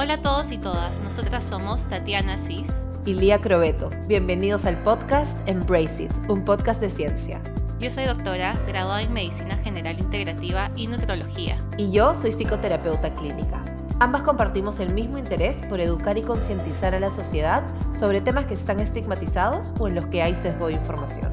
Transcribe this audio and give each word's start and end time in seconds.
Hola 0.00 0.14
a 0.14 0.22
todos 0.22 0.52
y 0.52 0.58
todas, 0.58 1.00
nosotras 1.00 1.42
somos 1.42 1.88
Tatiana 1.88 2.38
Cis 2.38 2.68
y 3.04 3.14
Lía 3.14 3.40
Crobeto. 3.40 3.90
Bienvenidos 4.06 4.64
al 4.64 4.80
podcast 4.84 5.36
Embrace 5.48 6.04
It, 6.04 6.12
un 6.28 6.44
podcast 6.44 6.80
de 6.80 6.88
ciencia. 6.88 7.40
Yo 7.80 7.90
soy 7.90 8.04
doctora, 8.04 8.54
graduada 8.68 9.02
en 9.02 9.12
Medicina 9.12 9.56
General 9.56 9.98
Integrativa 9.98 10.70
y 10.76 10.86
Nutrología. 10.86 11.60
Y 11.78 11.90
yo 11.90 12.14
soy 12.14 12.30
psicoterapeuta 12.30 13.12
clínica. 13.16 13.60
Ambas 13.98 14.22
compartimos 14.22 14.78
el 14.78 14.94
mismo 14.94 15.18
interés 15.18 15.60
por 15.68 15.80
educar 15.80 16.16
y 16.16 16.22
concientizar 16.22 16.94
a 16.94 17.00
la 17.00 17.10
sociedad 17.10 17.64
sobre 17.92 18.20
temas 18.20 18.46
que 18.46 18.54
están 18.54 18.78
estigmatizados 18.78 19.74
o 19.80 19.88
en 19.88 19.96
los 19.96 20.06
que 20.06 20.22
hay 20.22 20.36
sesgo 20.36 20.68
de 20.68 20.74
información. 20.74 21.32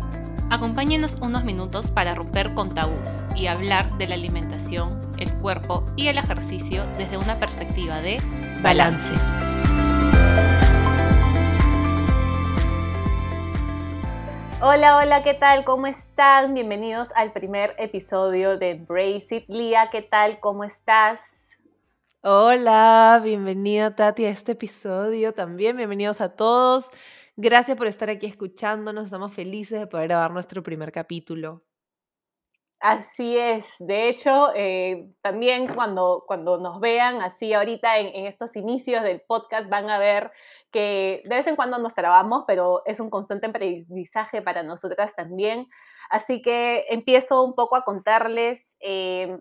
Acompáñenos 0.49 1.17
unos 1.21 1.43
minutos 1.43 1.91
para 1.91 2.15
romper 2.15 2.53
con 2.55 2.73
tabús 2.73 3.23
y 3.35 3.45
hablar 3.47 3.95
de 3.97 4.07
la 4.07 4.15
alimentación, 4.15 4.97
el 5.17 5.31
cuerpo 5.33 5.83
y 5.95 6.07
el 6.07 6.17
ejercicio 6.17 6.83
desde 6.97 7.17
una 7.17 7.39
perspectiva 7.39 7.99
de 7.99 8.19
balance. 8.61 9.13
Hola, 14.61 14.97
hola, 14.97 15.21
¿qué 15.23 15.33
tal? 15.33 15.63
¿Cómo 15.63 15.85
están? 15.87 16.53
Bienvenidos 16.53 17.09
al 17.15 17.33
primer 17.33 17.75
episodio 17.77 18.57
de 18.57 18.75
Brace 18.75 19.35
It. 19.35 19.45
Lía, 19.47 19.89
¿qué 19.91 20.01
tal? 20.01 20.39
¿Cómo 20.39 20.63
estás? 20.63 21.19
Hola, 22.21 23.21
bienvenida 23.23 23.95
Tati 23.95 24.25
a 24.25 24.29
este 24.29 24.53
episodio 24.53 25.33
también. 25.33 25.77
Bienvenidos 25.77 26.21
a 26.21 26.29
todos. 26.29 26.89
Gracias 27.35 27.77
por 27.77 27.87
estar 27.87 28.09
aquí 28.09 28.25
escuchándonos. 28.25 29.05
Estamos 29.05 29.33
felices 29.33 29.79
de 29.79 29.87
poder 29.87 30.07
grabar 30.07 30.31
nuestro 30.31 30.63
primer 30.63 30.91
capítulo. 30.91 31.64
Así 32.87 33.35
es. 33.35 33.65
De 33.79 34.07
hecho, 34.07 34.51
eh, 34.53 35.11
también 35.23 35.73
cuando, 35.73 36.23
cuando 36.27 36.59
nos 36.59 36.79
vean 36.79 37.19
así 37.23 37.51
ahorita 37.51 37.97
en, 37.97 38.27
estos 38.27 38.55
inicios 38.55 39.01
del 39.01 39.21
podcast 39.21 39.67
van 39.71 39.89
a 39.89 39.97
ver 39.97 40.31
que 40.71 41.23
de 41.25 41.35
vez 41.35 41.47
en 41.47 41.55
cuando 41.55 41.79
nos 41.79 41.95
trabamos, 41.95 42.43
pero 42.45 42.83
es 42.85 42.99
un 42.99 43.09
constante 43.09 43.47
aprendizaje 43.47 44.43
para 44.43 44.61
nosotras 44.61 45.15
también. 45.15 45.65
Así 46.11 46.43
que 46.43 46.85
empiezo 46.91 47.41
un 47.41 47.55
poco 47.55 47.75
a 47.75 47.83
contarles 47.83 48.77
eh, 48.79 49.35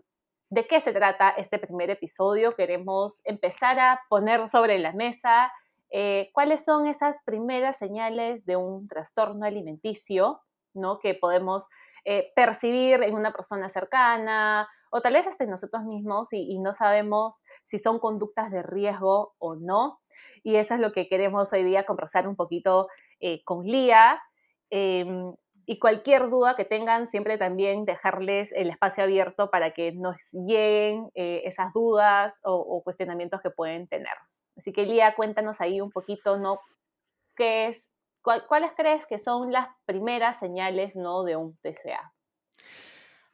de 0.49 0.65
qué 0.65 0.81
se 0.81 0.91
trata 0.91 1.29
este 1.29 1.59
primer 1.59 1.91
episodio. 1.91 2.55
Queremos 2.55 3.21
empezar 3.25 3.77
a 3.77 4.01
poner 4.09 4.47
sobre 4.47 4.79
la 4.79 4.91
mesa 4.91 5.51
eh, 5.91 6.31
¿Cuáles 6.33 6.65
son 6.65 6.87
esas 6.87 7.15
primeras 7.25 7.77
señales 7.77 8.43
de 8.45 8.55
un 8.55 8.87
trastorno 8.87 9.45
alimenticio 9.45 10.41
¿no? 10.73 10.99
que 10.99 11.13
podemos 11.13 11.67
eh, 12.05 12.31
percibir 12.35 13.01
en 13.03 13.15
una 13.15 13.31
persona 13.33 13.67
cercana 13.67 14.67
o 14.91 15.01
tal 15.01 15.13
vez 15.13 15.27
hasta 15.27 15.43
en 15.43 15.49
nosotros 15.49 15.83
mismos 15.83 16.29
y, 16.31 16.59
no 16.59 16.71
sabemos 16.71 17.43
si 17.63 17.79
son 17.79 17.99
conductas 17.99 18.51
de 18.51 18.63
riesgo 18.63 19.35
o 19.39 19.55
no? 19.55 19.99
Y 20.43 20.55
eso 20.55 20.75
es 20.75 20.79
lo 20.79 20.91
que 20.91 21.07
queremos 21.07 21.51
hoy 21.51 21.63
día 21.63 21.83
conversar 21.83 22.27
un 22.27 22.35
poquito 22.35 22.87
eh, 23.19 23.43
con 23.43 23.65
Lía. 23.65 24.21
Em, 24.69 25.33
y 25.65 25.79
cualquier 25.79 26.29
duda 26.29 26.55
que 26.55 26.63
tengan, 26.63 27.07
siempre 27.07 27.37
también 27.37 27.85
dejarles 27.85 28.51
el 28.51 28.69
espacio 28.69 29.03
abierto 29.03 29.49
para 29.49 29.71
que 29.71 29.91
nos 29.91 30.15
lleguen 30.31 31.09
esas 31.15 31.73
dudas 31.73 32.39
o 32.43 32.83
cuestionamientos 32.83 33.41
que 33.41 33.49
pueden 33.49 33.87
tener. 33.87 34.13
Así 34.55 34.71
que 34.71 34.85
Lía, 34.85 35.15
cuéntanos 35.15 35.59
ahí 35.61 35.81
un 35.81 35.91
poquito, 35.91 36.37
¿no? 36.37 36.59
¿Qué 37.35 37.67
es, 37.67 37.89
¿Cuáles 38.25 38.71
crees 38.75 39.05
que 39.05 39.19
son 39.19 39.51
las 39.51 39.67
primeras 39.85 40.39
señales, 40.39 40.95
¿no? 40.95 41.23
De 41.23 41.35
un 41.35 41.55
TCA. 41.57 42.11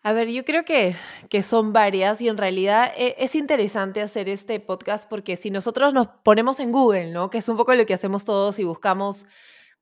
A 0.04 0.14
ver, 0.14 0.30
yo 0.30 0.44
creo 0.44 0.66
que, 0.66 0.96
que 1.30 1.44
son 1.44 1.74
varias 1.74 2.22
y 2.22 2.28
en 2.28 2.38
realidad 2.38 2.92
e, 2.98 3.16
es, 3.20 3.36
interesante 3.36 4.02
hacer 4.02 4.30
este 4.30 4.60
podcast 4.60 5.08
porque 5.08 5.38
si 5.38 5.52
nosotros 5.52 5.94
nos 5.94 6.08
ponemos 6.24 6.60
en 6.60 6.72
Google, 6.72 7.12
¿no? 7.12 7.30
Que 7.30 7.38
es 7.38 7.48
un 7.48 7.56
poco 7.56 7.76
lo 7.76 7.86
que 7.86 7.94
hacemos 7.94 8.26
todos 8.26 8.58
y 8.58 8.64
buscamos 8.64 9.26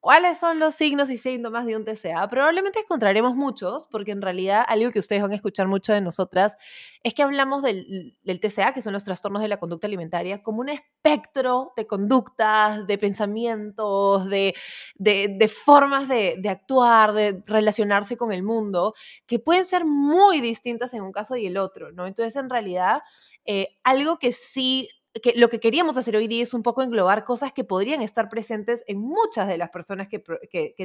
¿Cuáles 0.02 0.38
son 0.38 0.60
los 0.60 0.76
signos 0.76 1.10
y 1.10 1.18
síntomas 1.18 1.66
de 1.66 1.76
un 1.76 1.84
TCA? 1.84 2.30
Probablemente 2.30 2.80
encontraremos 2.80 3.36
muchos, 3.36 3.86
porque 3.92 4.12
en 4.12 4.22
realidad 4.22 4.64
algo 4.66 4.92
que 4.92 5.00
ustedes 5.00 5.22
van 5.22 5.34
a 5.34 5.36
escuchar 5.36 5.68
mucho 5.68 5.92
de 5.92 6.00
nosotras 6.00 6.58
es 7.04 7.14
que 7.14 7.22
hablamos 7.22 7.62
del, 7.64 8.16
TCA, 8.24 8.74
que 8.74 8.82
son 8.82 8.94
los 8.94 9.04
trastornos 9.04 9.42
de 9.42 9.50
la 9.50 9.58
conducta 9.58 9.88
alimentaria, 9.88 10.42
como 10.42 10.62
un 10.62 10.70
espectro 10.70 11.74
de 11.76 11.86
conductas, 11.86 12.88
de 12.88 12.98
pensamientos, 12.98 14.30
de, 14.30 14.56
formas 15.66 16.08
de, 16.08 16.42
actuar, 16.50 17.12
de 17.12 17.44
relacionarse 17.46 18.16
con 18.16 18.32
el 18.32 18.42
mundo, 18.42 18.94
que 19.28 19.40
pueden 19.40 19.66
ser 19.66 19.84
muy 19.84 20.40
distintas 20.40 20.94
en 20.94 21.02
un 21.02 21.12
caso 21.12 21.36
y 21.36 21.46
el 21.46 21.58
otro, 21.58 21.92
¿no? 21.92 22.08
Entonces, 22.08 22.38
en 22.38 22.50
realidad, 22.50 23.02
eh, 23.44 23.76
algo 23.84 24.18
que 24.18 24.32
sí 24.32 24.88
que 25.22 25.34
lo 25.36 25.50
que 25.50 25.60
queríamos 25.60 25.98
hacer 25.98 26.16
hoy 26.16 26.28
día 26.28 26.44
es 26.44 26.54
un 26.54 26.64
poco 26.64 26.84
englobar 26.84 27.24
cosas 27.24 27.52
que 27.52 27.64
podrían 27.64 28.02
estar 28.02 28.30
presentes 28.30 28.84
en 28.88 29.00
muchas 29.00 29.48
de 29.48 29.58
las 29.58 29.70
personas 29.70 30.08
que, 30.08 30.20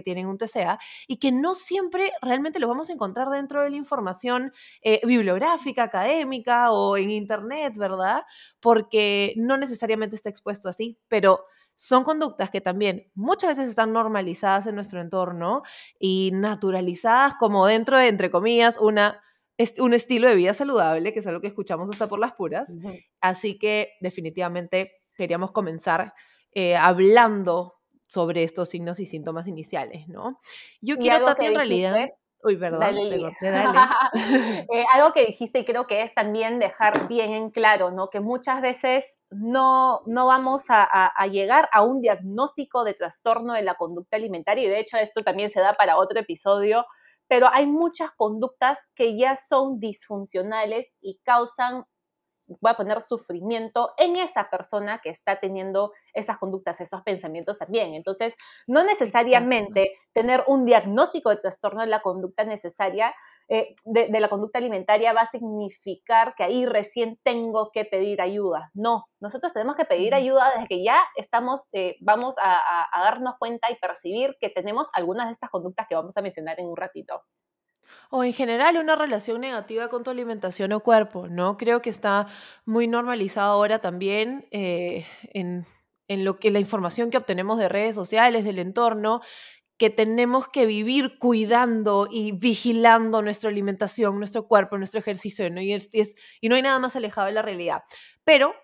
tienen 0.05 0.27
un 0.27 0.39
TCA 0.39 0.79
y 1.07 1.19
que 1.19 1.31
no 1.31 1.55
siempre 1.55 2.12
realmente 2.23 2.59
lo 2.59 2.69
vamos 2.69 2.89
a 2.89 2.93
encontrar 2.93 3.29
dentro 3.29 3.62
de 3.62 3.71
la 3.71 3.77
información 3.77 4.53
eh, 4.83 5.01
bibliográfica, 5.05 5.85
académica 5.85 6.71
o 6.73 6.97
en 6.97 7.11
internet, 7.11 7.75
¿verdad? 7.77 8.25
Porque 8.61 9.35
no 9.37 9.57
necesariamente 9.57 10.17
está 10.17 10.31
expuesto 10.31 10.69
así, 10.69 10.99
pero 11.09 11.45
son 11.77 12.05
conductas 12.05 12.51
que 12.51 12.61
también 12.61 13.11
muchas 13.15 13.51
veces 13.51 13.69
están 13.69 13.93
normalizadas 13.93 14.67
en 14.67 14.75
nuestro 14.77 15.01
entorno 15.01 15.62
y 15.99 16.31
naturalizadas 16.33 17.35
como 17.35 17.67
dentro 17.67 17.99
de, 17.99 18.09
entre 18.09 18.31
comillas, 18.31 18.79
una 18.79 19.24
es 19.56 19.78
un 19.78 19.94
estilo 19.94 20.28
de 20.28 20.34
vida 20.34 20.54
saludable, 20.54 21.12
que 21.12 21.20
es 21.20 21.26
algo 21.26 21.41
que 21.41 21.47
escuchamos 21.47 21.88
hasta 21.91 22.09
por 22.09 22.19
las 22.19 22.32
puras. 22.32 22.72
Así 23.20 23.59
que 23.59 23.92
definitivamente 24.00 24.92
queríamos 25.15 25.53
comenzar 25.53 26.15
eh, 26.53 26.76
hablando 26.76 27.75
sobre 28.06 28.43
estos 28.43 28.69
signos 28.69 29.00
y 29.00 29.06
síntomas 29.06 29.48
iniciales, 29.48 30.09
¿no? 30.09 30.38
Yo 30.81 30.97
quiero, 30.97 31.26
Tati, 31.26 31.47
en 31.47 31.54
realidad... 31.54 32.09
Uy, 32.47 32.59
perdón, 32.59 32.81
dale, 32.81 33.32
eh, 33.41 34.84
algo 34.93 35.14
que 35.14 35.25
dijiste 35.25 35.60
y 35.60 35.64
creo 35.64 35.87
que 35.87 36.03
es 36.03 36.12
también 36.12 36.59
dejar 36.59 37.09
bien 37.09 37.32
en 37.32 37.50
claro, 37.50 37.91
¿no? 37.91 38.10
Que 38.10 38.20
muchas 38.20 38.60
veces 38.60 39.19
no, 39.31 40.03
no 40.04 40.26
vamos 40.26 40.66
a, 40.69 40.84
a, 40.84 41.26
llegar 41.26 41.70
a 41.72 41.82
un 41.82 42.03
diagnóstico 42.03 42.84
de 42.84 42.93
trastorno 42.93 43.54
de 43.54 43.62
la 43.62 43.76
conducta 43.76 44.19
alimentaria 44.19 44.62
y 44.62 44.69
de 44.69 44.78
hecho 44.78 44.98
esto 44.98 45.22
también 45.22 45.48
se 45.48 45.60
da 45.60 45.72
para 45.72 45.97
otro 45.97 46.20
episodio 46.20 46.84
pero 47.29 47.49
hay 47.53 47.67
muchas 47.67 48.11
conductas 48.17 48.89
que 48.95 49.17
ya 49.19 49.37
son 49.37 49.79
disfuncionales 49.79 50.95
y 51.01 51.19
causan 51.25 51.85
voy 52.47 52.71
a 52.71 52.77
poner 52.77 53.03
sufrimiento 53.03 53.93
en 53.97 54.16
esa 54.16 54.50
persona 54.50 55.00
que 55.03 55.10
está 55.10 55.41
teniendo 55.41 55.93
esas 56.12 56.38
conductas, 56.38 56.81
esos 56.81 57.03
pensamientos 57.03 57.59
también. 57.59 57.94
Entonces, 57.94 58.37
no 58.66 58.84
necesariamente 58.84 59.93
tener 60.12 60.44
un 60.47 60.65
diagnóstico 60.65 61.31
de 61.31 61.37
trastorno 61.37 61.81
de 61.81 61.87
la 61.88 62.00
conducta 62.00 62.44
necesaria, 62.44 63.15
eh, 63.49 63.75
de, 63.84 64.09
la 64.21 64.28
conducta 64.28 64.59
alimentaria, 64.59 65.12
va 65.12 65.22
a 65.22 65.27
significar 65.27 66.34
que 66.34 66.44
ahí 66.44 66.66
recién 66.66 67.19
tengo 67.22 67.71
que 67.72 67.84
pedir 67.84 68.21
ayuda. 68.21 68.71
No, 68.75 69.05
nosotros 69.21 69.53
tenemos 69.53 69.76
que 69.76 69.84
pedir 69.84 70.15
ayuda 70.15 70.53
desde 70.53 70.69
que 70.69 70.84
ya 70.84 70.99
estamos, 71.16 71.62
eh, 71.72 71.97
vamos 72.00 72.37
a 72.38 73.00
darnos 73.05 73.34
cuenta 73.38 73.71
y 73.71 73.76
percibir 73.76 74.37
que 74.41 74.50
tenemos 74.50 74.88
algunas 74.93 75.26
de 75.26 75.32
estas 75.32 75.50
conductas 75.50 75.87
que 75.88 75.94
vamos 75.94 76.16
a 76.16 76.22
mencionar 76.22 76.59
en 76.61 76.66
un 76.66 76.76
ratito 76.76 77.22
o 78.16 78.22
en 78.22 78.32
general 78.32 78.76
una 78.76 78.94
relación 78.94 79.41
negativa 79.41 79.88
con 79.88 80.04
tu 80.04 80.10
alimentación 80.10 80.72
o 80.72 80.78
cuerpo, 80.78 81.26
¿no? 81.26 81.56
Creo 81.56 81.82
que 81.82 81.91
está 81.91 82.28
muy 82.64 82.86
normalizado 82.86 83.50
ahora 83.50 83.80
también 83.80 84.47
eh, 84.52 85.04
en, 85.32 85.66
en 86.06 86.25
lo 86.25 86.38
que 86.38 86.52
la 86.52 86.60
información 86.60 87.10
que 87.10 87.16
obtenemos 87.16 87.58
de 87.58 87.69
redes 87.69 87.97
sociales, 87.97 88.44
del 88.44 88.60
entorno, 88.60 89.20
que 89.78 89.91
tenemos 89.91 90.47
que 90.47 90.64
vivir 90.64 91.19
cuidando 91.19 92.06
y 92.08 92.30
vigilando 92.30 93.20
nuestra 93.20 93.50
alimentación, 93.50 94.16
nuestro 94.20 94.46
cuerpo, 94.46 94.78
nuestro 94.78 95.00
ejercicio, 95.00 95.50
¿no? 95.50 95.60
Y, 95.60 95.72
es, 95.72 96.14
y 96.41 96.48
no 96.48 96.54
hay 96.54 96.62
nada 96.62 96.78
más 96.78 96.94
alejado 96.94 97.26
de 97.26 97.32
la 97.32 97.43
realidad. 97.43 97.82
Pero 98.22 98.55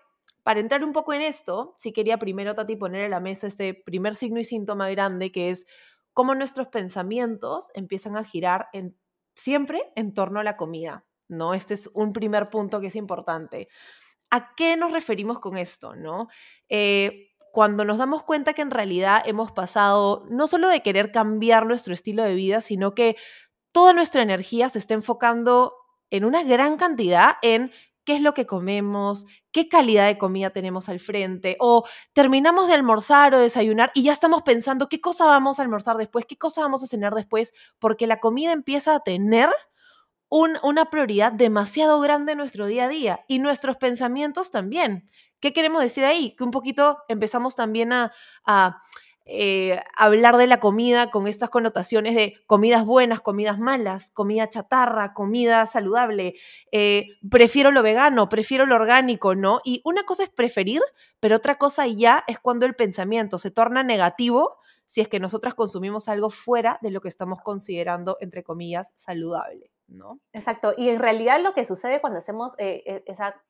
para 0.43 0.61
entrar 0.61 0.81
un 0.81 0.93
poco 0.93 1.11
en 1.11 1.23
esto, 1.23 1.75
sí 1.77 1.91
quería 1.91 2.17
primero, 2.17 2.55
Tati, 2.55 2.77
poner 2.77 3.01
en 3.01 3.11
la 3.11 3.19
mesa 3.19 3.47
ese 3.47 3.73
primer 3.73 4.15
signo 4.15 4.39
y 4.39 4.45
síntoma 4.45 4.89
grande, 4.91 5.33
que 5.33 5.49
es 5.49 5.65
cómo 6.13 6.35
nuestros 6.35 6.69
pensamientos 6.69 7.69
empiezan 7.73 8.15
a 8.15 8.23
girar 8.23 8.67
en 8.71 8.95
siempre 9.35 9.91
en 9.95 10.13
torno 10.13 10.39
a 10.39 10.43
la 10.43 10.57
comida, 10.57 11.05
¿no? 11.27 11.53
Este 11.53 11.73
es 11.73 11.89
un 11.93 12.13
primer 12.13 12.49
punto 12.49 12.79
que 12.81 12.87
es 12.87 12.95
importante. 12.95 13.67
¿A 14.29 14.53
qué 14.55 14.77
nos 14.77 14.91
referimos 14.91 15.39
con 15.39 15.57
esto, 15.57 15.95
no? 15.95 16.27
Eh, 16.69 17.31
cuando 17.51 17.83
nos 17.83 17.97
damos 17.97 18.23
cuenta 18.23 18.53
que 18.53 18.61
en 18.61 18.71
realidad 18.71 19.21
hemos 19.25 19.51
pasado 19.51 20.25
no 20.29 20.47
solo 20.47 20.69
de 20.69 20.81
querer 20.81 21.11
cambiar 21.11 21.65
nuestro 21.65 21.93
estilo 21.93 22.23
de 22.23 22.33
vida, 22.33 22.61
sino 22.61 22.93
que 22.93 23.17
toda 23.73 23.93
nuestra 23.93 24.21
energía 24.21 24.69
se 24.69 24.79
está 24.79 24.93
enfocando 24.93 25.73
en 26.09 26.25
una 26.25 26.43
gran 26.43 26.77
cantidad 26.77 27.35
en 27.41 27.71
qué 28.05 28.15
es 28.15 28.21
lo 28.21 28.33
que 28.33 28.45
comemos, 28.45 29.25
qué 29.51 29.67
calidad 29.69 30.07
de 30.07 30.17
comida 30.17 30.49
tenemos 30.51 30.89
al 30.89 30.99
frente, 30.99 31.57
o 31.59 31.85
terminamos 32.13 32.67
de 32.67 32.73
almorzar 32.73 33.33
o 33.35 33.39
desayunar 33.39 33.91
y 33.93 34.03
ya 34.03 34.11
estamos 34.11 34.41
pensando 34.43 34.89
qué 34.89 35.01
cosa 35.01 35.25
vamos 35.25 35.59
a 35.59 35.63
almorzar 35.63 35.97
después, 35.97 36.25
qué 36.25 36.37
cosa 36.37 36.61
vamos 36.61 36.83
a 36.83 36.87
cenar 36.87 37.13
después, 37.15 37.53
porque 37.79 38.07
la 38.07 38.19
comida 38.19 38.51
empieza 38.51 38.95
a 38.95 39.01
tener 39.01 39.49
una 40.29 40.89
prioridad 40.89 41.33
demasiado 41.33 41.99
grande 41.99 42.31
en 42.31 42.37
nuestro 42.37 42.65
día 42.65 42.85
a 42.85 42.87
día 42.87 43.19
y 43.27 43.39
nuestros 43.39 43.75
pensamientos 43.75 44.49
también. 44.49 45.09
¿Qué 45.41 45.51
queremos 45.51 45.81
decir 45.81 46.05
ahí? 46.05 46.35
Que 46.37 46.45
un 46.45 46.51
poquito 46.51 46.99
empezamos 47.09 47.55
también 47.55 47.91
a, 47.91 48.11
eh, 49.25 49.79
hablar 49.95 50.37
de 50.37 50.47
la 50.47 50.59
comida 50.59 51.11
con 51.11 51.27
estas 51.27 51.49
connotaciones 51.49 52.15
de 52.15 52.35
comidas 52.47 52.85
buenas, 52.85 53.21
comidas 53.21 53.59
malas, 53.59 54.11
comida 54.11 54.49
chatarra, 54.49 55.13
comida 55.13 55.65
saludable, 55.65 56.35
eh, 56.71 57.07
prefiero 57.29 57.71
lo 57.71 57.83
vegano, 57.83 58.29
prefiero 58.29 58.65
lo 58.65 58.75
orgánico, 58.75 59.35
¿no? 59.35 59.61
Y 59.63 59.81
una 59.85 60.03
cosa 60.03 60.23
es 60.23 60.29
preferir, 60.29 60.81
pero 61.19 61.37
otra 61.37 61.57
cosa 61.57 61.87
ya 61.87 62.23
es 62.27 62.39
cuando 62.39 62.65
el 62.65 62.75
pensamiento 62.75 63.37
se 63.37 63.51
torna 63.51 63.83
negativo 63.83 64.57
si 64.85 64.99
es 64.99 65.07
que 65.07 65.21
nosotras 65.21 65.53
consumimos 65.53 66.09
algo 66.09 66.29
fuera 66.29 66.77
de 66.81 66.91
lo 66.91 66.99
que 66.99 67.07
estamos 67.07 67.39
considerando, 67.41 68.17
entre 68.19 68.43
comillas, 68.43 68.91
saludable. 68.97 69.71
¿no? 69.91 70.19
Exacto, 70.33 70.73
y 70.77 70.89
en 70.89 70.99
realidad 70.99 71.41
lo 71.41 71.53
que 71.53 71.65
sucede 71.65 72.01
cuando 72.01 72.19
hacemos 72.19 72.53
eh, 72.57 72.83
eh, 72.85 73.03
esa, 73.05 73.41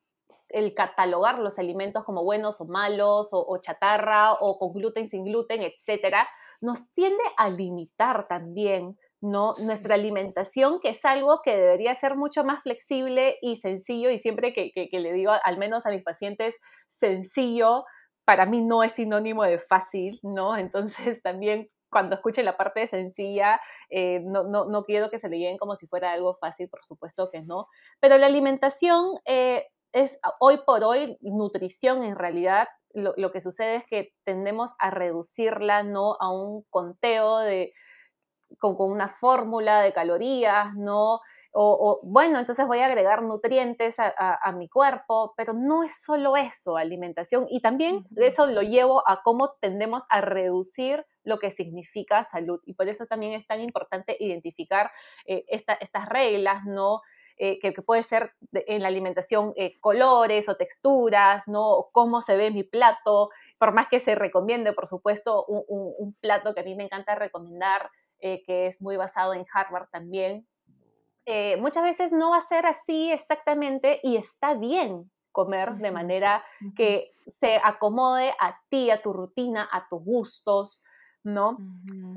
el 0.52 0.74
catalogar 0.74 1.38
los 1.38 1.58
alimentos 1.58 2.04
como 2.04 2.22
buenos 2.22 2.60
o 2.60 2.64
malos, 2.66 3.28
o, 3.32 3.58
chatarra, 3.60 4.34
o 4.34 4.58
con 4.58 4.72
gluten, 4.72 5.08
sin 5.08 5.24
gluten, 5.24 5.62
etcétera, 5.62 6.28
nos 6.60 6.92
tiende 6.92 7.22
a 7.36 7.48
limitar 7.48 8.26
también 8.26 8.96
¿no? 9.20 9.54
nuestra 9.64 9.94
alimentación, 9.94 10.80
que 10.80 10.90
es 10.90 11.04
algo 11.04 11.40
que 11.44 11.56
debería 11.56 11.94
ser 11.94 12.16
mucho 12.16 12.44
más 12.44 12.62
flexible 12.62 13.36
y 13.40 13.56
sencillo, 13.56 14.10
y 14.10 14.18
siempre 14.18 14.52
que, 14.52 14.72
que, 14.72 15.00
le 15.00 15.12
digo, 15.12 15.32
al 15.44 15.58
menos 15.58 15.86
a 15.86 15.90
mis 15.90 16.02
pacientes, 16.02 16.56
sencillo, 16.88 17.84
para 18.24 18.46
mí 18.46 18.64
no 18.64 18.82
es 18.82 18.92
sinónimo 18.92 19.44
de 19.44 19.58
fácil, 19.58 20.18
¿no? 20.22 20.56
Entonces 20.56 21.22
también 21.22 21.68
cuando 21.92 22.16
escuche 22.16 22.42
la 22.42 22.56
parte 22.56 22.86
sencilla, 22.86 23.60
eh, 23.90 24.20
no, 24.24 24.44
no, 24.44 24.64
no, 24.64 24.84
quiero 24.84 25.10
que 25.10 25.18
se 25.18 25.28
le 25.28 25.38
lleven 25.38 25.58
como 25.58 25.76
si 25.76 25.86
fuera 25.86 26.12
algo 26.12 26.34
fácil, 26.40 26.68
por 26.68 26.84
supuesto 26.84 27.28
que 27.30 27.42
no. 27.42 27.68
Pero 28.00 28.16
la 28.16 28.26
alimentación 28.26 29.12
eh, 29.26 29.66
es 29.92 30.18
hoy 30.40 30.58
por 30.66 30.84
hoy 30.84 31.16
nutrición 31.20 32.02
en 32.02 32.16
realidad. 32.16 32.68
Lo, 32.94 33.14
lo, 33.16 33.32
que 33.32 33.40
sucede 33.40 33.76
es 33.76 33.84
que 33.86 34.12
tendemos 34.24 34.72
a 34.78 34.90
reducirla 34.90 35.82
no 35.82 36.16
a 36.20 36.30
un 36.30 36.62
conteo 36.68 37.38
de 37.38 37.72
con, 38.58 38.76
con 38.76 38.90
una 38.90 39.08
fórmula 39.08 39.80
de 39.80 39.92
calorías, 39.92 40.74
no 40.74 41.20
o, 41.54 42.00
bueno, 42.02 42.38
entonces 42.38 42.66
voy 42.66 42.78
a 42.78 42.86
agregar 42.86 43.22
nutrientes 43.22 43.96
a, 43.98 44.52
mi 44.52 44.68
cuerpo, 44.68 45.34
pero 45.36 45.52
no 45.52 45.82
es 45.82 46.02
solo 46.02 46.36
eso, 46.36 46.76
alimentación, 46.76 47.46
y 47.50 47.60
también 47.60 48.06
eso 48.16 48.46
lo 48.46 48.62
llevo 48.62 49.06
a 49.06 49.22
cómo 49.22 49.52
tendemos 49.60 50.04
a 50.08 50.22
reducir 50.22 51.04
lo 51.24 51.38
que 51.38 51.50
significa 51.50 52.24
salud, 52.24 52.60
y 52.64 52.72
por 52.74 52.88
eso 52.88 53.04
también 53.04 53.34
es 53.34 53.46
tan 53.46 53.60
importante 53.60 54.16
identificar 54.18 54.90
eh, 55.26 55.44
estas 55.48 56.08
reglas, 56.08 56.64
¿no? 56.64 57.02
Eh, 57.36 57.58
que, 57.60 57.72
puede 57.82 58.02
ser 58.02 58.32
en 58.52 58.82
la 58.82 58.88
alimentación 58.88 59.52
eh, 59.56 59.78
colores 59.80 60.48
o 60.48 60.56
texturas, 60.56 61.48
¿no? 61.48 61.86
cómo 61.92 62.22
se 62.22 62.36
ve 62.36 62.50
mi 62.50 62.62
plato, 62.62 63.30
por 63.58 63.72
más 63.72 63.88
que 63.88 63.98
se 63.98 64.14
recomiende, 64.14 64.72
por 64.72 64.86
supuesto, 64.86 65.44
un, 65.46 65.64
un 65.68 66.14
plato 66.14 66.54
que 66.54 66.60
a 66.60 66.64
mí 66.64 66.74
me 66.74 66.84
encanta 66.84 67.14
recomendar, 67.14 67.90
que 68.22 68.66
es 68.66 68.80
muy 68.80 68.96
basado 68.96 69.34
en 69.34 69.44
Harvard 69.52 69.88
también, 69.90 70.46
eh, 71.24 71.56
muchas 71.58 71.84
veces 71.84 72.12
no 72.12 72.30
va 72.30 72.38
a 72.38 72.48
ser 72.48 72.66
así 72.66 73.10
exactamente 73.10 74.00
y 74.02 74.16
está 74.16 74.54
bien 74.54 75.10
comer 75.30 75.76
de 75.76 75.90
manera 75.90 76.44
que 76.76 77.12
se 77.40 77.56
acomode 77.62 78.32
a 78.40 78.60
ti, 78.68 78.90
a 78.90 79.00
tu 79.00 79.12
rutina, 79.12 79.68
a 79.70 79.88
tus 79.88 80.04
gustos, 80.04 80.82
¿no? 81.24 81.58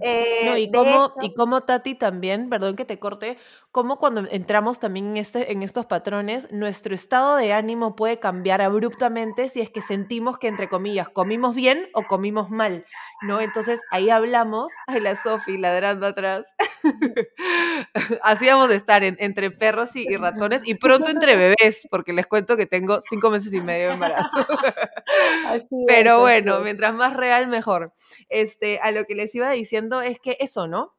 Eh, 0.02 0.60
y, 0.60 0.72
como, 0.72 1.10
y 1.22 1.34
como 1.34 1.62
Tati 1.62 1.96
también, 1.96 2.50
perdón 2.50 2.76
que 2.76 2.86
te 2.86 3.00
corte, 3.00 3.38
como 3.76 4.00
cuando 4.00 4.26
entramos 4.32 4.80
también 4.80 5.08
en, 5.08 5.18
este, 5.18 5.52
en 5.52 5.62
estos 5.62 5.86
patrones, 5.86 6.50
nuestro 6.50 6.96
estado 6.96 7.36
de 7.36 7.52
ánimo 7.52 7.94
puede 7.98 8.20
cambiar 8.22 8.62
abruptamente 8.62 9.50
si 9.50 9.60
es 9.60 9.70
que 9.70 9.82
sentimos 9.82 10.38
que, 10.38 10.48
entre 10.48 10.70
comillas, 10.70 11.10
comimos 11.10 11.54
bien 11.56 11.90
o 11.94 12.04
comimos 12.04 12.50
mal, 12.50 12.86
¿no? 13.22 13.42
Entonces 13.42 13.82
ahí 13.92 14.10
hablamos, 14.10 14.72
ay, 14.88 15.02
la 15.02 15.22
Sofi 15.22 15.58
ladrando 15.58 16.08
atrás, 16.08 16.56
así 18.24 18.46
vamos 18.46 18.70
a 18.70 18.76
estar 18.76 19.04
entre 19.04 19.52
perros 19.52 19.94
y, 19.98 20.08
ratones 20.16 20.62
y 20.64 20.76
pronto 20.76 21.10
entre 21.10 21.36
bebés, 21.36 21.86
porque 21.92 22.14
les 22.14 22.28
cuento 22.28 22.56
que 22.56 22.68
tengo 22.68 23.02
cinco 23.02 23.30
meses 23.30 23.52
y 23.54 23.60
medio 23.60 23.88
de 23.88 23.94
embarazo. 23.96 24.48
Pero 25.86 26.22
bueno, 26.22 26.62
mientras 26.62 26.94
más 26.94 27.14
real, 27.14 27.48
mejor. 27.48 27.92
Este, 28.30 28.80
a 28.80 28.92
lo 28.92 29.04
que 29.04 29.16
les 29.16 29.36
iba 29.36 29.52
diciendo 29.52 30.02
es 30.02 30.22
que 30.22 30.38
eso, 30.40 30.66
¿no? 30.66 30.96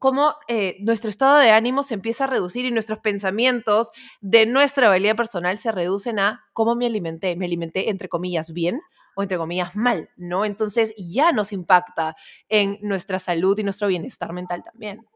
Cómo 0.00 0.34
eh, 0.48 0.78
nuestro 0.80 1.10
estado 1.10 1.36
de 1.36 1.50
ánimo 1.50 1.82
se 1.84 1.94
empieza 1.94 2.24
a 2.24 2.26
reducir 2.26 2.64
y 2.64 2.70
nuestros 2.72 2.98
pensamientos 3.00 3.90
de 4.20 4.46
nuestra 4.46 4.88
valía 4.88 5.14
personal 5.14 5.58
se 5.58 5.70
reducen 5.70 6.18
a 6.18 6.46
cómo 6.54 6.74
me 6.74 6.86
alimenté. 6.86 7.36
Me 7.36 7.44
alimenté, 7.44 7.90
entre 7.90 8.08
comillas, 8.08 8.52
bien 8.52 8.80
o 9.14 9.22
entre 9.22 9.36
comillas, 9.36 9.76
mal, 9.76 10.08
¿no? 10.16 10.46
Entonces 10.46 10.94
ya 10.96 11.32
nos 11.32 11.52
impacta 11.52 12.16
en 12.48 12.78
nuestra 12.80 13.18
salud 13.18 13.58
y 13.58 13.62
nuestro 13.62 13.88
bienestar 13.88 14.32
mental 14.32 14.62
también. 14.64 15.06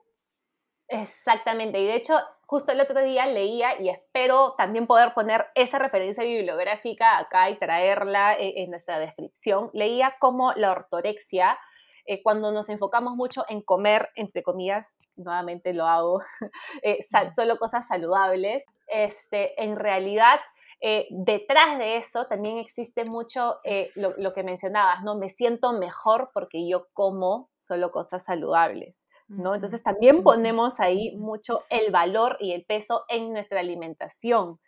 Exactamente, 0.89 1.81
y 1.81 1.87
de 1.87 1.97
hecho, 1.97 2.15
justo 2.43 2.73
el 2.73 2.81
otro 2.81 3.03
día 3.03 3.25
leía 3.25 3.81
y 3.81 3.89
espero 3.89 4.55
también 4.59 4.87
poder 4.87 5.15
poner 5.15 5.47
esa 5.55 5.79
referencia 5.79 6.25
bibliográfica 6.25 7.17
acá 7.17 7.49
y 7.49 7.59
traerla 7.59 8.35
eh, 8.35 8.63
en 8.63 8.71
nuestra 8.71 8.99
descripción. 8.99 9.71
Leía 9.73 10.17
cómo 10.21 10.53
la 10.53 10.73
ortorexia 10.73 11.59
eh, 12.07 12.23
cuando 12.23 12.53
nos 12.53 12.69
enfocamos 12.69 13.15
mucho 13.17 13.45
en 13.49 13.63
comer, 13.63 14.11
entre 14.15 14.43
comillas, 14.43 14.99
nuevamente 15.17 15.73
lo 15.73 15.87
hago, 15.87 16.21
eh, 16.83 16.99
solo 17.35 17.57
cosas 17.59 17.87
saludables, 17.87 18.65
este, 18.87 19.63
en 19.63 19.77
realidad 19.77 20.41
eh, 20.81 21.07
detrás 21.11 21.79
de 21.79 21.97
eso 21.97 22.27
también 22.27 22.59
existe 22.59 23.07
mucho 23.07 23.57
lo, 23.95 24.33
que 24.35 24.43
mencionabas, 24.43 25.03
¿no? 25.03 25.17
Me 25.17 25.31
siento 25.31 25.73
mejor 25.73 26.31
porque 26.35 26.69
yo 26.69 26.89
como 26.93 27.49
solo 27.57 27.91
cosas 27.91 28.25
saludables. 28.25 29.01
¿no? 29.27 29.55
Entonces 29.55 29.83
también 29.83 30.23
ponemos 30.23 30.81
ahí 30.81 31.17
mucho 31.17 31.63
el 31.71 31.91
valor 31.91 32.37
y 32.41 32.53
el 32.53 32.67
peso 32.67 33.05
en 33.09 33.33
nuestra 33.33 33.61
alimentación. 33.61 34.61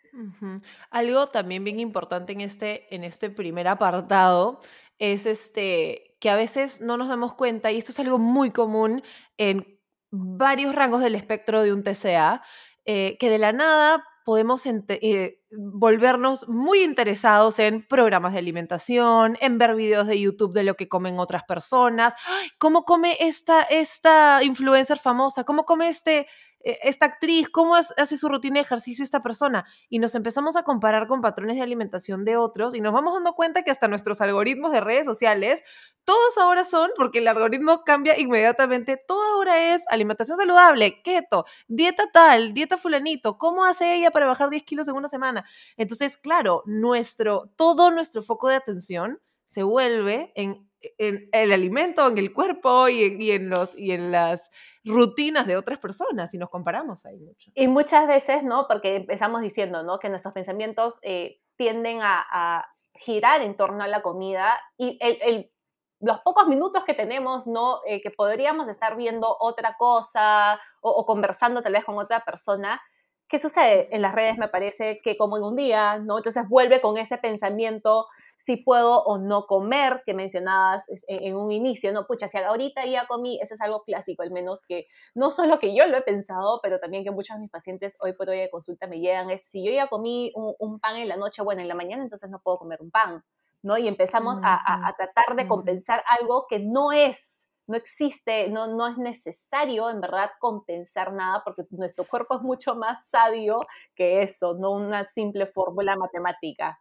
Algo 0.89 1.27
también 1.27 1.63
bien 1.63 1.79
importante 1.79 2.33
en 2.33 2.41
este, 2.41 2.93
en 2.93 3.03
este 3.03 3.29
primer 3.29 3.67
apartado 3.67 4.59
es 4.97 5.27
este, 5.27 6.06
que 6.19 6.29
a 6.29 6.35
veces 6.35 6.81
no 6.81 6.97
nos 6.97 7.07
damos 7.07 7.33
cuenta, 7.35 7.71
y 7.71 7.77
esto 7.77 7.91
es 7.91 7.99
algo 7.99 8.19
muy 8.19 8.51
común 8.51 9.03
en 9.37 9.79
varios 10.11 10.73
rangos 10.75 11.01
del 11.01 11.15
espectro 11.15 11.61
de 11.61 11.73
un 11.73 11.83
TCA, 11.83 12.41
eh, 12.85 13.17
que 13.19 13.29
de 13.29 13.37
la 13.37 13.51
nada 13.51 14.03
podemos 14.27 14.65
eh, 14.65 15.39
volvernos 15.51 16.49
muy 16.49 16.83
interesados 16.83 17.59
en 17.59 17.87
programas 17.87 18.33
de 18.33 18.39
alimentación, 18.39 19.37
en 19.39 19.57
ver 19.57 19.73
videos 19.73 20.05
de 20.05 20.19
YouTube 20.19 20.51
de 20.51 20.63
lo 20.63 20.75
que 20.75 20.89
comen 20.89 21.17
otras 21.17 21.45
personas, 21.45 22.13
cómo 22.59 22.83
come 22.83 23.15
esta, 23.21 23.61
esta 23.61 24.43
influencer 24.43 24.99
famosa, 24.99 25.45
cómo 25.45 25.63
come 25.63 25.87
este 25.87 26.27
esta 26.61 27.05
actriz, 27.05 27.49
cómo 27.49 27.75
hace 27.75 28.17
su 28.17 28.29
rutina 28.29 28.55
de 28.55 28.61
ejercicio 28.61 29.03
esta 29.03 29.21
persona. 29.21 29.65
Y 29.89 29.99
nos 29.99 30.15
empezamos 30.15 30.55
a 30.55 30.63
comparar 30.63 31.07
con 31.07 31.21
patrones 31.21 31.55
de 31.55 31.61
alimentación 31.61 32.25
de 32.25 32.37
otros 32.37 32.75
y 32.75 32.81
nos 32.81 32.93
vamos 32.93 33.13
dando 33.13 33.33
cuenta 33.33 33.63
que 33.63 33.71
hasta 33.71 33.87
nuestros 33.87 34.21
algoritmos 34.21 34.71
de 34.71 34.81
redes 34.81 35.05
sociales, 35.05 35.63
todos 36.03 36.37
ahora 36.37 36.63
son, 36.63 36.91
porque 36.95 37.19
el 37.19 37.27
algoritmo 37.27 37.83
cambia 37.83 38.19
inmediatamente, 38.19 38.97
todo 39.07 39.21
ahora 39.23 39.73
es 39.73 39.83
alimentación 39.89 40.37
saludable, 40.37 41.01
keto, 41.01 41.45
dieta 41.67 42.09
tal, 42.11 42.53
dieta 42.53 42.77
fulanito, 42.77 43.37
cómo 43.37 43.65
hace 43.65 43.95
ella 43.95 44.11
para 44.11 44.25
bajar 44.25 44.49
10 44.49 44.63
kilos 44.63 44.87
en 44.87 44.95
una 44.95 45.09
semana. 45.09 45.45
Entonces, 45.77 46.17
claro, 46.17 46.63
nuestro, 46.65 47.51
todo 47.55 47.91
nuestro 47.91 48.21
foco 48.23 48.47
de 48.49 48.55
atención 48.55 49.21
se 49.45 49.63
vuelve 49.63 50.33
en 50.35 50.66
en 50.97 51.29
el 51.31 51.51
alimento, 51.51 52.07
en 52.07 52.17
el 52.17 52.33
cuerpo 52.33 52.87
y 52.87 53.03
en, 53.03 53.21
y 53.21 53.31
en, 53.31 53.49
los, 53.49 53.77
y 53.77 53.91
en 53.91 54.11
las 54.11 54.51
rutinas 54.83 55.47
de 55.47 55.57
otras 55.57 55.79
personas 55.79 56.33
y 56.33 56.37
nos 56.37 56.49
comparamos 56.49 57.05
ahí 57.05 57.17
mucho. 57.19 57.51
Y 57.55 57.67
muchas 57.67 58.07
veces, 58.07 58.43
¿no? 58.43 58.67
Porque 58.67 58.95
empezamos 58.95 59.41
diciendo, 59.41 59.83
¿no? 59.83 59.99
Que 59.99 60.09
nuestros 60.09 60.33
pensamientos 60.33 60.99
eh, 61.01 61.39
tienden 61.55 61.99
a, 62.01 62.65
girar 62.99 63.43
en 63.43 63.55
torno 63.55 63.83
a 63.83 63.87
la 63.87 64.01
comida 64.01 64.59
y 64.75 64.97
el, 64.99 65.51
los 65.99 66.19
pocos 66.21 66.47
minutos 66.47 66.83
que 66.83 66.95
tenemos, 66.95 67.45
¿no? 67.45 67.79
Eh, 67.85 68.01
que 68.01 68.09
podríamos 68.09 68.67
estar 68.69 68.95
viendo 68.95 69.37
otra 69.39 69.75
cosa 69.77 70.59
o, 70.81 70.89
o, 70.89 71.05
conversando 71.05 71.61
tal 71.61 71.73
vez 71.73 71.85
con 71.85 71.95
otra 71.99 72.21
persona, 72.21 72.81
¿qué 73.27 73.39
sucede? 73.39 73.93
En 73.93 74.01
las 74.01 74.15
redes 74.15 74.37
me 74.37 74.47
parece 74.47 75.01
que 75.03 75.17
como 75.17 75.37
en 75.37 75.43
un 75.43 75.55
día, 75.55 75.99
¿no? 75.99 76.17
Entonces 76.17 76.47
vuelve 76.47 76.81
con 76.81 76.97
ese 76.97 77.17
pensamiento 77.17 78.07
si 78.37 78.57
puedo 78.57 79.03
o 79.03 79.17
no 79.17 79.45
comer 79.45 80.03
que 80.05 80.13
mencionabas 80.13 80.87
e, 80.89 81.27
en 81.27 81.35
un 81.35 81.51
inicio, 81.51 81.91
¿no? 81.91 82.07
Pucha, 82.07 82.27
si 82.27 82.37
ahorita 82.37 82.85
ya 82.85 83.05
comí, 83.07 83.39
ese 83.41 83.55
es 83.55 83.61
algo 83.61 83.83
clásico, 83.83 84.23
al 84.23 84.31
menos 84.31 84.63
que 84.65 84.87
no 85.13 85.29
solo 85.29 85.59
que 85.59 85.75
yo 85.75 85.85
lo 85.87 85.97
he 85.97 86.01
pensado, 86.01 86.59
pero 86.63 86.79
también 86.79 87.03
que 87.03 87.11
muchos 87.11 87.35
de 87.35 87.41
mis 87.41 87.51
pacientes 87.51 87.97
hoy 87.99 88.13
por 88.13 88.29
hoy 88.29 88.39
de 88.39 88.49
consulta 88.49 88.87
me 88.87 88.99
llegan, 88.99 89.29
es 89.29 89.43
si 89.43 89.63
yo 89.65 89.71
ya 89.71 89.87
comí 89.87 90.31
un, 90.35 90.79
pan 90.79 90.95
en 90.97 91.09
la 91.09 91.17
noche, 91.17 91.41
bueno, 91.41 91.61
en 91.61 91.67
la 91.67 91.75
mañana 91.75 92.03
entonces 92.03 92.29
no 92.29 92.39
puedo 92.39 92.59
comer 92.59 92.81
un 92.81 92.91
pan, 92.91 93.23
¿no? 93.61 93.77
Y 93.77 93.87
empezamos 93.87 94.37
a, 94.43 94.93
tratar 94.97 95.35
de 95.35 95.47
compensar 95.47 96.03
algo 96.19 96.45
que 96.47 96.59
no 96.59 96.91
es 96.91 97.36
no 97.67 97.75
existe, 97.75 98.49
no, 98.49 98.67
no 98.67 98.87
es 98.87 98.97
necesario 98.97 99.89
en 99.89 100.01
verdad 100.01 100.31
compensar 100.39 101.13
nada 101.13 101.41
porque 101.43 101.63
nuestro 101.71 102.05
cuerpo 102.05 102.35
es 102.37 102.41
mucho 102.41 102.75
más 102.75 103.07
sabio 103.09 103.65
que 103.93 104.23
eso, 104.23 104.55
no 104.55 104.71
una 104.71 105.05
simple 105.13 105.45
fórmula 105.45 105.95
matemática. 105.95 106.79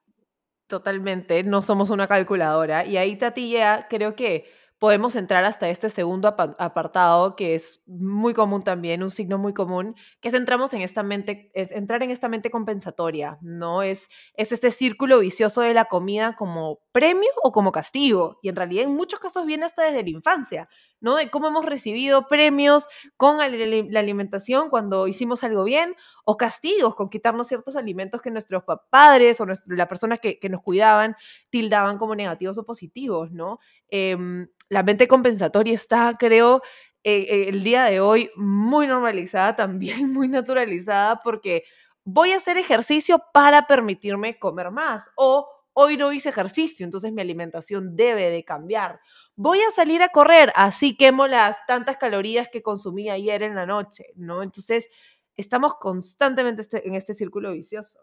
Totalmente, 0.69 1.45
no 1.45 1.63
somos 1.63 1.91
una 1.91 2.09
calculadora. 2.09 2.85
Y 2.85 2.97
ahí, 2.97 3.17
Tati, 3.17 3.51
ya 3.51 3.87
creo 3.89 4.17
que 4.17 4.47
podemos 4.79 5.17
entrar 5.17 5.45
hasta 5.45 5.69
este 5.69 5.89
segundo 5.89 6.29
apartado 6.29 7.35
que 7.35 7.55
es 7.55 7.83
muy 7.87 8.35
común 8.35 8.63
también, 8.63 9.03
un 9.03 9.11
signo 9.11 9.39
muy 9.39 9.55
común, 9.55 9.95
que 10.21 10.29
es 10.29 10.35
entramos 10.35 10.75
en 10.75 10.83
esta 10.83 11.03
mente, 11.03 11.51
es 11.55 11.73
entrar 11.73 12.03
en 12.03 12.11
esta 12.11 12.29
mente 12.29 12.51
compensatoria, 12.51 13.39
¿no? 13.41 13.83
Es, 13.83 14.09
es 14.35 14.53
este 14.53 14.71
círculo 14.71 15.21
vicioso 15.21 15.63
de 15.63 15.73
la 15.75 15.87
comida 15.87 16.37
como 16.37 16.81
premio 16.93 17.31
o 17.43 17.53
como 17.53 17.73
castigo. 17.73 18.39
Y 18.43 18.49
en 18.51 18.57
realidad 18.57 18.85
en 18.85 18.95
muchos 18.95 19.21
casos 19.21 19.47
viene 19.47 19.65
hasta 19.65 19.85
desde 19.85 20.03
la 20.03 20.11
infancia. 20.11 20.69
¿no? 21.01 21.17
De 21.17 21.31
cómo 21.31 21.49
hemos 21.49 21.65
recibido 21.65 22.27
premios 22.27 22.87
con 23.17 23.39
la 23.39 24.01
alimentación 24.01 24.71
cuando 24.71 25.09
hicimos 25.09 25.45
algo 25.45 25.65
bien 25.65 25.95
o 26.25 26.37
castigos 26.37 26.95
con 26.95 27.09
quitarnos 27.09 27.49
ciertos 27.49 27.77
alimentos 27.77 28.23
que 28.23 28.31
nuestros 28.31 28.65
padres 28.91 29.41
o 29.41 29.47
las 29.47 29.89
personas 29.89 30.21
que, 30.21 30.39
nos 30.49 30.63
cuidaban 30.63 31.17
tildaban 31.51 31.99
como 31.99 32.15
negativos 32.15 32.57
o 32.59 32.65
positivos, 32.65 33.33
¿no? 33.33 33.59
Em, 33.89 34.49
la 34.69 34.83
mente 34.83 35.09
compensatoria 35.09 35.75
está, 35.75 36.17
creo, 36.19 36.63
eh, 37.05 37.27
eh, 37.29 37.49
el 37.49 37.63
día 37.65 37.85
de 37.85 38.01
hoy 38.01 38.31
muy 38.37 38.87
normalizada, 38.87 39.57
también 39.57 40.11
muy 40.13 40.29
naturalizada, 40.29 41.21
porque 41.23 41.65
voy 42.05 42.33
a 42.33 42.37
hacer 42.37 42.59
ejercicio 42.59 43.23
para 43.33 43.67
permitirme 43.67 44.39
comer 44.39 44.71
más 44.71 45.11
o 45.17 45.49
hoy 45.73 45.97
no 45.97 46.13
hice 46.13 46.31
ejercicio, 46.31 46.85
entonces 46.85 47.13
mi 47.13 47.21
alimentación 47.21 47.97
debe 47.97 48.31
de 48.31 48.45
cambiar 48.45 48.99
voy 49.37 49.61
a 49.63 49.71
salir 49.71 50.03
a 50.03 50.09
correr, 50.09 50.53
así 50.57 50.97
quemo 50.97 51.27
las 51.27 51.65
tantas 51.67 51.99
calorías 51.99 52.49
que 52.49 52.63
consumí 52.63 53.11
ayer 53.11 53.43
en 53.43 53.55
la 53.55 53.67
noche, 53.67 54.07
¿no? 54.17 54.43
Entonces, 54.43 54.89
estamos 55.37 55.75
constantemente 55.79 56.63
este, 56.63 56.89
en 56.89 56.95
este 56.95 57.15
círculo 57.15 57.53
vicioso. 57.53 58.01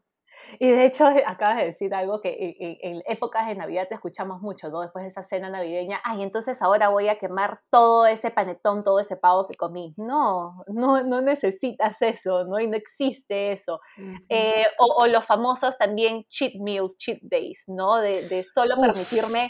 Y 0.60 0.69
de 0.69 0.86
hecho, 0.86 1.05
acabas 1.25 1.57
de 1.57 1.65
decir 1.65 1.93
algo 1.93 2.22
que 2.22 2.55
en, 2.81 3.01
épocas 3.05 3.48
de 3.48 3.55
Navidad 3.55 3.88
te 3.88 3.95
escuchamos 3.95 4.41
mucho, 4.41 4.69
¿no? 4.69 4.81
Después 4.81 5.05
de 5.05 5.12
esa 5.12 5.24
cena 5.24 5.50
navideña, 5.50 6.01
ay, 6.03 6.24
entonces 6.24 6.62
ahora 6.62 6.89
voy 6.89 7.10
a 7.10 7.17
quemar 7.17 7.62
todo 7.69 8.05
ese 8.05 8.31
panetón, 8.31 8.83
todo 8.83 9.00
ese 9.00 9.17
pavo 9.17 9.48
que 9.48 9.55
comí. 9.55 9.93
No, 9.98 10.63
no, 10.67 11.03
no 11.03 11.22
necesitas 11.22 12.01
eso, 12.01 12.45
¿no? 12.45 12.60
Y 12.60 12.67
no 12.67 12.77
existe 12.77 13.51
eso. 13.51 13.79
Eh, 14.29 14.65
o, 14.79 15.07
los 15.07 15.25
famosos 15.25 15.77
también 15.77 16.24
cheat 16.29 16.55
meals, 16.55 16.98
cheat 16.98 17.19
days, 17.24 17.63
¿no? 17.67 17.98
De, 17.98 18.27
de 18.27 18.43
solo 18.43 18.75
permitirme 18.77 19.50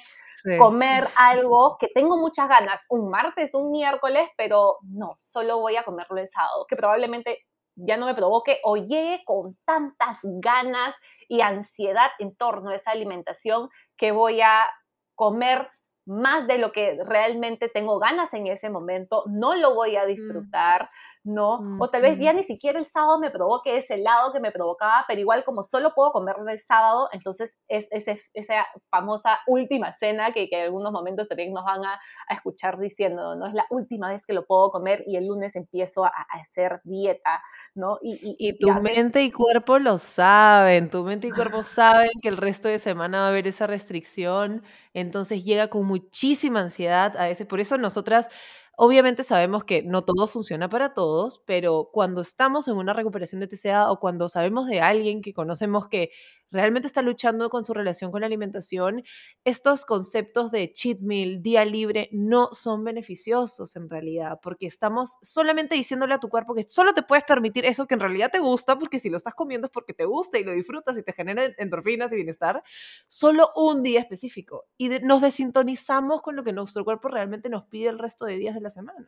comer 0.57 1.05
algo 1.17 1.77
que 1.79 1.87
tengo 1.87 2.17
muchas 2.17 2.49
ganas 2.49 2.85
un 2.89 3.09
martes, 3.09 3.53
un 3.53 3.71
miércoles, 3.71 4.29
pero 4.37 4.77
no, 4.83 5.15
solo 5.19 5.59
voy 5.59 5.75
a 5.75 5.83
comerlo 5.83 6.17
el 6.19 6.27
sábado, 6.27 6.65
que 6.67 6.75
probablemente 6.75 7.39
ya 7.75 7.97
no 7.97 8.05
me 8.05 8.15
provoque 8.15 8.59
o 8.63 8.77
llegue 8.77 9.23
con 9.25 9.55
tantas 9.65 10.19
ganas 10.23 10.95
y 11.27 11.41
ansiedad 11.41 12.11
en 12.19 12.35
torno 12.35 12.69
a 12.69 12.75
esa 12.75 12.91
alimentación 12.91 13.69
que 13.97 14.11
voy 14.11 14.41
a 14.41 14.69
comer 15.15 15.69
más 16.05 16.47
de 16.47 16.57
lo 16.57 16.71
que 16.71 16.99
realmente 17.05 17.69
tengo 17.69 17.97
ganas 17.97 18.33
en 18.33 18.47
ese 18.47 18.69
momento, 18.69 19.23
no 19.27 19.55
lo 19.55 19.73
voy 19.73 19.95
a 19.95 20.03
mm. 20.03 20.07
disfrutar, 20.07 20.89
¿no? 21.23 21.59
O 21.79 21.89
tal 21.89 22.01
vez 22.01 22.19
ya 22.19 22.33
ni 22.33 22.43
siquiera 22.43 22.77
el 22.77 22.85
sábado 22.85 23.17
me 23.19 23.29
provoque 23.29 23.77
ese 23.77 23.93
helado 23.93 24.33
que 24.33 24.41
me 24.41 24.51
provocaba, 24.51 25.05
pero 25.07 25.21
igual 25.21 25.45
como 25.45 25.63
solo 25.63 25.93
puedo 25.95 26.11
comerlo 26.11 26.49
el 26.49 26.59
sábado, 26.59 27.07
entonces 27.13 27.57
es, 27.69 27.87
esa 27.89 28.67
famosa 28.89 29.39
última 29.47 29.93
cena 29.93 30.33
que, 30.33 30.49
que 30.49 30.57
en 30.57 30.63
algunos 30.65 30.91
momentos 30.91 31.29
también 31.29 31.53
nos 31.53 31.63
van 31.63 31.85
a, 31.85 31.99
escuchar 32.29 32.77
diciendo, 32.79 33.35
¿no? 33.35 33.47
Es 33.47 33.53
la 33.53 33.65
última 33.69 34.09
vez 34.11 34.25
que 34.25 34.33
lo 34.33 34.45
puedo 34.45 34.71
comer 34.71 35.03
y 35.07 35.15
el 35.15 35.27
lunes 35.27 35.55
empiezo 35.55 36.03
a, 36.03 36.11
hacer 36.31 36.81
dieta, 36.83 37.41
¿no? 37.75 37.99
Y, 38.01 38.35
y, 38.39 38.57
tu 38.57 38.73
mente 38.73 39.23
y 39.23 39.31
cuerpo 39.31 39.79
lo 39.79 39.97
saben, 39.97 40.89
tu 40.89 41.03
mente 41.03 41.27
y 41.27 41.31
cuerpo 41.31 41.63
saben 41.63 42.09
que 42.21 42.27
el 42.27 42.37
resto 42.37 42.67
de 42.67 42.79
semana 42.79 43.19
va 43.19 43.25
a 43.27 43.29
haber 43.29 43.47
esa 43.47 43.67
restricción, 43.67 44.63
entonces 44.93 45.43
llega 45.43 45.69
con 45.69 45.85
muchísima 45.93 46.59
ansiedad 46.61 47.15
a 47.17 47.29
ese, 47.29 47.45
por 47.45 47.59
eso 47.59 47.77
nosotras 47.77 48.29
Obviamente 48.75 49.21
sabemos 49.23 49.65
que 49.65 49.83
no 49.83 50.03
todo 50.03 50.25
funciona 50.27 50.67
para 50.67 50.93
todos, 50.95 51.39
pero 51.45 51.89
cuando 51.93 52.21
estamos 52.21 52.67
en 52.67 52.75
una 52.75 52.93
recuperación 52.93 53.39
de 53.39 53.47
TCA 53.47 53.91
o 53.91 53.99
cuando 53.99 54.27
sabemos 54.29 54.65
de 54.67 54.81
alguien 54.81 55.21
que 55.21 55.31
conocemos 55.33 55.87
que 55.87 56.09
realmente 56.49 56.87
está 56.87 57.01
luchando 57.01 57.49
con 57.49 57.65
su 57.65 57.73
relación 57.73 58.11
con 58.11 58.21
la 58.21 58.27
alimentación, 58.27 59.03
estos 59.43 59.85
conceptos 59.85 60.51
de 60.51 60.71
cheat 60.71 60.99
meal, 61.01 61.41
día 61.41 61.65
libre, 61.65 62.09
no 62.11 62.49
son 62.53 62.83
beneficiosos 62.83 63.75
en 63.75 63.89
realidad, 63.89 64.39
porque 64.41 64.67
estamos 64.67 65.17
solamente 65.21 65.73
diciéndole 65.75 66.13
a 66.13 66.19
tu 66.19 66.29
cuerpo 66.29 66.53
que 66.53 66.63
solo 66.63 66.93
te 66.93 67.01
puedes 67.03 67.23
permitir 67.25 67.65
eso 67.65 67.87
que 67.87 67.95
en 67.95 67.99
realidad 68.01 68.31
te 68.31 68.39
gusta, 68.39 68.77
porque 68.77 68.99
si 68.99 69.09
lo 69.09 69.17
estás 69.17 69.33
comiendo 69.33 69.65
es 69.67 69.71
porque 69.71 69.93
te 69.93 70.05
gusta 70.05 70.37
y 70.39 70.43
lo 70.43 70.51
disfrutas 70.51 70.95
y 70.97 71.03
te 71.03 71.13
genera 71.13 71.43
endorfinas 71.57 72.11
y 72.11 72.15
bienestar, 72.17 72.63
solo 73.07 73.49
un 73.55 73.81
día 73.83 73.99
específico. 73.99 74.65
Y 74.77 74.89
nos 74.89 75.21
desintonizamos 75.21 76.21
con 76.21 76.35
lo 76.35 76.43
que 76.43 76.53
nuestro 76.53 76.85
cuerpo 76.85 77.07
realmente 77.09 77.49
nos 77.49 77.65
pide 77.65 77.89
el 77.89 77.97
resto 77.99 78.25
de 78.25 78.37
días 78.37 78.55
la 78.63 78.69
semana. 78.69 79.05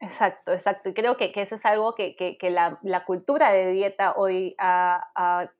Exacto, 0.00 0.52
exacto. 0.52 0.88
Y 0.90 0.94
creo 0.94 1.16
que, 1.16 1.32
que 1.32 1.42
eso 1.42 1.56
es 1.56 1.64
algo 1.66 1.94
que, 1.94 2.14
que, 2.16 2.50
la, 2.50 2.78
la, 2.82 3.04
cultura 3.04 3.52
de 3.52 3.72
dieta 3.72 4.14
hoy 4.16 4.54
ha, 4.58 5.50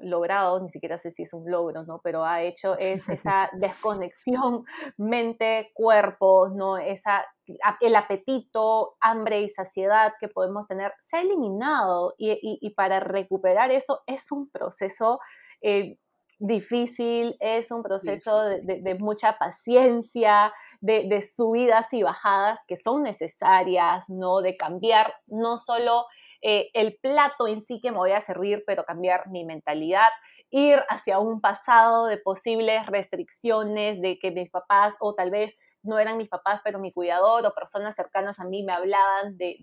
logrado, 0.00 0.60
ni 0.60 0.68
siquiera 0.68 0.98
sé 0.98 1.10
si 1.10 1.22
es 1.22 1.32
un 1.32 1.50
logro, 1.50 1.84
¿no? 1.84 2.00
Pero 2.02 2.24
ha 2.24 2.42
hecho 2.42 2.76
es 2.78 3.08
esa 3.08 3.50
desconexión 3.52 4.64
mente-cuerpo, 4.96 6.48
¿no? 6.48 6.78
Esa, 6.78 7.24
el 7.80 7.94
apetito, 7.94 8.96
hambre 9.00 9.42
y 9.42 9.48
saciedad 9.48 10.14
que 10.18 10.28
podemos 10.28 10.66
tener 10.66 10.92
se 10.98 11.18
ha 11.18 11.20
eliminado 11.20 12.14
y, 12.18 12.58
y, 12.60 12.70
para 12.70 13.00
recuperar 13.00 13.70
eso 13.70 14.02
es 14.06 14.32
un 14.32 14.50
proceso 14.50 15.20
eh, 15.60 15.96
difícil, 16.38 17.36
es 17.40 17.70
un 17.70 17.82
proceso 17.82 18.42
de, 18.42 18.96
mucha 18.98 19.38
paciencia, 19.38 20.52
de, 20.80 21.20
subidas 21.22 21.92
y 21.92 22.02
bajadas 22.02 22.60
que 22.66 22.76
son 22.76 23.02
necesarias, 23.02 24.08
¿no? 24.08 24.40
De 24.40 24.56
cambiar 24.56 25.14
no 25.26 25.56
solo 25.56 26.06
eh, 26.42 26.70
el 26.74 26.98
plato 27.00 27.46
en 27.46 27.60
sí 27.60 27.80
que 27.80 27.90
me 27.90 27.98
voy 27.98 28.12
a 28.12 28.20
servir, 28.20 28.64
pero 28.66 28.84
cambiar 28.84 29.28
mi 29.28 29.44
mentalidad, 29.44 30.08
ir 30.50 30.82
hacia 30.88 31.18
un 31.18 31.40
pasado 31.40 32.06
de 32.06 32.18
posibles 32.18 32.86
restricciones, 32.86 34.00
de 34.00 34.18
que 34.18 34.30
mis 34.30 34.50
papás 34.50 34.96
o 35.00 35.14
tal 35.14 35.30
vez 35.30 35.56
no 35.84 35.98
eran 35.98 36.16
mis 36.16 36.28
papás, 36.28 36.60
pero 36.64 36.78
mi 36.78 36.92
cuidador 36.92 37.46
o 37.46 37.54
personas 37.54 37.94
cercanas 37.94 38.40
a 38.40 38.44
mí 38.44 38.62
me 38.64 38.72
hablaban 38.72 39.36
de, 39.36 39.56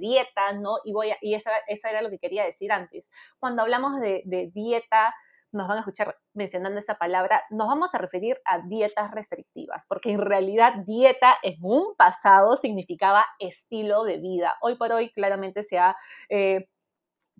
dieta, 0.00 0.52
¿no? 0.52 0.78
Y, 0.84 0.92
voy 0.92 1.12
y 1.22 1.34
eso, 1.34 1.50
eso, 1.68 1.88
era 1.88 2.02
lo 2.02 2.10
que 2.10 2.18
quería 2.18 2.44
decir 2.44 2.72
antes. 2.72 3.08
Cuando 3.38 3.62
hablamos 3.62 4.00
de, 4.00 4.50
dieta, 4.52 5.14
nos 5.52 5.68
van 5.68 5.78
a 5.78 5.80
escuchar 5.80 6.16
mencionando 6.34 6.78
esta 6.78 6.96
palabra, 6.96 7.42
nos 7.50 7.68
vamos 7.68 7.94
a 7.94 7.98
referir 7.98 8.40
a 8.44 8.60
dietas 8.60 9.10
restrictivas, 9.10 9.86
porque 9.86 10.10
en 10.10 10.20
realidad 10.20 10.74
dieta 10.86 11.36
en 11.42 11.56
un 11.62 11.94
pasado 11.96 12.56
significaba 12.56 13.26
estilo 13.38 14.04
de 14.04 14.18
vida. 14.18 14.56
Hoy 14.60 14.76
por 14.76 14.92
hoy 14.92 15.10
claramente 15.12 15.62
se 15.62 15.78
ha... 15.78 15.96
Eh, 16.28 16.68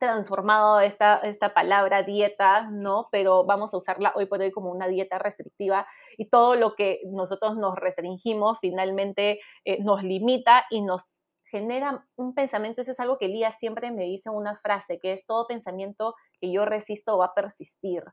transformado 0.00 0.80
esta, 0.80 1.18
esta 1.18 1.52
palabra 1.52 2.02
dieta, 2.02 2.62
¿no? 2.62 3.08
Pero 3.12 3.44
vamos 3.44 3.74
a 3.74 3.76
usarla 3.76 4.12
hoy 4.16 4.26
por 4.26 4.40
hoy 4.40 4.50
como 4.50 4.70
una 4.70 4.88
dieta 4.88 5.18
restrictiva 5.18 5.86
y 6.16 6.30
todo 6.30 6.56
lo 6.56 6.74
que 6.74 7.02
nosotros 7.04 7.56
nos 7.56 7.76
restringimos 7.76 8.58
finalmente 8.60 9.40
eh, 9.64 9.82
nos 9.84 10.02
limita 10.02 10.64
y 10.70 10.80
nos 10.80 11.04
genera 11.50 12.06
un 12.16 12.34
pensamiento, 12.34 12.80
eso 12.80 12.92
es 12.92 13.00
algo 13.00 13.18
que 13.18 13.26
Elías 13.26 13.58
siempre 13.58 13.90
me 13.90 14.04
dice 14.04 14.30
una 14.30 14.56
frase, 14.56 14.98
que 14.98 15.12
es 15.12 15.26
todo 15.26 15.46
pensamiento 15.46 16.14
que 16.40 16.52
yo 16.52 16.64
resisto 16.64 17.18
va 17.18 17.26
a 17.26 17.34
persistir, 17.34 18.04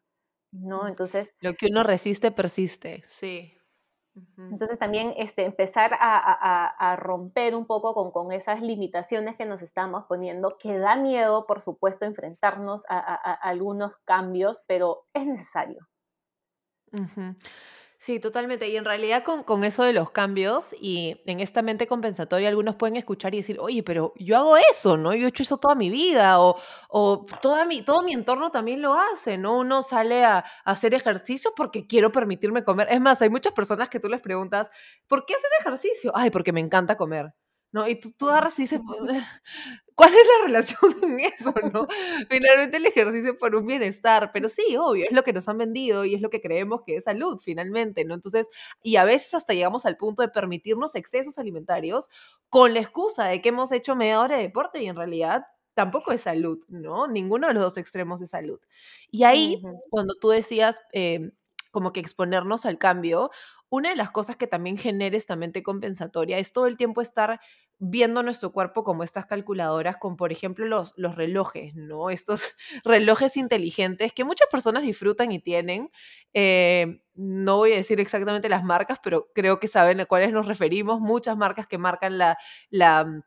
¿no? 0.51 0.87
Entonces... 0.87 1.33
Lo 1.39 1.53
que 1.53 1.67
uno 1.67 1.83
resiste, 1.83 2.31
persiste, 2.31 3.01
sí. 3.05 3.53
Entonces 4.37 4.79
también 4.79 5.13
este, 5.17 5.45
empezar 5.45 5.91
a, 5.99 6.95
romper 6.99 7.55
un 7.55 7.67
poco 7.67 7.93
con, 7.93 8.11
con, 8.11 8.31
esas 8.31 8.61
limitaciones 8.61 9.37
que 9.37 9.45
nos 9.45 9.61
estamos 9.61 10.05
poniendo, 10.05 10.57
que 10.57 10.77
da 10.77 10.95
miedo, 10.95 11.45
por 11.45 11.61
supuesto, 11.61 12.05
enfrentarnos 12.05 12.83
a, 12.89 13.33
algunos 13.33 13.97
cambios, 13.97 14.63
pero 14.67 15.05
es 15.13 15.25
necesario. 15.25 15.87
Sí, 17.99 18.19
totalmente. 18.19 18.67
Y 18.69 18.77
en 18.77 18.85
realidad 18.85 19.23
con, 19.23 19.63
eso 19.63 19.83
de 19.83 19.91
los 19.91 20.11
cambios 20.11 20.75
y 20.79 21.19
en 21.25 21.39
esta 21.39 21.63
mente 21.63 21.87
compensatoria, 21.87 22.47
algunos 22.47 22.75
pueden 22.75 22.95
escuchar 22.95 23.33
y 23.33 23.37
decir, 23.37 23.57
oye, 23.59 23.81
pero 23.81 24.13
yo 24.17 24.37
hago 24.37 24.55
eso, 24.55 24.97
¿no? 24.97 25.15
Yo 25.15 25.25
he 25.25 25.29
hecho 25.29 25.41
eso 25.41 25.57
toda 25.57 25.73
mi 25.73 25.89
vida 25.89 26.39
o, 26.39 26.59
o 26.89 27.25
toda 27.41 27.65
mi, 27.65 27.81
todo 27.81 28.03
mi 28.03 28.13
entorno 28.13 28.51
también 28.51 28.83
lo 28.83 28.93
hace, 28.93 29.39
¿no? 29.39 29.57
Uno 29.57 29.81
sale 29.81 30.23
a, 30.25 30.45
hacer 30.63 30.93
ejercicio 30.93 31.53
porque 31.55 31.87
quiero 31.87 32.11
permitirme 32.11 32.63
comer. 32.63 32.87
Es 32.91 33.01
más, 33.01 33.21
hay 33.23 33.29
muchas 33.31 33.53
personas 33.53 33.89
que 33.89 33.99
tú 33.99 34.09
les 34.09 34.21
preguntas, 34.21 34.69
¿por 35.07 35.25
qué 35.25 35.33
haces 35.33 35.49
ejercicio? 35.59 36.11
Ay, 36.15 36.29
porque 36.29 36.53
me 36.53 36.59
encanta 36.59 36.97
comer. 36.97 37.33
¿no? 37.71 37.87
Y 37.87 37.99
tú, 37.99 38.11
tú 38.17 38.29
agarras 38.29 38.57
y 38.59 38.63
dices, 38.63 38.79
¿Cuál 39.97 40.13
es 40.13 40.27
la 40.27 40.45
relación 40.45 40.93
en 41.03 41.19
eso, 41.21 41.51
no? 41.73 41.87
Finalmente 42.29 42.77
el 42.77 42.85
ejercicio 42.85 43.35
por 43.35 43.55
un 43.55 43.65
bienestar, 43.65 44.29
pero 44.31 44.47
sí, 44.47 44.77
obvio, 44.79 45.05
es 45.05 45.11
lo 45.11 45.23
que 45.23 45.33
nos 45.33 45.49
han 45.49 45.57
vendido 45.57 46.05
y 46.05 46.13
es 46.13 46.21
lo 46.21 46.29
que 46.29 46.39
creemos 46.39 46.83
que 46.85 46.97
es 46.97 47.05
salud, 47.05 47.41
finalmente, 47.43 48.05
¿no? 48.05 48.13
Entonces, 48.13 48.47
y 48.83 48.97
a 48.97 49.05
veces 49.05 49.33
hasta 49.33 49.55
llegamos 49.55 49.87
al 49.87 49.97
punto 49.97 50.21
de 50.21 50.29
permitirnos 50.29 50.93
excesos 50.93 51.39
alimentarios 51.39 52.09
con 52.49 52.75
la 52.75 52.79
excusa 52.79 53.25
de 53.25 53.41
que 53.41 53.49
hemos 53.49 53.71
hecho 53.71 53.95
media 53.95 54.21
hora 54.21 54.37
de 54.37 54.43
deporte 54.43 54.83
y 54.83 54.87
en 54.87 54.95
realidad 54.95 55.47
tampoco 55.73 56.11
es 56.11 56.21
salud, 56.21 56.63
¿no? 56.67 57.07
Ninguno 57.07 57.47
de 57.47 57.55
los 57.55 57.63
dos 57.63 57.77
extremos 57.77 58.21
es 58.21 58.29
salud. 58.29 58.59
Y 59.09 59.23
ahí, 59.23 59.59
cuando 59.89 60.13
tú 60.21 60.29
decías 60.29 60.79
em, 60.91 61.31
como 61.71 61.91
que 61.91 62.01
exponernos 62.01 62.67
al 62.67 62.77
cambio, 62.77 63.31
una 63.69 63.89
de 63.89 63.95
las 63.95 64.11
cosas 64.11 64.37
que 64.37 64.45
también 64.47 64.77
genera 64.77 65.17
esta 65.17 65.35
mente 65.35 65.63
compensatoria 65.63 66.37
es 66.37 66.53
todo 66.53 66.67
el 66.67 66.77
tiempo 66.77 67.01
estar 67.01 67.39
viendo 67.79 68.23
nuestro 68.23 68.51
cuerpo 68.51 68.83
como 68.83 69.03
estas 69.03 69.25
calculadoras 69.25 69.97
con, 69.97 70.17
por 70.17 70.31
ejemplo, 70.31 70.65
los, 70.65 70.93
los 70.97 71.15
relojes, 71.15 71.75
¿no? 71.75 72.09
Estos 72.09 72.55
relojes 72.83 73.37
inteligentes 73.37 74.13
que 74.13 74.23
muchas 74.23 74.47
personas 74.51 74.83
disfrutan 74.83 75.31
y 75.31 75.39
tienen. 75.39 75.89
Eh, 76.33 77.01
no 77.15 77.57
voy 77.57 77.73
a 77.73 77.77
decir 77.77 77.99
exactamente 77.99 78.49
las 78.49 78.63
marcas, 78.63 78.99
pero 79.03 79.27
creo 79.33 79.59
que 79.59 79.67
saben 79.67 79.99
a 79.99 80.05
cuáles 80.05 80.31
nos 80.33 80.47
referimos. 80.47 80.99
Muchas 80.99 81.37
marcas 81.37 81.67
que 81.67 81.77
marcan 81.77 82.17
la, 82.17 82.37
la 82.69 83.21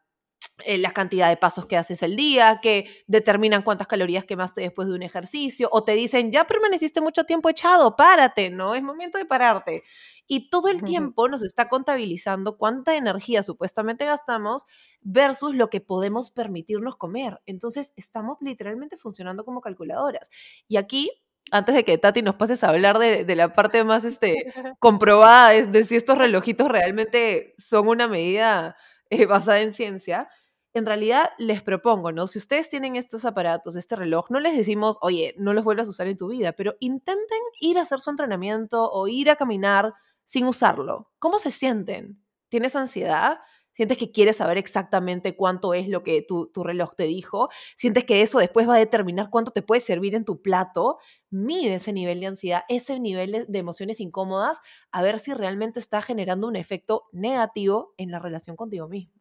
eh, 0.64 0.78
la 0.78 0.92
cantidad 0.92 1.28
de 1.28 1.36
pasos 1.36 1.66
que 1.66 1.76
haces 1.76 2.02
el 2.02 2.16
día, 2.16 2.60
que 2.60 3.04
determinan 3.06 3.62
cuántas 3.62 3.86
calorías 3.86 4.24
quemaste 4.24 4.60
después 4.60 4.88
de 4.88 4.94
un 4.94 5.02
ejercicio, 5.02 5.68
o 5.72 5.84
te 5.84 5.92
dicen, 5.92 6.32
ya 6.32 6.46
permaneciste 6.46 7.00
mucho 7.00 7.24
tiempo 7.24 7.48
echado, 7.48 7.96
párate, 7.96 8.50
¿no? 8.50 8.74
Es 8.74 8.82
momento 8.82 9.18
de 9.18 9.24
pararte. 9.24 9.82
Y 10.26 10.48
todo 10.48 10.68
el 10.68 10.84
tiempo 10.84 11.28
nos 11.28 11.42
está 11.42 11.68
contabilizando 11.68 12.56
cuánta 12.56 12.94
energía 12.94 13.42
supuestamente 13.42 14.04
gastamos 14.04 14.64
versus 15.00 15.54
lo 15.56 15.70
que 15.70 15.80
podemos 15.80 16.30
permitirnos 16.30 16.96
comer. 16.96 17.40
Entonces, 17.46 17.92
estamos 17.96 18.36
literalmente 18.40 18.96
funcionando 18.96 19.44
como 19.44 19.60
calculadoras. 19.60 20.30
Y 20.68 20.76
aquí 20.76 21.10
antes 21.50 21.74
de 21.74 21.84
que 21.84 21.98
Tati 21.98 22.22
nos 22.22 22.36
pases 22.36 22.62
a 22.62 22.68
hablar 22.68 22.98
de, 22.98 23.36
la 23.36 23.52
parte 23.52 23.82
más 23.84 24.04
este, 24.04 24.52
comprobada 24.78 25.50
de, 25.50 25.84
si 25.84 25.96
estos 25.96 26.18
relojitos 26.18 26.68
realmente 26.68 27.54
son 27.58 27.88
una 27.88 28.08
medida 28.08 28.76
eh, 29.10 29.26
basada 29.26 29.60
en 29.60 29.72
ciencia, 29.72 30.28
en 30.72 30.86
realidad 30.86 31.30
les 31.38 31.62
propongo, 31.62 32.12
¿no? 32.12 32.26
Si 32.26 32.38
ustedes 32.38 32.70
tienen 32.70 32.96
estos 32.96 33.24
aparatos, 33.24 33.76
este 33.76 33.96
reloj, 33.96 34.30
no 34.30 34.40
les 34.40 34.56
decimos, 34.56 34.98
oye, 35.00 35.34
no 35.36 35.52
los 35.52 35.64
vuelvas 35.64 35.86
a 35.88 35.90
usar 35.90 36.06
en 36.06 36.16
tu 36.16 36.28
vida, 36.28 36.52
pero 36.52 36.74
intenten 36.80 37.40
ir 37.60 37.78
a 37.78 37.82
hacer 37.82 38.00
su 38.00 38.10
entrenamiento 38.10 38.90
o 38.90 39.08
ir 39.08 39.30
a 39.30 39.36
caminar 39.36 39.94
sin 40.24 40.46
usarlo. 40.46 41.10
¿Cómo 41.18 41.38
se 41.38 41.50
sienten? 41.50 42.22
¿Tienes 42.48 42.76
ansiedad? 42.76 43.40
¿Sientes 43.72 43.98
que 43.98 44.12
quieres 44.12 44.36
saber 44.36 44.58
exactamente 44.58 45.34
cuánto 45.36 45.74
es 45.74 45.88
lo 45.88 46.02
que 46.02 46.22
tu, 46.22 46.48
tu, 46.52 46.62
reloj 46.62 46.94
te 46.96 47.04
dijo? 47.04 47.48
¿Sientes 47.76 48.04
que 48.04 48.22
eso 48.22 48.38
después 48.38 48.68
va 48.68 48.74
a 48.74 48.78
determinar 48.78 49.30
cuánto 49.30 49.52
te 49.52 49.62
puede 49.62 49.80
servir 49.80 50.14
en 50.14 50.24
tu 50.24 50.42
plato? 50.42 50.98
Mide 51.30 51.76
ese 51.76 51.92
nivel 51.92 52.20
de 52.20 52.26
ansiedad, 52.26 52.62
ese 52.68 53.00
nivel 53.00 53.46
de 53.48 53.58
emociones 53.58 54.00
incómodas, 54.00 54.60
a 54.92 55.02
ver 55.02 55.18
si 55.18 55.32
realmente 55.34 55.80
está 55.80 56.02
generando 56.02 56.46
un 56.46 56.56
efecto 56.56 57.04
negativo 57.12 57.94
en 57.96 58.10
la 58.10 58.18
relación 58.18 58.56
contigo 58.56 58.88
mismo. 58.88 59.19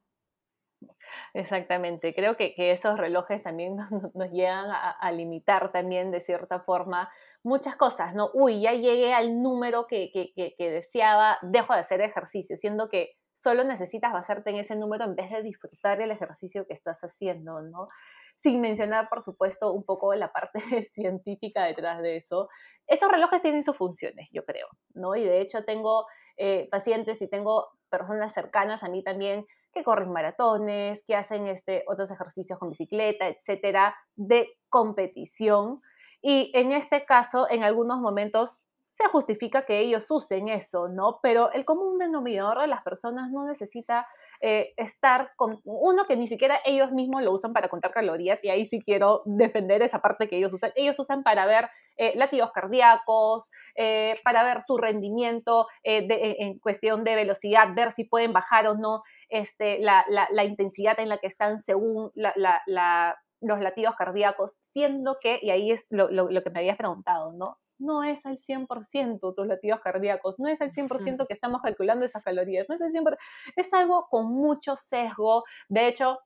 Exactamente, 1.33 2.13
creo 2.13 2.35
que, 2.35 2.53
esos 2.57 2.97
relojes 2.97 3.43
también 3.43 3.75
nos, 4.13 4.31
llegan 4.31 4.67
a, 4.69 5.11
limitar 5.11 5.71
también 5.71 6.11
de 6.11 6.21
cierta 6.21 6.59
forma 6.59 7.09
muchas 7.43 7.75
cosas, 7.75 8.13
¿no? 8.15 8.29
Uy, 8.33 8.61
ya 8.61 8.73
llegué 8.73 9.13
al 9.13 9.41
número 9.41 9.87
que, 9.87 10.11
que, 10.11 10.69
deseaba, 10.69 11.37
dejo 11.41 11.73
de 11.73 11.79
hacer 11.79 12.01
ejercicio, 12.01 12.57
siendo 12.57 12.89
que 12.89 13.15
solo 13.33 13.63
necesitas 13.63 14.11
basarte 14.11 14.49
en 14.49 14.57
ese 14.57 14.75
número 14.75 15.05
en 15.05 15.15
vez 15.15 15.31
de 15.31 15.41
disfrutar 15.41 16.01
el 16.01 16.11
ejercicio 16.11 16.65
que 16.67 16.73
estás 16.73 16.99
haciendo, 17.01 17.61
¿no? 17.61 17.87
Sin 18.35 18.59
mencionar, 18.59 19.07
por 19.09 19.21
supuesto, 19.21 19.71
un 19.71 19.83
poco 19.83 20.13
la 20.15 20.31
parte 20.31 20.59
científica 20.93 21.63
detrás 21.63 22.01
de 22.01 22.17
eso. 22.17 22.49
Esos 22.87 23.11
relojes 23.11 23.41
tienen 23.41 23.63
sus 23.63 23.77
funciones, 23.77 24.27
yo 24.31 24.43
creo, 24.43 24.67
¿no? 24.93 25.15
Y 25.15 25.23
de 25.23 25.41
hecho 25.41 25.63
tengo 25.63 26.05
eh, 26.37 26.67
pacientes 26.69 27.21
y 27.21 27.29
tengo 27.29 27.69
personas 27.89 28.33
cercanas 28.33 28.83
a 28.83 28.89
mí 28.89 29.03
también 29.03 29.45
que 29.73 29.83
corren 29.83 30.11
maratones, 30.11 31.03
que 31.05 31.15
hacen 31.15 31.47
este, 31.47 31.83
otros 31.87 32.11
ejercicios 32.11 32.59
con 32.59 32.69
bicicleta, 32.69 33.27
etcétera, 33.27 33.95
de 34.15 34.47
competición. 34.69 35.81
Y 36.21 36.51
en 36.53 36.71
este 36.71 37.05
caso, 37.05 37.47
en 37.49 37.63
algunos 37.63 37.99
momentos 37.99 38.63
se 38.91 39.05
justifica 39.09 39.65
que 39.65 39.79
ellos 39.79 40.09
usen 40.09 40.49
eso, 40.49 40.87
¿no? 40.87 41.19
Pero 41.21 41.51
el 41.51 41.65
común 41.65 41.97
denominador 41.97 42.61
de 42.61 42.67
las 42.67 42.81
personas 42.83 43.29
no 43.31 43.45
necesita 43.45 44.07
eh, 44.41 44.73
estar 44.77 45.31
con 45.35 45.59
uno 45.63 46.05
que 46.05 46.15
ni 46.15 46.27
siquiera 46.27 46.59
ellos 46.65 46.91
mismos 46.91 47.23
lo 47.23 47.31
usan 47.31 47.53
para 47.53 47.69
contar 47.69 47.91
calorías, 47.91 48.43
y 48.43 48.49
ahí 48.49 48.65
sí 48.65 48.81
quiero 48.81 49.21
defender 49.25 49.81
esa 49.81 50.01
parte 50.01 50.27
que 50.27 50.37
ellos 50.37 50.53
usan. 50.53 50.71
Ellos 50.75 50.99
usan 50.99 51.23
para 51.23 51.45
ver 51.45 51.69
eh, 51.97 52.13
latidos 52.15 52.51
cardíacos, 52.51 53.51
eh, 53.75 54.19
para 54.23 54.43
ver 54.43 54.61
su 54.61 54.77
rendimiento 54.77 55.67
en 55.83 56.59
cuestión 56.59 57.03
de 57.03 57.15
velocidad, 57.15 57.73
ver 57.75 57.91
si 57.91 58.03
pueden 58.03 58.33
bajar 58.33 58.67
o 58.67 58.75
no 58.75 59.03
este, 59.29 59.79
la, 59.79 60.05
la, 60.07 60.43
intensidad 60.43 60.99
en 60.99 61.09
la 61.09 61.17
que 61.17 61.27
están 61.27 61.61
según 61.61 62.11
la, 62.15 63.15
los 63.41 63.59
latidos 63.59 63.95
cardíacos, 63.95 64.57
siendo 64.71 65.15
que, 65.21 65.39
y 65.41 65.49
ahí 65.51 65.71
es 65.71 65.85
lo, 65.89 66.09
lo, 66.09 66.43
que 66.43 66.49
me 66.49 66.59
habías 66.59 66.77
preguntado, 66.77 67.31
¿no? 67.33 67.55
No 67.77 68.03
es 68.03 68.25
al 68.25 68.37
100% 68.37 69.33
tus 69.35 69.47
latidos 69.47 69.79
cardíacos, 69.81 70.39
no 70.39 70.47
es 70.47 70.61
al 70.61 70.71
100% 70.71 71.27
que 71.27 71.33
estamos 71.33 71.61
calculando 71.61 72.05
esas 72.05 72.23
calorías, 72.23 72.67
no 72.67 72.75
es 72.75 72.81
al 72.81 72.91
100%, 72.91 73.17
es 73.55 73.73
algo 73.73 74.07
con 74.09 74.27
mucho 74.27 74.75
sesgo. 74.75 75.43
De 75.69 75.87
hecho, 75.87 76.19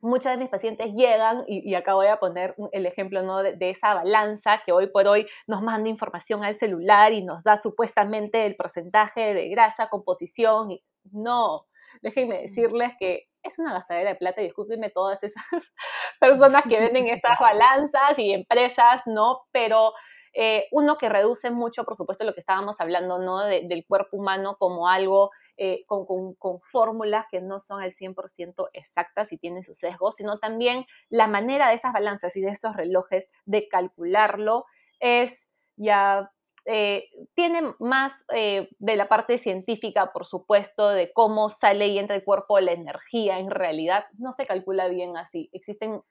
muchos 0.00 0.32
de 0.32 0.38
mis 0.38 0.48
pacientes 0.48 0.92
llegan, 0.94 1.44
y, 1.48 1.74
acá 1.74 1.94
voy 1.94 2.06
a 2.06 2.18
poner 2.18 2.54
el 2.72 2.86
ejemplo 2.86 3.22
¿no? 3.22 3.42
de, 3.42 3.54
de, 3.56 3.70
esa 3.70 3.94
balanza 3.94 4.62
que 4.64 4.72
hoy 4.72 4.88
por 4.88 5.08
hoy 5.08 5.26
nos 5.46 5.62
manda 5.62 5.88
información 5.88 6.44
al 6.44 6.54
celular 6.54 7.12
y 7.12 7.24
nos 7.24 7.42
da 7.42 7.56
supuestamente 7.56 8.46
el 8.46 8.56
porcentaje 8.56 9.34
de 9.34 9.48
grasa, 9.48 9.88
composición, 9.88 10.70
y 10.70 10.82
no, 11.12 11.66
déjenme 12.02 12.42
decirles 12.42 12.92
que 12.98 13.28
es 13.46 13.58
una 13.58 13.72
gastadera 13.72 14.10
de 14.10 14.16
plata 14.16 14.40
y 14.40 14.44
discúlpenme 14.44 14.90
todas 14.90 15.22
esas 15.22 15.44
personas 16.20 16.64
que 16.64 16.80
venden 16.80 17.08
estas 17.08 17.38
balanzas 17.38 18.18
y 18.18 18.32
empresas, 18.32 19.02
¿no? 19.06 19.46
Pero 19.52 19.92
eh, 20.38 20.68
uno 20.70 20.98
que 20.98 21.08
reduce 21.08 21.50
mucho, 21.50 21.84
por 21.84 21.96
supuesto, 21.96 22.24
lo 22.24 22.34
que 22.34 22.40
estábamos 22.40 22.76
hablando, 22.78 23.18
¿no? 23.18 23.40
del 23.40 23.86
cuerpo 23.88 24.18
humano 24.18 24.54
como 24.58 24.86
algo 24.86 25.30
eh, 25.56 25.80
con, 25.86 26.34
con, 26.34 26.60
fórmulas 26.60 27.24
que 27.30 27.40
no 27.40 27.58
son 27.58 27.80
al 27.80 27.92
100% 27.92 28.68
exactas 28.74 29.32
y 29.32 29.38
tienen 29.38 29.62
sus 29.62 29.78
sesgos, 29.78 30.16
sino 30.16 30.38
también 30.38 30.84
la 31.08 31.26
manera 31.26 31.68
de 31.68 31.74
esas 31.74 31.94
balanzas 31.94 32.36
y 32.36 32.42
de 32.42 32.50
esos 32.50 32.76
relojes 32.76 33.30
de 33.46 33.66
calcularlo 33.66 34.66
es 35.00 35.48
ya 35.76 36.30
eh, 36.68 37.08
tiene 37.34 37.74
más 37.78 38.24
eh, 38.34 38.68
de 38.78 38.96
la 38.96 39.08
parte 39.08 39.38
científica, 39.38 40.12
por 40.12 40.26
supuesto, 40.26 40.88
de 40.88 41.12
cómo 41.12 41.48
sale 41.48 41.86
y 41.86 41.98
entra 41.98 42.16
el 42.16 42.24
cuerpo 42.24 42.58
la 42.58 42.72
energía 42.72 43.38
en 43.38 43.50
realidad. 43.50 44.06
No 44.18 44.32
se 44.32 44.46
calcula 44.46 44.88
bien 44.88 45.16
así. 45.16 45.48
Existen 45.52 46.02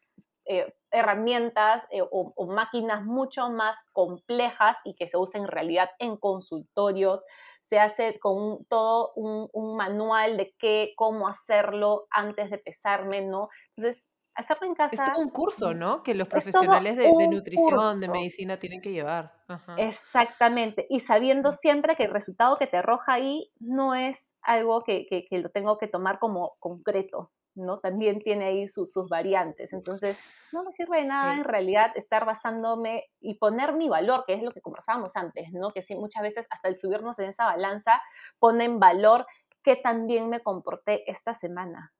eh, 0.45 0.73
herramientas 0.91 1.87
o, 2.09 2.45
máquinas 2.47 3.03
mucho 3.03 3.49
más 3.49 3.77
complejas 3.91 4.77
y 4.85 4.95
que 4.95 5.07
se 5.07 5.17
usan 5.17 5.41
en 5.41 5.47
realidad 5.49 5.89
en 5.99 6.15
consultorios. 6.15 7.21
Se 7.69 7.77
hace 7.77 8.17
con 8.19 8.63
todo 8.65 9.11
un, 9.15 9.49
un, 9.51 9.75
manual 9.75 10.37
de 10.37 10.55
qué, 10.57 10.93
cómo 10.95 11.27
hacerlo 11.27 12.07
antes 12.11 12.49
de 12.49 12.59
pesarme, 12.59 13.23
¿no? 13.23 13.49
Entonces, 13.75 14.14
hacerlo 14.35 14.67
en 14.67 14.75
casa. 14.75 14.95
Es 14.95 15.13
todo 15.13 15.21
un 15.21 15.29
curso, 15.29 15.73
¿no? 15.73 16.03
Que 16.03 16.13
los 16.13 16.27
profesionales 16.27 16.95
de, 16.97 17.09
nutrición, 17.27 17.99
de 17.99 18.07
medicina 18.07 18.57
tienen 18.57 18.81
que 18.81 18.91
llevar. 18.91 19.33
Exactamente. 19.77 20.85
Y 20.89 20.99
sabiendo 20.99 21.51
siempre 21.51 21.95
que 21.95 22.03
el 22.03 22.11
resultado 22.11 22.57
que 22.57 22.67
te 22.67 22.77
arroja 22.77 23.13
ahí 23.13 23.51
no 23.59 23.95
es 23.95 24.37
algo 24.41 24.83
que, 24.83 25.05
que, 25.07 25.37
lo 25.39 25.49
tengo 25.49 25.77
que 25.77 25.87
tomar 25.87 26.19
como 26.19 26.49
concreto, 26.59 27.31
¿no? 27.55 27.79
También 27.79 28.19
tiene 28.19 28.45
ahí 28.45 28.67
sus, 28.67 28.91
sus 28.91 29.09
variantes. 29.09 29.73
Entonces, 29.73 30.17
no 30.51 30.63
me 30.63 30.71
sirve 30.71 31.01
de 31.01 31.07
nada 31.07 31.35
en 31.35 31.43
realidad 31.43 31.91
estar 31.95 32.25
basándome 32.25 33.05
y 33.19 33.35
poner 33.35 33.73
mi 33.73 33.89
valor, 33.89 34.23
que 34.25 34.33
es 34.33 34.43
lo 34.43 34.51
que 34.51 34.61
conversábamos 34.61 35.15
antes, 35.15 35.51
¿no? 35.51 35.71
Que 35.71 35.83
sí, 35.83 35.95
muchas 35.95 36.23
veces 36.23 36.47
hasta 36.49 36.69
el 36.69 36.77
subirnos 36.77 37.19
en 37.19 37.29
esa 37.29 37.45
balanza 37.45 38.01
pone 38.39 38.65
en 38.65 38.79
valor 38.79 39.25
que 39.65 39.75
también 39.75 40.29
me 40.29 40.41
comporté 40.41 41.09
esta 41.09 41.33
semana, 41.33 41.91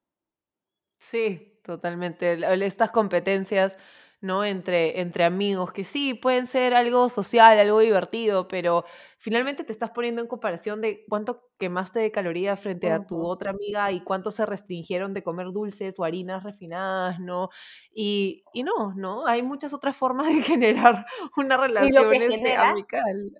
Sí, 1.01 1.60
totalmente. 1.63 2.34
Estas 2.65 2.91
competencias, 2.91 3.77
¿no? 4.21 4.43
Entre, 4.43 4.99
entre 5.01 5.23
amigos, 5.23 5.71
que 5.71 5.84
sí, 5.84 6.13
pueden 6.13 6.47
ser 6.47 6.73
algo 6.73 7.10
social, 7.10 7.60
algo 7.60 7.79
divertido, 7.79 8.47
pero 8.47 8.86
finalmente 9.17 9.63
te 9.63 9.71
estás 9.71 9.91
poniendo 9.91 10.21
en 10.21 10.28
comparación 10.28 10.82
de 10.82 11.06
cuánto 11.08 11.49
quemaste 11.58 11.99
de 11.99 12.12
calorías 12.12 12.60
frente 12.60 12.91
a 12.91 13.06
tu 13.06 13.21
otra 13.25 13.51
amiga 13.51 13.91
y 13.91 14.01
cuánto 14.01 14.30
se 14.30 14.45
restringieron 14.45 15.13
de 15.13 15.23
comer 15.23 15.47
dulces 15.51 15.99
o 15.99 16.04
harinas 16.04 16.43
refinadas, 16.43 17.19
¿no? 17.19 17.49
Y, 17.93 18.43
y 18.54 18.63
no, 18.63 18.93
¿no? 18.95 19.25
Hay 19.25 19.41
muchas 19.41 19.73
otras 19.73 19.95
formas 19.95 20.28
de 20.28 20.34
generar 20.43 21.06
una 21.38 21.58
relación 21.58 22.13
este, 22.13 22.56
amical. 22.56 23.32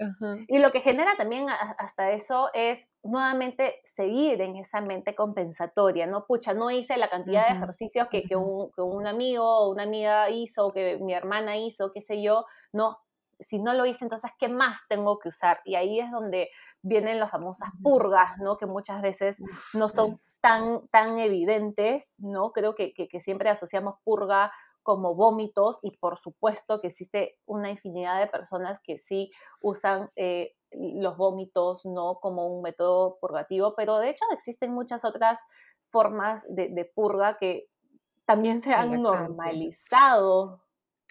Y 0.48 0.60
lo 0.60 0.72
que 0.72 0.82
genera 0.82 1.16
también 1.18 1.48
hasta 1.78 2.12
eso 2.12 2.50
es 2.54 2.88
nuevamente 3.04 3.82
seguir 3.84 4.42
en 4.42 4.56
esa 4.56 4.82
mente 4.82 5.14
compensatoria, 5.14 6.08
¿no? 6.08 6.26
Pucha, 6.26 6.54
no 6.54 6.72
hice 6.72 6.98
la 6.98 7.10
cantidad 7.10 7.48
de 7.48 7.56
ejercicios 7.56 8.08
que, 8.10 8.24
que, 8.24 8.36
un, 8.36 8.72
que 8.72 8.82
un 8.82 9.06
amigo 9.06 9.46
o 9.46 9.72
una 9.72 9.84
amiga 9.84 10.30
hizo, 10.30 10.72
que 10.72 10.98
mi 11.00 11.14
hermana 11.14 11.58
hizo, 11.58 11.92
qué 11.94 12.02
sé 12.02 12.24
yo, 12.24 12.46
no, 12.72 12.98
si 13.40 13.60
no 13.60 13.74
lo 13.74 13.86
hice, 13.86 14.06
entonces, 14.06 14.32
¿qué 14.40 14.48
más 14.48 14.80
tengo 14.88 15.20
que 15.20 15.30
usar? 15.30 15.60
Y 15.66 15.76
ahí 15.76 16.00
es 16.00 16.12
donde 16.12 16.50
vienen 16.82 17.20
las 17.20 17.32
famosas 17.32 17.70
purgas, 17.84 18.38
¿no? 18.40 18.58
Que 18.58 18.66
muchas 18.66 19.02
veces 19.02 19.38
no 19.74 19.90
son 19.90 20.22
tan, 20.42 20.88
tan 20.90 21.18
evidentes, 21.18 22.14
¿no? 22.18 22.52
Creo 22.52 22.76
que, 22.76 22.94
que, 22.94 23.20
siempre 23.20 23.50
asociamos 23.50 23.96
purga 24.04 24.52
como 24.84 25.16
vómitos 25.16 25.80
y 25.82 25.98
por 25.98 26.18
supuesto 26.18 26.80
que 26.80 26.88
existe 26.88 27.40
una 27.48 27.72
infinidad 27.72 28.20
de 28.20 28.28
personas 28.28 28.80
que 28.84 29.00
sí 29.00 29.32
usan 29.60 30.12
eh, 30.16 30.54
los 30.72 31.18
vómitos, 31.18 31.86
¿no? 31.86 32.20
Como 32.20 32.48
un 32.48 32.62
método 32.62 33.18
purgativo, 33.20 33.74
pero 33.76 33.98
de 33.98 34.10
hecho 34.10 34.26
existen 34.32 34.72
muchas 34.72 35.04
otras 35.04 35.40
formas 35.90 36.46
de, 36.50 36.70
de 36.70 36.86
purga 36.86 37.38
que 37.38 37.68
también 38.26 38.62
se 38.62 38.74
han 38.74 39.02
normalizado. 39.02 40.65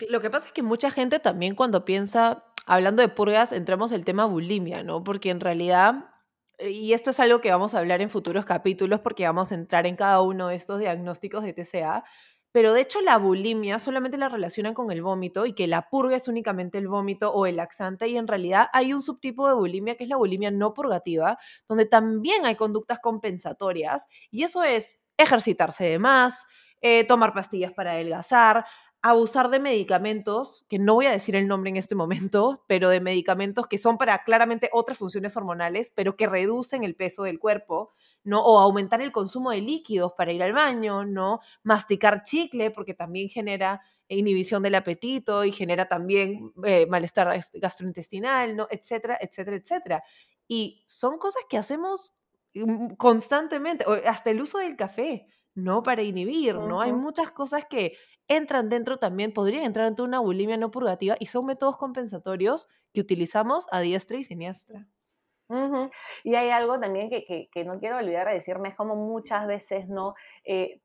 Lo 0.09 0.20
que 0.20 0.30
pasa 0.30 0.48
es 0.48 0.52
que 0.52 0.62
mucha 0.62 0.90
gente 0.90 1.20
también 1.20 1.54
cuando 1.54 1.85
piensa, 1.85 2.44
hablando 2.66 3.00
de 3.02 3.09
purgas, 3.09 3.52
entramos 3.52 3.92
el 3.92 4.04
tema 4.04 4.24
bulimia, 4.24 4.83
¿no? 4.83 5.04
Porque 5.04 5.30
en 5.30 5.40
realidad, 5.40 6.11
eh, 6.59 6.70
y 6.70 6.92
esto 6.94 7.11
es 7.11 7.20
algo 7.20 7.40
que 7.40 7.50
vamos 7.50 7.74
a 7.74 7.78
hablar 7.78 8.00
en 8.00 8.11
futuros 8.11 8.44
capítulos 8.44 9.00
porque 9.00 9.24
vamos 9.24 9.52
a 9.52 9.54
entrar 9.54 9.87
en 9.87 9.96
cada 9.96 10.20
uno 10.20 10.48
de 10.48 10.57
estos 10.57 10.80
diagnósticos 10.80 11.44
de 11.44 11.52
TCA, 11.52 12.04
pero 12.50 12.72
de 12.72 12.80
hecho 12.80 13.00
la 13.02 13.18
bulimia 13.18 13.78
solamente 13.78 14.16
la 14.18 14.28
relacionan 14.28 14.74
con 14.74 14.90
el 14.90 15.02
vómito 15.02 15.46
y 15.46 15.54
que 15.54 15.66
la 15.68 15.88
purga 15.88 16.16
es 16.16 16.28
únicamente 16.28 16.78
el 16.78 16.88
vómito 16.88 17.33
o 17.33 17.46
el 17.46 17.57
laxante 17.57 18.09
y 18.09 18.16
en 18.16 18.28
realidad 18.28 18.68
hay 18.72 18.92
un 18.92 19.02
subtipo 19.02 19.48
de 19.48 19.54
bulimia 19.54 19.96
que 19.96 20.04
es 20.04 20.11
la 20.11 20.16
bulimia 20.16 20.50
no 20.50 20.74
purgativa, 20.74 21.38
donde 21.68 21.87
también 21.87 22.46
hay 22.46 22.57
conductas 22.57 22.98
compensatorias 23.00 24.09
y 24.30 24.42
eso 24.44 24.62
es 24.64 24.96
ejercitarse 25.16 25.85
de 25.85 25.98
más, 26.00 26.46
eh, 26.80 27.04
tomar 27.07 27.33
pastillas 27.33 27.72
para 27.72 27.92
adelgazar, 27.92 28.66
abusar 29.07 29.51
de 29.51 29.61
medicamentos, 29.61 30.64
que 30.67 30.79
no 30.79 30.95
voy 30.95 31.05
a 31.05 31.11
decir 31.11 31.37
el 31.37 31.47
nombre 31.47 31.69
en 31.69 31.77
este 31.77 31.95
momento, 31.95 32.64
pero 32.67 32.88
de 32.88 33.01
medicamentos 33.01 33.67
que 33.67 33.77
son 33.77 33.99
para 33.99 34.25
claramente 34.25 34.71
otras 34.73 34.97
funciones 34.97 35.37
hormonales, 35.37 35.93
pero 35.95 36.17
que 36.17 36.27
reducen 36.27 36.85
el 36.85 36.97
peso 36.97 37.25
del 37.25 37.38
cuerpo, 37.38 37.93
¿no? 38.23 38.43
O 38.43 38.59
aumentar 38.59 39.03
el 39.03 39.12
consumo 39.12 39.51
de 39.51 39.61
líquidos 39.61 40.14
para 40.14 40.33
ir 40.33 40.43
al 40.43 40.55
baño, 40.55 41.05
¿no? 41.05 41.40
Masticar 41.62 42.25
chicle, 42.25 42.71
porque 42.71 42.95
también 42.95 43.29
genera 43.29 43.83
inhibición 44.09 44.62
del 44.62 44.75
apetito 44.75 45.45
y 45.45 45.53
genera 45.53 45.87
también 45.87 46.55
eh, 46.64 46.87
malestar 46.87 47.38
gastrointestinal, 47.53 48.57
¿no? 48.57 48.69
Etcétera, 48.71 49.19
etcétera, 49.21 49.57
etcétera. 49.59 50.05
Y 50.49 50.83
son 50.87 51.19
cosas 51.19 51.43
que 51.51 51.59
hacemos 51.59 52.14
mm, 52.55 52.95
constantemente, 52.95 53.85
hasta 54.07 54.31
el 54.31 54.40
uso 54.40 54.57
del 54.57 54.77
café, 54.77 55.27
¿no? 55.55 55.83
Para 55.83 56.03
inhibir, 56.03 56.55
¿no? 56.57 56.81
Hay 56.81 56.93
muchas 56.93 57.31
cosas 57.33 57.67
que 57.69 57.97
entran 58.28 58.68
dentro 58.68 58.98
también, 58.98 59.32
podrían 59.32 59.64
entrar 59.64 59.87
dentro 59.87 60.04
de 60.04 60.08
una 60.08 60.20
bulimia 60.20 60.56
no 60.56 60.70
purgativa 60.70 61.16
y 61.18 61.26
son 61.26 61.46
métodos 61.46 61.76
compensatorios 61.76 62.66
que 62.92 63.00
utilizamos 63.00 63.66
a 63.70 63.80
diestra 63.80 64.16
y 64.16 64.24
siniestra. 64.24 64.87
Y 66.24 66.34
hay 66.34 66.50
algo 66.50 66.80
también 66.80 67.10
que, 67.10 67.64
no 67.64 67.78
quiero 67.78 67.98
olvidar 67.98 68.26
de 68.28 68.34
decirme, 68.34 68.70
es 68.70 68.74
como 68.74 68.96
muchas 68.96 69.46
veces, 69.46 69.88
¿no? 69.88 70.14
Eh, 70.44 70.80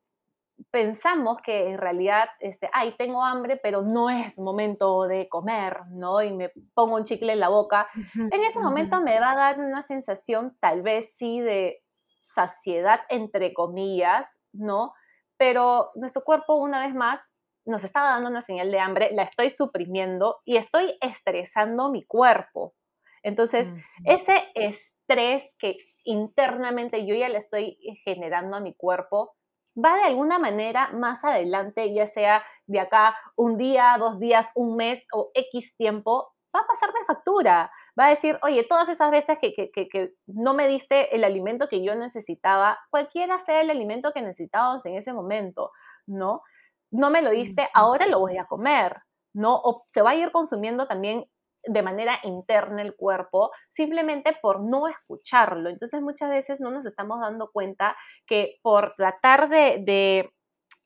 pensamos 0.69 1.37
que 1.41 1.69
en 1.69 1.77
realidad, 1.77 2.27
este, 2.39 2.69
ay, 2.73 2.93
tengo 2.97 3.23
hambre, 3.23 3.57
pero 3.61 3.81
no 3.81 4.09
es 4.09 4.37
momento 4.37 5.03
de 5.03 5.29
comer, 5.29 5.87
¿no? 5.91 6.21
Y 6.21 6.33
me 6.33 6.51
pongo 6.73 6.97
un 6.97 7.03
chicle 7.03 7.33
en 7.33 7.39
la 7.39 7.49
boca. 7.49 7.87
En 8.15 8.41
ese 8.43 8.59
momento 8.59 9.01
me 9.01 9.19
va 9.19 9.31
a 9.31 9.35
dar 9.35 9.59
una 9.59 9.81
sensación, 9.81 10.57
tal 10.59 10.81
vez 10.81 11.13
sí, 11.15 11.39
de 11.39 11.81
saciedad, 12.21 12.99
entre 13.09 13.53
comillas, 13.53 14.27
¿no? 14.51 14.93
Pero 15.39 15.91
nuestro 15.95 16.23
cuerpo, 16.23 16.57
una 16.57 16.85
vez 16.85 16.93
más, 16.93 17.21
nos 17.65 17.83
estaba 17.83 18.09
dando 18.09 18.29
una 18.29 18.41
señal 18.41 18.71
de 18.71 18.79
hambre, 18.79 19.09
la 19.13 19.23
estoy 19.23 19.49
suprimiendo 19.49 20.41
y 20.43 20.57
estoy 20.57 20.97
estresando 21.01 21.89
mi 21.89 22.03
cuerpo. 22.05 22.75
Entonces, 23.23 23.71
ese 24.05 24.49
estrés 24.53 25.55
que 25.57 25.77
internamente 26.03 27.05
yo 27.05 27.15
ya 27.15 27.29
le 27.29 27.37
estoy 27.37 27.77
generando 28.03 28.57
a 28.57 28.61
mi 28.61 28.73
cuerpo, 28.73 29.35
va 29.75 29.95
de 29.95 30.03
alguna 30.03 30.39
manera 30.39 30.89
más 30.93 31.23
adelante, 31.23 31.93
ya 31.93 32.07
sea 32.07 32.43
de 32.65 32.79
acá 32.79 33.15
un 33.35 33.57
día, 33.57 33.95
dos 33.97 34.19
días, 34.19 34.51
un 34.55 34.75
mes 34.75 35.05
o 35.13 35.31
X 35.33 35.75
tiempo, 35.77 36.33
va 36.55 36.61
a 36.61 36.67
pasarme 36.67 36.99
factura. 37.05 37.71
Va 37.99 38.07
a 38.07 38.09
decir, 38.09 38.39
oye, 38.43 38.65
todas 38.67 38.89
esas 38.89 39.11
veces 39.11 39.37
que, 39.39 39.53
que, 39.53 40.13
no 40.27 40.53
me 40.53 40.67
diste 40.67 41.15
el 41.15 41.23
alimento 41.23 41.67
que 41.69 41.83
yo 41.83 41.95
necesitaba, 41.95 42.79
cualquiera 42.89 43.39
sea 43.39 43.61
el 43.61 43.69
alimento 43.69 44.11
que 44.13 44.21
necesitábamos 44.21 44.85
en 44.85 44.95
ese 44.95 45.13
momento, 45.13 45.71
¿no? 46.07 46.41
no 46.91 47.09
me 47.09 47.21
lo 47.21 47.31
diste, 47.31 47.69
ahora 47.73 48.07
lo 48.07 48.19
voy 48.19 48.37
a 48.37 48.45
comer, 48.45 48.97
¿no? 49.33 49.55
O 49.55 49.85
se 49.87 50.01
va 50.01 50.11
a 50.11 50.15
ir 50.15 50.31
consumiendo 50.31 50.87
también 50.87 51.25
de 51.65 51.81
manera 51.81 52.19
interna 52.23 52.81
el 52.81 52.95
cuerpo, 52.95 53.51
simplemente 53.73 54.37
por 54.41 54.61
no 54.61 54.87
escucharlo. 54.87 55.69
Entonces 55.69 56.01
muchas 56.01 56.29
veces 56.29 56.59
no 56.59 56.71
nos 56.71 56.85
estamos 56.85 57.19
dando 57.19 57.51
cuenta 57.51 57.95
que 58.25 58.59
por 58.61 58.93
tratar 58.93 59.49
de, 59.49 60.31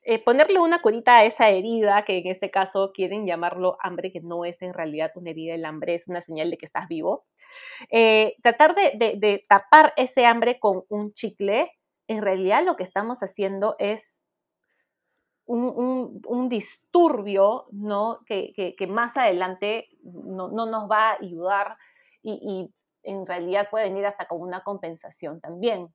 eh, 0.04 0.24
ponerle 0.24 0.60
una 0.60 0.82
curita 0.82 1.18
a 1.18 1.26
esa 1.26 1.50
herida, 1.50 2.04
que 2.06 2.18
en 2.18 2.28
este 2.28 2.52
caso 2.52 2.92
quieren 2.94 3.26
llamarlo 3.26 3.78
hambre, 3.82 4.12
que 4.12 4.20
no 4.22 4.46
es 4.46 4.62
en 4.62 4.74
realidad 4.74 5.12
una 5.16 5.30
herida, 5.32 5.56
el 5.56 5.66
hambre 5.66 5.96
es 5.96 6.08
una 6.08 6.22
señal 6.22 6.52
de 6.52 6.58
que 6.58 6.66
estás 6.66 6.88
vivo, 6.88 7.24
eh, 7.90 8.36
tratar 8.42 8.76
de, 8.76 9.18
de 9.18 9.46
tapar 9.48 9.94
ese 9.98 10.26
hambre 10.26 10.60
con 10.60 10.84
un 10.90 11.14
chicle, 11.14 11.72
en 12.08 12.22
realidad 12.22 12.64
lo 12.66 12.76
que 12.76 12.84
estamos 12.84 13.20
haciendo 13.20 13.76
es 13.80 14.24
un, 15.46 16.50
disturbio 16.50 17.66
¿no? 17.72 18.20
Que, 18.26 18.76
más 18.88 19.18
adelante 19.18 19.90
no, 20.04 20.50
nos 20.50 20.90
va 20.90 21.10
a 21.10 21.18
ayudar 21.22 21.78
y, 22.22 22.70
en 23.06 23.26
realidad 23.26 23.68
puede 23.70 23.90
venir 23.90 24.06
hasta 24.06 24.28
con 24.28 24.40
una 24.40 24.62
compensación 24.62 25.42
también. 25.42 25.94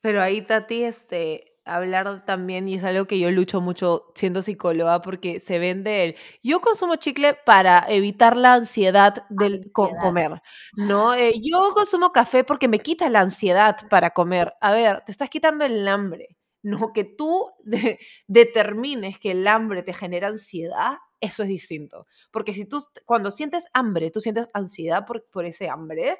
Pero 0.00 0.22
ahí, 0.22 0.40
Tati, 0.40 0.84
este, 0.84 1.52
hablar 1.66 2.24
también, 2.24 2.68
y 2.68 2.74
es 2.76 2.84
algo 2.84 3.06
que 3.06 3.18
yo 3.18 3.30
lucho 3.30 3.60
mucho 3.60 4.12
siendo 4.14 4.42
psicóloga, 4.42 5.02
porque 5.02 5.40
se 5.40 5.58
vende 5.58 6.04
el, 6.04 6.16
yo 6.42 6.60
consumo 6.60 6.96
chicle 6.96 7.34
para 7.34 7.84
evitar 7.88 8.36
la 8.36 8.54
ansiedad 8.54 9.26
del 9.28 9.70
comer, 9.72 10.42
¿no? 10.76 11.14
Eh, 11.14 11.34
yo 11.42 11.70
consumo 11.74 12.12
café 12.12 12.44
porque 12.44 12.68
me 12.68 12.78
quita 12.78 13.08
la 13.10 13.20
ansiedad 13.20 13.76
para 13.90 14.10
comer. 14.10 14.54
A 14.60 14.72
ver, 14.72 15.02
te 15.04 15.12
estás 15.12 15.28
quitando 15.28 15.64
el 15.64 15.86
hambre 15.88 16.36
no 16.66 16.92
que 16.92 17.04
tú 17.04 17.52
determines 18.26 19.18
que 19.18 19.30
el 19.30 19.46
hambre 19.46 19.84
te 19.84 19.94
genera 19.94 20.28
ansiedad, 20.28 20.98
eso 21.20 21.44
es 21.44 21.48
distinto. 21.48 22.06
Porque 22.32 22.52
si 22.52 22.68
tú, 22.68 22.78
cuando 23.04 23.30
sientes 23.30 23.66
hambre, 23.72 24.10
tú 24.10 24.20
sientes 24.20 24.48
ansiedad 24.52 25.06
por, 25.06 25.24
por 25.32 25.44
ese 25.44 25.68
hambre, 25.68 26.18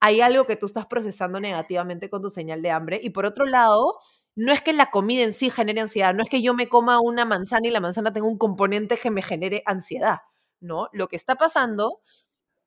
hay 0.00 0.20
algo 0.20 0.46
que 0.46 0.56
tú 0.56 0.66
estás 0.66 0.86
procesando 0.86 1.40
negativamente 1.40 2.10
con 2.10 2.22
tu 2.22 2.30
señal 2.30 2.60
de 2.60 2.72
hambre. 2.72 3.00
Y 3.02 3.10
por 3.10 3.24
otro 3.24 3.46
lado, 3.46 4.00
no 4.36 4.52
es 4.52 4.62
que 4.62 4.72
la 4.72 4.90
comida 4.90 5.22
en 5.22 5.32
sí 5.32 5.50
genere 5.50 5.80
ansiedad, 5.80 6.14
no 6.14 6.22
es 6.22 6.28
que 6.28 6.42
yo 6.42 6.54
me 6.54 6.68
coma 6.68 7.00
una 7.00 7.24
manzana 7.24 7.68
y 7.68 7.70
la 7.70 7.80
manzana 7.80 8.12
tenga 8.12 8.26
un 8.26 8.38
componente 8.38 8.96
que 8.96 9.10
me 9.10 9.22
genere 9.22 9.62
ansiedad, 9.66 10.18
¿no? 10.60 10.88
Lo 10.92 11.08
que 11.08 11.16
está 11.16 11.36
pasando 11.36 12.00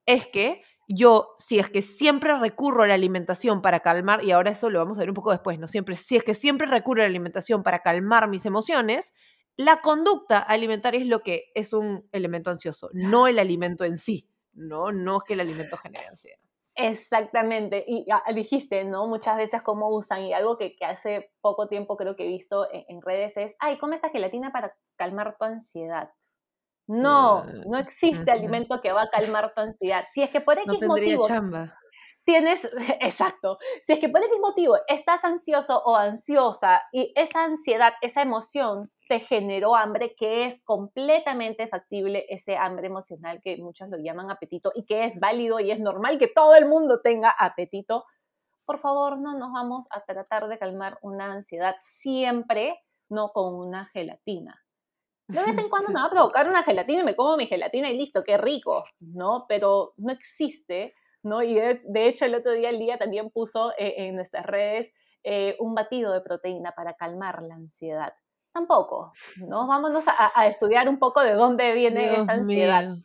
es 0.05 0.27
que 0.27 0.61
yo, 0.87 1.33
si 1.37 1.59
es 1.59 1.69
que 1.69 1.81
siempre 1.81 2.37
recurro 2.39 2.83
a 2.83 2.87
la 2.87 2.93
alimentación 2.93 3.61
para 3.61 3.81
calmar, 3.81 4.23
y 4.23 4.31
ahora 4.31 4.51
eso 4.51 4.69
lo 4.69 4.79
vamos 4.79 4.97
a 4.97 5.01
ver 5.01 5.09
un 5.09 5.15
poco 5.15 5.31
después, 5.31 5.59
¿no? 5.59 5.67
Siempre, 5.67 5.95
si 5.95 6.15
es 6.15 6.23
que 6.23 6.33
siempre 6.33 6.67
recurro 6.67 7.01
a 7.01 7.03
la 7.03 7.09
alimentación 7.09 7.63
para 7.63 7.81
calmar 7.81 8.29
mis 8.29 8.45
emociones, 8.45 9.13
la 9.57 9.81
conducta 9.81 10.39
alimentaria 10.39 11.01
es 11.01 11.07
lo 11.07 11.21
que 11.23 11.51
es 11.55 11.73
un 11.73 12.07
elemento 12.11 12.51
ansioso, 12.51 12.89
no 12.93 13.27
el 13.27 13.39
alimento 13.39 13.83
en 13.83 13.97
sí, 13.97 14.29
¿no? 14.53 14.91
No 14.93 15.17
es 15.17 15.23
que 15.27 15.33
el 15.33 15.41
alimento 15.41 15.77
genere 15.77 16.07
ansiedad. 16.07 16.39
Exactamente, 16.79 17.83
y 17.87 18.05
dijiste, 18.35 18.85
¿no? 18.85 19.07
Muchas 19.07 19.35
veces 19.35 19.63
cómo 19.63 19.89
usan, 19.89 20.23
y 20.23 20.33
algo 20.33 20.57
que, 20.57 20.75
hace 20.81 21.31
poco 21.41 21.67
tiempo 21.67 21.97
creo 21.97 22.15
que 22.15 22.25
he 22.25 22.27
visto 22.27 22.71
en, 22.71 22.85
en 22.87 23.01
redes 23.01 23.35
es, 23.35 23.55
ay, 23.59 23.79
come 23.79 23.95
esta 23.95 24.09
gelatina 24.09 24.51
para 24.51 24.75
calmar 24.95 25.35
tu 25.39 25.45
ansiedad. 25.45 26.11
No, 26.87 27.43
no 27.65 27.77
existe 27.77 28.31
alimento 28.31 28.79
que 28.81 28.93
va 28.93 29.03
a 29.03 29.09
calmar 29.09 29.53
tu 29.53 29.61
ansiedad. 29.61 30.05
Si 30.13 30.21
es 30.21 30.29
que 30.29 30.39
por 30.39 30.57
X 30.57 30.79
no 30.81 30.87
motivo. 30.87 31.27
chamba. 31.27 31.76
Tienes, 32.27 32.59
exacto, 32.99 33.57
si 33.83 33.93
es 33.93 33.99
que 33.99 34.09
por 34.09 34.21
X 34.21 34.37
motivo 34.41 34.75
estás 34.89 35.23
ansioso 35.23 35.81
o 35.85 35.95
ansiosa 35.95 36.83
y 36.91 37.13
esa 37.15 37.45
ansiedad, 37.45 37.93
esa 38.01 38.21
emoción 38.21 38.85
te 39.07 39.21
generó 39.21 39.75
hambre, 39.75 40.13
que 40.15 40.45
es 40.45 40.61
completamente 40.63 41.67
factible 41.67 42.25
ese 42.27 42.57
hambre 42.57 42.87
emocional 42.87 43.39
que 43.41 43.57
muchos 43.57 43.89
lo 43.89 43.97
llaman 43.97 44.29
apetito 44.29 44.71
y 44.75 44.85
que 44.85 45.05
es 45.05 45.17
válido 45.17 45.61
y 45.61 45.71
es 45.71 45.79
normal 45.79 46.19
que 46.19 46.27
todo 46.27 46.53
el 46.55 46.65
mundo 46.65 46.99
tenga 47.01 47.29
apetito, 47.29 48.05
por 48.65 48.79
favor 48.79 49.17
no 49.17 49.37
nos 49.39 49.53
vamos 49.53 49.87
a 49.91 50.03
tratar 50.03 50.49
de 50.49 50.59
calmar 50.59 50.99
una 51.01 51.31
ansiedad 51.31 51.75
siempre, 51.85 52.77
no 53.07 53.29
con 53.29 53.55
una 53.55 53.85
gelatina. 53.85 54.61
De 55.29 55.39
vez 55.39 55.57
en 55.57 55.69
cuando 55.69 55.93
me 55.93 55.95
va 56.01 56.07
a 56.07 56.09
provocar 56.09 56.49
una 56.49 56.63
gelatina 56.63 57.03
y 57.03 57.05
me 57.05 57.15
como 57.15 57.37
mi 57.37 57.47
gelatina 57.47 57.89
y 57.89 57.97
listo, 57.97 58.25
qué 58.25 58.37
rico, 58.37 58.83
¿no? 58.99 59.45
Pero 59.47 59.93
no 59.95 60.11
existe 60.11 60.93
¿no? 61.27 61.43
Y 61.43 61.55
de, 61.55 62.07
hecho 62.07 62.25
el 62.25 62.35
otro 62.35 62.53
día 62.53 62.69
el 62.69 62.79
día 62.79 62.97
también 62.97 63.29
puso 63.29 63.71
eh, 63.77 63.95
en 63.97 64.15
nuestras 64.15 64.45
redes 64.45 64.91
eh, 65.23 65.55
un 65.59 65.75
batido 65.75 66.13
de 66.13 66.21
proteína 66.21 66.71
para 66.71 66.93
calmar 66.95 67.41
la 67.43 67.55
ansiedad. 67.55 68.13
Tampoco, 68.53 69.13
¿no? 69.47 69.67
Vámonos 69.67 70.05
a, 70.07 70.47
estudiar 70.47 70.89
un 70.89 70.97
poco 70.97 71.21
de 71.21 71.33
dónde 71.33 71.73
viene 71.73 72.15
esta 72.15 72.33
ansiedad. 72.33 72.95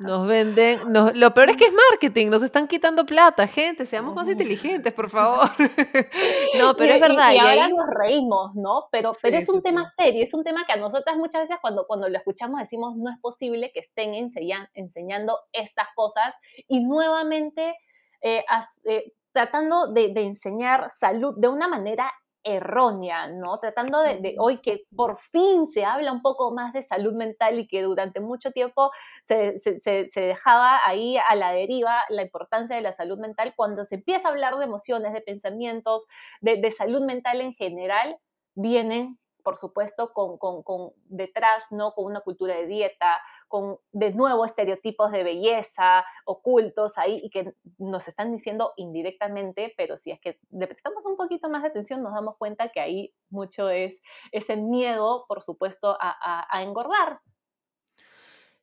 Nos 0.00 0.26
venden, 0.26 0.80
lo 0.92 1.34
peor 1.34 1.50
es 1.50 1.56
que 1.56 1.66
es 1.66 1.72
marketing, 1.90 2.30
nos 2.30 2.42
están 2.42 2.66
quitando 2.66 3.06
plata, 3.06 3.46
gente, 3.46 3.86
seamos 3.86 4.12
más 4.12 4.28
inteligentes, 4.28 4.92
por 4.92 5.08
favor. 5.08 5.48
no, 6.58 6.74
pero 6.76 6.94
es 6.94 7.00
verdad. 7.00 7.32
Y, 7.32 7.38
ahora 7.38 7.68
nos 7.68 7.86
reímos, 7.96 8.56
¿no? 8.56 8.88
Pero, 8.90 9.12
pero 9.22 9.36
es 9.36 9.48
un 9.48 9.62
tema 9.62 9.88
serio, 9.88 10.22
es 10.22 10.34
un 10.34 10.42
tema 10.42 10.64
que 10.64 10.72
a 10.72 10.76
nosotras 10.76 11.16
muchas 11.16 11.42
veces 11.42 11.58
cuando, 11.60 11.86
cuando 11.86 12.08
lo 12.08 12.18
escuchamos 12.18 12.58
decimos, 12.58 12.96
no 12.96 13.08
es 13.08 13.18
posible 13.20 13.70
que 13.72 13.80
estén 13.80 14.14
enseñando 14.14 15.38
estas 15.52 15.86
cosas 15.94 16.34
y 16.66 16.80
nuevamente 16.80 17.76
eh, 18.20 18.44
eh, 18.84 19.12
tratando 19.32 19.92
de, 19.92 20.12
de 20.12 20.22
enseñar 20.22 20.90
salud 20.90 21.34
de 21.36 21.46
una 21.46 21.68
manera 21.68 22.12
errónea, 22.44 23.28
¿no? 23.28 23.58
Tratando 23.58 24.00
de, 24.00 24.36
hoy 24.38 24.58
que 24.58 24.84
por 24.94 25.18
fin 25.18 25.66
se 25.66 25.84
habla 25.84 26.12
un 26.12 26.22
poco 26.22 26.54
más 26.54 26.72
de 26.72 26.82
salud 26.82 27.14
mental 27.14 27.58
y 27.58 27.66
que 27.66 27.82
durante 27.82 28.20
mucho 28.20 28.52
tiempo 28.52 28.90
se, 29.24 29.60
dejaba 30.14 30.80
ahí 30.86 31.16
a 31.16 31.34
la 31.34 31.52
deriva 31.52 32.02
la 32.10 32.22
importancia 32.22 32.76
de 32.76 32.82
la 32.82 32.92
salud 32.92 33.18
mental, 33.18 33.54
cuando 33.56 33.84
se 33.84 33.96
empieza 33.96 34.28
a 34.28 34.30
hablar 34.30 34.56
de 34.58 34.64
emociones, 34.64 35.12
de 35.12 35.22
pensamientos, 35.22 36.06
de, 36.40 36.56
de 36.56 36.70
salud 36.70 37.02
mental 37.02 37.40
en 37.40 37.54
general, 37.54 38.18
vienen 38.54 39.18
por 39.44 39.56
supuesto, 39.56 40.12
con, 40.12 40.38
con, 40.38 40.92
detrás, 41.04 41.64
¿no? 41.70 41.92
Con 41.92 42.06
una 42.06 42.20
cultura 42.20 42.56
de 42.56 42.66
dieta, 42.66 43.20
con 43.46 43.78
de 43.92 44.12
nuevo 44.12 44.44
estereotipos 44.44 45.12
de 45.12 45.22
belleza 45.22 46.04
ocultos 46.24 46.98
ahí 46.98 47.20
y 47.22 47.30
que 47.30 47.54
nos 47.78 48.08
están 48.08 48.32
diciendo 48.32 48.72
indirectamente, 48.76 49.72
pero 49.76 49.98
si 49.98 50.10
es 50.10 50.20
que 50.20 50.40
le 50.50 50.66
prestamos 50.66 51.04
un 51.06 51.16
poquito 51.16 51.48
más 51.48 51.62
de 51.62 51.68
atención, 51.68 52.02
nos 52.02 52.14
damos 52.14 52.36
cuenta 52.38 52.70
que 52.70 52.80
ahí 52.80 53.14
mucho 53.28 53.68
es 53.68 54.00
ese 54.32 54.56
miedo, 54.56 55.26
por 55.28 55.42
supuesto, 55.42 55.96
a, 56.00 56.46
a 56.50 56.62
engordar, 56.62 57.20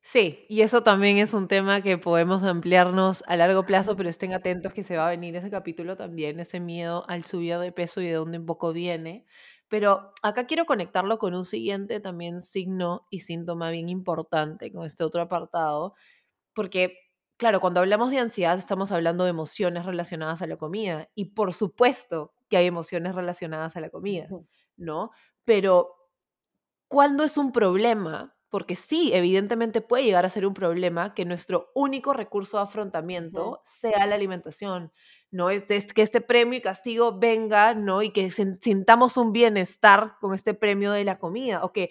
Sí, 0.04 0.46
y 0.50 0.62
eso 0.62 0.82
también 0.82 1.20
es 1.20 1.34
un 1.34 1.48
tema 1.48 1.82
que 1.82 2.00
podemos 2.00 2.44
ampliarnos 2.44 3.24
a 3.28 3.36
largo 3.36 3.66
plazo, 3.68 3.96
pero 3.96 4.10
estén 4.10 4.34
atentos 4.34 4.74
que 4.74 4.84
se 4.84 4.98
va 4.98 5.08
a 5.08 5.12
venir 5.12 5.36
ese 5.36 5.52
capítulo 5.52 5.96
también, 5.96 6.40
ese 6.40 6.60
miedo 6.60 7.06
al 7.08 7.24
subir 7.24 7.60
de 7.60 7.72
peso 7.72 8.02
y 8.02 8.08
de 8.08 8.14
dónde 8.14 8.40
un 8.40 8.48
poco 8.48 8.74
viene. 8.74 9.26
Pero 9.72 10.12
acá 10.22 10.48
quiero 10.48 10.66
conectarlo 10.66 11.18
con 11.18 11.34
un 11.34 11.46
siguiente 11.46 12.02
también 12.02 12.42
signo 12.42 13.08
y 13.10 13.22
síntoma 13.22 13.72
bien 13.72 13.88
importante 13.88 14.70
con 14.70 14.86
este 14.86 15.06
otro 15.06 15.22
apartado, 15.22 15.94
porque, 16.56 16.98
claro, 17.38 17.62
cuando 17.62 17.82
hablamos 17.82 18.12
de 18.12 18.20
ansiedad 18.20 18.58
estamos 18.60 18.92
hablando 18.92 19.24
de 19.26 19.32
emociones 19.32 19.86
relacionadas 19.86 20.42
a 20.42 20.48
la 20.48 20.58
comida 20.58 21.10
y 21.16 21.26
por 21.28 21.54
supuesto 21.54 22.34
que 22.50 22.58
hay 22.58 22.68
emociones 22.68 23.16
relacionadas 23.16 23.78
a 23.78 23.82
la 23.82 23.90
comida, 23.90 24.36
¿no? 24.78 25.12
Pero, 25.46 25.96
¿cuándo 26.90 27.24
es 27.24 27.38
un 27.38 27.52
problema? 27.54 28.36
Porque 28.52 28.76
sí, 28.76 29.12
evidentemente 29.14 29.82
puede 29.82 30.04
llegar 30.04 30.26
a 30.26 30.30
ser 30.30 30.46
un 30.46 30.54
problema 30.54 31.16
que 31.16 31.26
nuestro 31.26 31.72
único 31.74 32.14
recurso 32.14 32.58
de 32.58 32.64
afrontamiento 32.64 33.62
sea 33.66 34.06
la 34.06 34.14
alimentación. 34.14 34.92
¿no? 35.32 35.50
Es, 35.50 35.64
que 35.94 36.02
este 36.02 36.20
premio 36.20 36.60
y 36.60 36.62
castigo 36.62 37.18
venga, 37.18 37.74
¿no? 37.74 38.02
Y 38.02 38.12
que 38.12 38.30
sintamos 38.32 39.16
un 39.16 39.32
bienestar 39.32 40.16
con 40.20 40.34
este 40.34 40.54
premio 40.54 40.92
de 40.92 41.06
la 41.06 41.18
comida, 41.18 41.64
o 41.64 41.72
que 41.72 41.90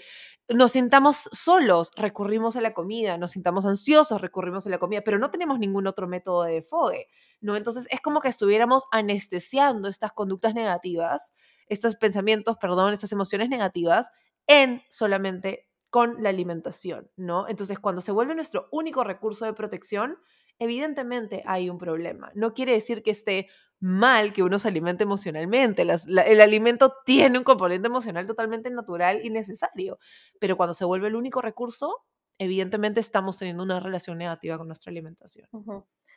nos 0.49 0.73
sintamos 0.73 1.29
solos, 1.33 1.91
recurrimos 1.97 2.57
a 2.57 2.61
la 2.61 2.75
comida, 2.75 3.17
nos 3.17 3.33
sintamos 3.33 3.65
ansiosos, 3.65 4.21
recurrimos 4.21 4.67
a 4.67 4.71
la 4.71 4.79
comida, 4.79 5.01
pero 5.03 5.19
no 5.19 5.31
tenemos 5.31 5.59
ningún 5.59 5.87
otro 5.87 6.07
método 6.07 6.43
de 6.45 6.63
fogue, 6.63 7.09
¿no? 7.41 7.57
Entonces 7.57 7.87
es 7.91 8.01
como 8.01 8.21
que 8.21 8.29
estuviéramos 8.29 8.85
anestesiando 8.93 9.89
estas 9.89 10.13
conductas 10.13 10.55
negativas, 10.55 11.35
estos 11.67 11.97
pensamientos, 11.97 12.57
perdón, 12.61 12.93
estas 12.93 13.13
emociones 13.13 13.49
negativas 13.49 14.11
en 14.47 14.83
solamente 14.91 15.70
con 15.91 16.23
la 16.23 16.29
alimentación, 16.31 17.11
¿no? 17.17 17.49
Entonces 17.49 17.79
cuando 17.79 18.01
se 18.01 18.13
vuelve 18.13 18.35
nuestro 18.35 18.69
único 18.71 19.05
recurso 19.05 19.45
de 19.45 19.53
protección, 19.53 20.17
evidentemente 20.59 21.43
hay 21.47 21.69
un 21.69 21.79
problema. 21.79 22.31
No 22.35 22.55
quiere 22.55 22.73
decir 22.73 23.03
que 23.03 23.11
esté 23.11 23.49
mal 23.81 24.33
que 24.33 24.43
uno 24.43 24.59
se 24.59 24.69
alimente 24.69 25.05
emocionalmente. 25.05 25.83
el 25.83 26.41
alimento 26.41 26.95
tiene 27.05 27.39
un 27.39 27.45
componente 27.45 27.89
emocional 27.89 28.27
totalmente 28.27 28.71
natural 28.71 29.21
y 29.25 29.31
necesario, 29.31 29.99
pero 30.39 30.57
cuando 30.57 30.75
se 30.75 30.85
vuelve 30.85 31.09
el 31.09 31.17
único 31.17 31.41
recurso, 31.41 32.05
evidentemente 32.39 33.01
estamos 33.01 33.39
teniendo 33.39 33.65
una 33.65 33.81
relación 33.81 34.19
negativa 34.19 34.59
con 34.59 34.69
nuestra 34.69 34.91
alimentación. 34.91 35.49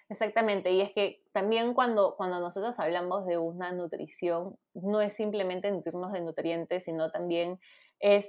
Exactamente, 0.09 0.71
y 0.71 0.81
es 0.81 0.91
que 0.91 1.23
también 1.31 1.73
cuando, 1.73 2.15
cuando 2.17 2.39
nosotros 2.39 2.77
hablamos 2.79 3.25
de 3.25 3.37
una 3.37 3.71
nutrición, 3.71 4.57
no 4.73 5.01
es 5.01 5.13
simplemente 5.13 5.71
nutrirnos 5.71 6.11
de 6.11 6.21
nutrientes, 6.21 6.83
sino 6.83 7.09
también 7.11 7.59
es 7.99 8.27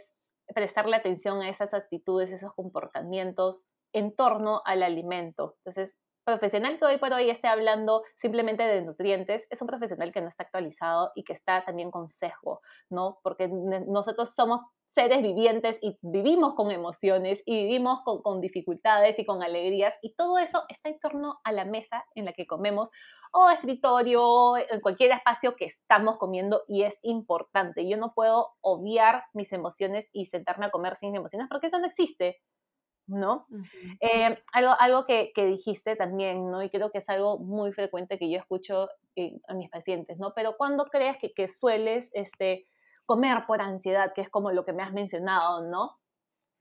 prestarle 0.54 0.96
atención 0.96 1.40
a 1.40 1.48
esas 1.48 1.72
actitudes, 1.74 2.30
esos 2.30 2.52
comportamientos 2.54 3.64
en 3.92 4.14
torno 4.14 4.62
al 4.64 4.82
alimento. 4.82 5.56
Entonces, 5.58 5.96
profesional 6.24 6.78
que 6.78 6.86
hoy 6.86 6.98
por 6.98 7.12
hoy 7.12 7.30
esté 7.30 7.48
hablando 7.48 8.02
simplemente 8.16 8.62
de 8.64 8.82
nutrientes 8.82 9.46
es 9.50 9.60
un 9.60 9.68
profesional 9.68 10.12
que 10.12 10.20
no 10.20 10.28
está 10.28 10.44
actualizado 10.44 11.12
y 11.14 11.24
que 11.24 11.32
está 11.32 11.64
también 11.64 11.90
con 11.90 12.08
sesgo, 12.08 12.60
¿no? 12.90 13.18
Porque 13.22 13.48
nosotros 13.48 14.34
somos 14.34 14.60
seres 14.86 15.22
vivientes 15.22 15.78
y 15.82 15.98
vivimos 16.02 16.54
con 16.54 16.70
emociones 16.70 17.42
y 17.44 17.64
vivimos 17.64 18.02
con, 18.04 18.22
con, 18.22 18.40
dificultades 18.40 19.18
y 19.18 19.26
con 19.26 19.42
alegrías 19.42 19.96
y 20.02 20.14
todo 20.14 20.38
eso 20.38 20.62
está 20.68 20.88
en 20.88 21.00
torno 21.00 21.40
a 21.42 21.50
la 21.50 21.64
mesa 21.64 22.04
en 22.14 22.26
la 22.26 22.32
que 22.32 22.46
comemos 22.46 22.90
o 23.32 23.50
escritorio, 23.50 24.56
en 24.56 24.80
cualquier 24.80 25.10
espacio 25.10 25.56
que 25.56 25.64
estamos 25.64 26.16
comiendo 26.16 26.62
y 26.68 26.84
es 26.84 26.96
importante. 27.02 27.88
Yo 27.88 27.96
no 27.96 28.14
puedo 28.14 28.52
obviar 28.60 29.24
mis 29.32 29.52
emociones 29.52 30.08
y 30.12 30.26
sentarme 30.26 30.66
a 30.66 30.70
comer 30.70 30.94
sin 30.94 31.16
emociones 31.16 31.48
porque 31.50 31.66
eso 31.66 31.80
no 31.80 31.86
existe. 31.86 32.40
¿No? 33.06 33.46
Eh, 34.00 34.38
algo 34.52 34.72
algo 34.78 35.06
que, 35.06 35.32
dijiste 35.36 35.96
también, 35.96 36.50
¿no? 36.50 36.62
Y 36.62 36.70
creo 36.70 36.90
que 36.90 36.98
es 36.98 37.08
algo 37.08 37.38
muy 37.38 37.72
frecuente 37.72 38.18
que 38.18 38.30
yo 38.30 38.38
escucho 38.38 38.88
eh, 39.16 39.40
a 39.48 39.54
mis 39.54 39.70
pacientes, 39.70 40.18
¿no? 40.18 40.32
Pero 40.34 40.56
¿cuándo 40.56 40.86
crees 40.86 41.16
que, 41.18 41.32
que, 41.32 41.48
sueles 41.48 42.10
este, 42.14 42.66
comer 43.06 43.42
por 43.46 43.60
ansiedad, 43.60 44.12
que 44.14 44.22
es 44.22 44.30
como 44.30 44.50
lo 44.50 44.64
que 44.64 44.72
me 44.72 44.82
has 44.82 44.92
mencionado, 44.92 45.62
¿no? 45.62 45.90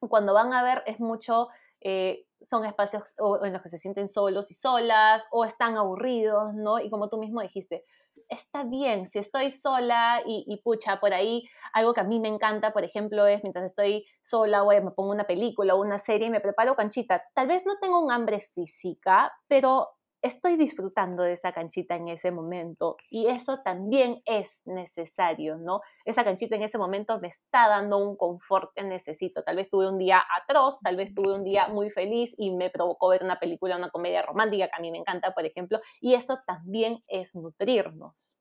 Cuando 0.10 0.34
van 0.34 0.54
a 0.54 0.64
ver 0.64 0.84
es 0.86 1.00
mucho, 1.00 1.48
eh, 1.80 2.26
son 2.42 2.66
espacios 2.66 3.04
en 3.44 3.54
los 3.54 3.62
que 3.62 3.70
se 3.70 3.78
sienten 3.78 4.10
solos 4.10 4.52
y 4.52 4.54
solas 4.54 5.24
o 5.32 5.46
están 5.46 5.78
aburridos, 5.78 6.54
¿no? 6.54 6.80
Y 6.80 6.90
como 6.90 7.10
tú 7.10 7.18
mismo 7.18 7.42
dijiste, 7.42 7.84
está 8.34 8.64
bien, 8.64 9.08
si 9.08 9.20
estoy 9.20 9.52
sola 9.52 10.22
y, 10.26 10.60
pucha, 10.64 11.00
por 11.00 11.14
ahí 11.14 11.48
algo 11.74 11.94
que 11.94 12.02
a 12.02 12.04
mí 12.04 12.20
me 12.20 12.28
encanta, 12.28 12.74
por 12.74 12.84
ejemplo, 12.84 13.26
es 13.26 13.42
mientras 13.44 13.66
estoy 13.66 14.06
sola 14.22 14.64
o 14.64 14.70
me 14.70 14.92
pongo 14.92 15.12
una 15.12 15.24
película 15.26 15.76
o 15.76 15.82
una 15.82 16.00
serie 16.00 16.28
y 16.28 16.32
me 16.32 16.42
preparo 16.42 16.76
canchitas. 16.76 17.32
Tal 17.34 17.48
vez 17.48 17.66
no 17.66 17.78
tengo 17.80 18.00
un 18.00 18.12
hambre 18.12 18.42
física, 18.54 19.34
pero 19.48 19.90
estoy 20.24 20.56
disfrutando 20.56 21.22
de 21.24 21.34
esa 21.34 21.52
canchita 21.52 21.96
en 21.96 22.08
ese 22.08 22.32
momento 22.32 22.96
y 23.10 23.28
eso 23.28 23.60
también 23.60 24.22
es 24.26 24.50
necesario, 24.64 25.58
¿no? 25.58 25.82
Esa 26.06 26.24
canchita 26.24 26.56
en 26.56 26.64
ese 26.64 26.78
momento 26.78 27.20
me 27.20 27.28
está 27.28 27.68
dando 27.68 27.98
un 27.98 28.16
confort 28.16 28.72
que 28.74 28.84
necesito. 28.84 29.44
Tal 29.44 29.58
vez 29.58 29.70
tuve 29.70 29.88
un 29.88 29.98
día 29.98 30.24
atroz, 30.42 30.80
tal 30.80 30.96
vez 30.96 31.14
tuve 31.14 31.36
un 31.36 31.44
día 31.44 31.68
muy 31.68 31.90
feliz 31.90 32.34
y 32.38 32.52
me 32.52 32.70
provocó 32.70 33.10
ver 33.10 33.22
una 33.24 33.38
película, 33.38 33.76
una 33.76 33.90
comedia 33.90 34.22
romántica 34.22 34.68
que 34.68 34.76
a 34.78 34.80
mí 34.80 34.92
me 34.92 34.98
encanta, 34.98 35.34
por 35.34 35.46
ejemplo, 35.46 35.80
y 36.00 36.14
eso 36.14 36.38
también 36.48 37.04
es 37.08 37.36
nutrirnos. 37.36 38.40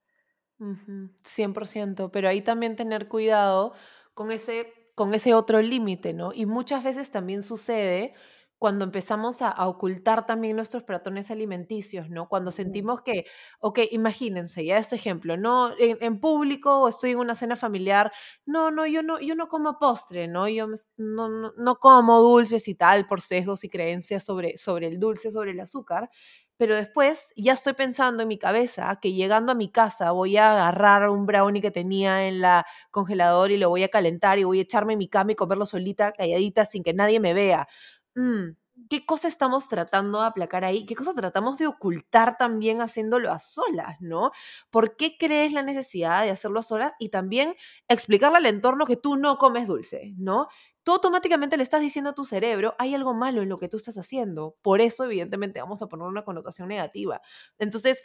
100%, 0.60 2.10
pero 2.12 2.28
ahí 2.28 2.40
también 2.42 2.76
tener 2.76 3.08
cuidado 3.08 3.72
con 4.14 4.30
ese, 4.30 4.72
con 4.94 5.12
ese 5.12 5.34
otro 5.34 5.60
límite, 5.60 6.12
¿no? 6.12 6.32
Y 6.32 6.46
muchas 6.46 6.84
veces 6.84 7.10
también 7.10 7.42
sucede 7.42 8.14
cuando 8.62 8.84
empezamos 8.84 9.42
a, 9.42 9.66
ocultar 9.66 10.24
también 10.24 10.54
nuestros 10.54 10.84
patrones 10.84 11.32
alimenticios, 11.32 12.08
¿no? 12.10 12.28
Cuando 12.28 12.52
sentimos 12.52 13.00
que, 13.00 13.26
ok, 13.58 13.80
imagínense, 13.90 14.64
ya 14.64 14.78
este 14.78 14.94
ejemplo, 14.94 15.36
¿no? 15.36 15.72
En, 15.80 16.20
público 16.20 16.78
o 16.78 16.86
estoy 16.88 17.10
en 17.10 17.18
una 17.18 17.34
cena 17.34 17.56
familiar, 17.56 18.12
no, 18.46 18.70
no, 18.70 18.86
yo 18.86 19.02
no, 19.02 19.18
yo 19.18 19.34
no 19.34 19.48
como 19.48 19.80
postre, 19.80 20.28
¿no? 20.28 20.48
Yo 20.48 20.68
no, 20.96 21.28
no, 21.28 21.52
no 21.56 21.76
como 21.80 22.20
dulces 22.20 22.68
y 22.68 22.76
tal 22.76 23.04
por 23.04 23.20
sesgos 23.20 23.64
y 23.64 23.68
creencias 23.68 24.22
sobre, 24.22 24.56
sobre 24.56 24.86
el 24.86 25.00
dulce, 25.00 25.32
sobre 25.32 25.50
el 25.50 25.58
azúcar, 25.58 26.08
pero 26.56 26.76
después 26.76 27.32
ya 27.36 27.54
estoy 27.54 27.72
pensando 27.72 28.22
en 28.22 28.28
mi 28.28 28.38
cabeza 28.38 28.96
que 29.02 29.12
llegando 29.12 29.50
a 29.50 29.56
mi 29.56 29.72
casa 29.72 30.12
voy 30.12 30.36
a 30.36 30.52
agarrar 30.52 31.08
un 31.08 31.26
brownie 31.26 31.60
que 31.60 31.72
tenía 31.72 32.28
en 32.28 32.40
la 32.40 32.64
congelador 32.92 33.50
y 33.50 33.56
lo 33.56 33.68
voy 33.70 33.82
a 33.82 33.88
calentar 33.88 34.38
y 34.38 34.44
voy 34.44 34.60
a 34.60 34.62
echarme 34.62 34.92
en 34.92 35.00
mi 35.00 35.08
cama 35.08 35.32
y 35.32 35.34
comerlo 35.34 35.66
solita, 35.66 36.12
calladita, 36.12 36.64
sin 36.64 36.84
que 36.84 36.94
nadie 36.94 37.18
me 37.18 37.34
vea. 37.34 37.66
Mm, 38.16 38.50
¿Qué 38.90 39.04
cosa 39.06 39.28
estamos 39.28 39.68
tratando 39.68 40.20
de 40.20 40.26
aplacar 40.26 40.64
ahí? 40.64 40.84
¿Qué 40.86 40.94
cosa 40.94 41.14
tratamos 41.14 41.56
de 41.58 41.66
ocultar 41.66 42.36
también 42.38 42.80
haciéndolo 42.80 43.30
a 43.30 43.38
solas, 43.38 43.96
no? 44.00 44.32
¿Por 44.70 44.96
qué 44.96 45.16
crees 45.18 45.52
la 45.52 45.62
necesidad 45.62 46.24
de 46.24 46.30
hacerlo 46.30 46.60
a 46.60 46.62
solas? 46.62 46.92
Y 46.98 47.10
también 47.10 47.54
explicarle 47.88 48.38
al 48.38 48.46
entorno 48.46 48.86
que 48.86 48.96
tú 48.96 49.16
no 49.16 49.38
comes 49.38 49.66
dulce, 49.66 50.14
¿no? 50.18 50.48
tú 50.84 50.90
automáticamente 50.92 51.56
le 51.56 51.62
estás 51.62 51.80
diciendo 51.80 52.10
a 52.10 52.14
tu 52.14 52.24
cerebro, 52.24 52.74
hay 52.76 52.92
algo 52.92 53.14
malo 53.14 53.40
en 53.40 53.48
lo 53.48 53.56
que 53.56 53.68
tú 53.68 53.76
estás 53.76 53.96
haciendo. 53.98 54.56
Por 54.62 54.80
eso, 54.80 55.04
evidentemente, 55.04 55.60
vamos 55.60 55.80
a 55.80 55.86
poner 55.86 56.08
una 56.08 56.24
connotación 56.24 56.66
negativa. 56.66 57.20
Entonces, 57.60 58.02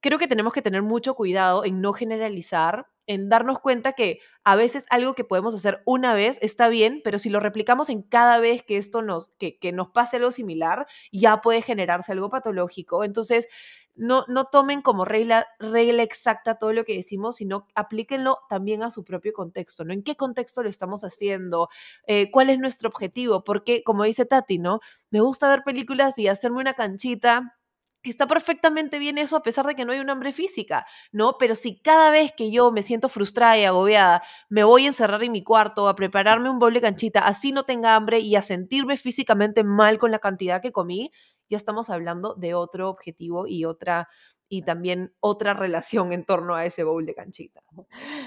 creo 0.00 0.18
que 0.18 0.28
tenemos 0.28 0.52
que 0.52 0.62
tener 0.62 0.82
mucho 0.82 1.14
cuidado 1.14 1.64
en 1.64 1.80
no 1.80 1.92
generalizar, 1.92 2.86
en 3.06 3.28
darnos 3.28 3.60
cuenta 3.60 3.92
que 3.92 4.20
a 4.44 4.56
veces 4.56 4.86
algo 4.90 5.14
que 5.14 5.24
podemos 5.24 5.54
hacer 5.54 5.82
una 5.84 6.14
vez 6.14 6.38
está 6.42 6.68
bien, 6.68 7.00
pero 7.04 7.18
si 7.18 7.28
lo 7.28 7.40
replicamos 7.40 7.88
en 7.88 8.02
cada 8.02 8.38
vez 8.38 8.62
que 8.62 8.76
esto 8.76 9.02
nos, 9.02 9.30
que, 9.38 9.58
que 9.58 9.72
nos 9.72 9.88
pase 9.90 10.16
algo 10.16 10.30
similar, 10.30 10.86
ya 11.12 11.40
puede 11.40 11.62
generarse 11.62 12.12
algo 12.12 12.30
patológico. 12.30 13.04
Entonces, 13.04 13.48
no, 13.96 14.24
no 14.28 14.46
tomen 14.46 14.82
como 14.82 15.04
regla, 15.04 15.46
regla 15.58 16.02
exacta 16.02 16.56
todo 16.56 16.72
lo 16.72 16.84
que 16.84 16.96
decimos, 16.96 17.36
sino 17.36 17.66
aplíquenlo 17.74 18.38
también 18.48 18.82
a 18.82 18.90
su 18.90 19.04
propio 19.04 19.32
contexto, 19.32 19.84
¿no? 19.84 19.92
¿En 19.92 20.02
qué 20.02 20.16
contexto 20.16 20.62
lo 20.62 20.68
estamos 20.68 21.04
haciendo? 21.04 21.68
Eh, 22.06 22.30
¿Cuál 22.30 22.50
es 22.50 22.58
nuestro 22.58 22.88
objetivo? 22.88 23.44
Porque, 23.44 23.82
como 23.84 24.04
dice 24.04 24.24
Tati, 24.24 24.58
¿no? 24.58 24.80
Me 25.10 25.20
gusta 25.20 25.48
ver 25.50 25.62
películas 25.64 26.18
y 26.18 26.28
hacerme 26.28 26.60
una 26.60 26.74
canchita 26.74 27.58
Está 28.02 28.26
perfectamente 28.26 28.98
bien 28.98 29.18
eso 29.18 29.36
a 29.36 29.42
pesar 29.42 29.66
de 29.66 29.74
que 29.74 29.84
no 29.84 29.92
hay 29.92 30.00
un 30.00 30.08
hambre 30.08 30.32
física, 30.32 30.86
¿no? 31.12 31.36
Pero 31.38 31.54
si 31.54 31.78
cada 31.80 32.10
vez 32.10 32.32
que 32.32 32.50
yo 32.50 32.72
me 32.72 32.82
siento 32.82 33.08
frustrada 33.08 33.58
y 33.58 33.64
agobiada, 33.64 34.22
me 34.48 34.64
voy 34.64 34.84
a 34.84 34.88
encerrar 34.88 35.22
en 35.22 35.32
mi 35.32 35.44
cuarto 35.44 35.88
a 35.88 35.96
prepararme 35.96 36.48
un 36.48 36.58
bowl 36.58 36.72
de 36.72 36.80
canchita, 36.80 37.20
así 37.20 37.52
no 37.52 37.64
tenga 37.64 37.94
hambre 37.94 38.20
y 38.20 38.36
a 38.36 38.42
sentirme 38.42 38.96
físicamente 38.96 39.64
mal 39.64 39.98
con 39.98 40.10
la 40.10 40.18
cantidad 40.18 40.62
que 40.62 40.72
comí, 40.72 41.12
ya 41.50 41.56
estamos 41.56 41.90
hablando 41.90 42.34
de 42.34 42.54
otro 42.54 42.88
objetivo 42.88 43.46
y 43.46 43.64
otra 43.64 44.08
y 44.52 44.62
también 44.62 45.14
otra 45.20 45.54
relación 45.54 46.12
en 46.12 46.24
torno 46.24 46.56
a 46.56 46.66
ese 46.66 46.82
bowl 46.82 47.06
de 47.06 47.14
canchita. 47.14 47.62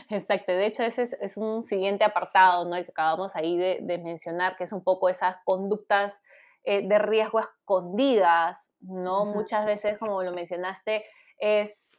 Exacto, 0.09 0.53
de 0.53 0.65
hecho 0.65 0.83
ese 0.83 1.09
es, 1.19 1.37
un 1.37 1.65
siguiente 1.65 2.05
apartado 2.05 2.63
¿no? 2.63 2.75
que 2.75 2.89
acabamos 2.89 3.35
ahí 3.35 3.57
de, 3.57 3.81
mencionar, 4.01 4.55
que 4.55 4.63
es 4.63 4.71
un 4.71 4.83
poco 4.83 5.09
esas 5.09 5.35
conductas 5.43 6.23
eh, 6.63 6.87
de 6.87 6.99
riesgo 6.99 7.39
escondidas, 7.39 8.71
¿no? 8.79 9.25
Muchas 9.25 9.65
veces, 9.65 9.97
como 9.97 10.23
lo 10.23 10.31
mencionaste, 10.31 11.03
es 11.37 11.89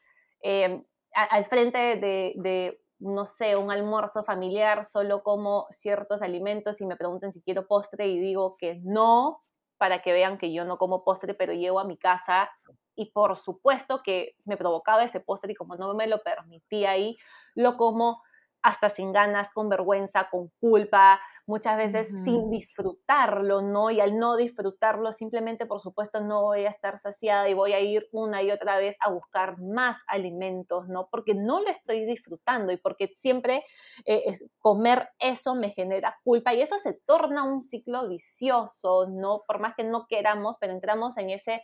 eh, 0.43 0.83
al 1.13 1.45
frente 1.47 1.79
de, 1.79 2.33
de, 2.37 2.81
no 2.99 3.27
sé, 3.27 3.57
un 3.57 3.71
almuerzo 3.71 4.25
familiar, 4.25 4.85
solo 4.85 5.23
como 5.23 5.67
ciertos 5.71 6.23
alimentos 6.23 6.81
y 6.81 6.87
me 6.87 6.97
preguntan 6.97 7.33
si 7.33 7.43
quiero 7.43 7.67
postre 7.67 8.09
y 8.09 8.19
digo 8.19 8.57
que 8.57 8.81
no, 8.83 9.43
para 9.77 10.03
que 10.03 10.13
vean 10.13 10.39
que 10.39 10.53
yo 10.53 10.65
no 10.65 10.79
como 10.79 11.05
postre, 11.05 11.35
pero 11.35 11.53
llego 11.53 11.79
a 11.79 11.85
mi 11.85 11.99
casa 11.99 12.51
y 12.95 13.11
por 13.13 13.37
supuesto 13.37 14.03
que 14.03 14.35
me 14.45 14.57
provocaba 14.57 15.05
ese 15.05 15.21
postre 15.21 15.53
y 15.53 15.55
como 15.57 15.77
no 15.77 15.95
me 15.95 16.07
lo 16.07 16.23
permitía 16.23 16.93
ahí, 16.93 17.17
lo 17.55 17.77
como 17.77 18.23
hasta 18.65 18.89
sin 18.89 19.13
ganas, 19.13 19.51
con 19.53 19.69
vergüenza, 19.69 20.29
con 20.31 20.49
culpa, 20.59 21.21
muchas 21.47 21.77
veces 21.77 22.09
sin 22.25 22.51
disfrutarlo, 22.51 23.61
¿no? 23.61 23.91
Y 23.91 24.01
al 24.01 24.19
no 24.19 24.37
disfrutarlo, 24.37 25.13
simplemente, 25.13 25.67
por 25.67 25.83
supuesto, 25.83 26.23
no 26.23 26.45
voy 26.45 26.65
a 26.65 26.71
estar 26.71 26.97
saciada 26.97 27.47
y 27.47 27.53
voy 27.53 27.75
a 27.75 27.81
ir 27.81 28.09
una 28.11 28.43
y 28.43 28.51
otra 28.51 28.79
vez 28.79 28.97
a 29.01 29.11
buscar 29.11 29.61
más 29.61 29.99
alimentos, 30.07 30.89
¿no? 30.89 31.09
Porque 31.11 31.35
no 31.35 31.61
lo 31.61 31.69
estoy 31.69 32.07
disfrutando 32.07 32.73
y 32.73 32.79
porque 32.79 33.11
siempre 33.19 33.67
eh, 34.07 34.39
comer 34.59 35.11
eso 35.19 35.55
me 35.55 35.69
genera 35.69 36.17
culpa 36.25 36.55
y 36.55 36.63
eso 36.63 36.79
se 36.79 36.95
torna 37.05 37.45
un 37.45 37.63
ciclo 37.63 38.09
vicioso, 38.09 39.07
¿no? 39.11 39.43
Por 39.47 39.61
más 39.61 39.75
que 39.75 39.85
no 39.85 40.07
queramos, 40.09 40.57
pero 40.59 40.73
entramos 40.73 41.19
en 41.19 41.29
ese... 41.29 41.63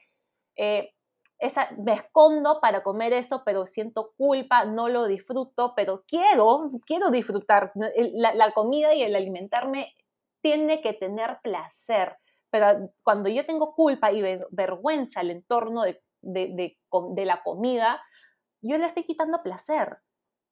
Eh, 0.57 0.93
esa, 1.41 1.71
me 1.79 1.95
escondo 1.95 2.61
para 2.61 2.83
comer 2.83 3.15
eso, 3.15 3.43
pero 3.45 3.65
siento 3.65 4.13
culpa, 4.17 4.67
no 4.67 4.89
lo 4.89 5.07
disfruto, 5.07 5.73
pero 5.75 6.05
quiero, 6.07 6.61
quiero 6.87 7.11
disfrutar. 7.11 7.73
La, 8.13 8.53
comida 8.53 8.95
y 8.95 9.03
el 9.03 9.17
alimentarme 9.17 9.95
tiene 10.43 10.83
que 10.83 10.93
tener 10.93 11.39
placer, 11.43 12.17
pero 12.51 12.91
cuando 13.03 13.31
yo 13.31 13.47
tengo 13.47 13.75
culpa 13.75 14.13
y 14.13 14.23
vergüenza 14.51 15.21
al 15.21 15.31
entorno 15.31 15.83
de, 15.83 16.03
de, 16.21 16.77
de, 17.15 17.25
la 17.25 17.43
comida, 17.43 18.03
yo 18.61 18.77
le 18.77 18.85
estoy 18.85 19.05
quitando 19.05 19.43
placer 19.43 19.99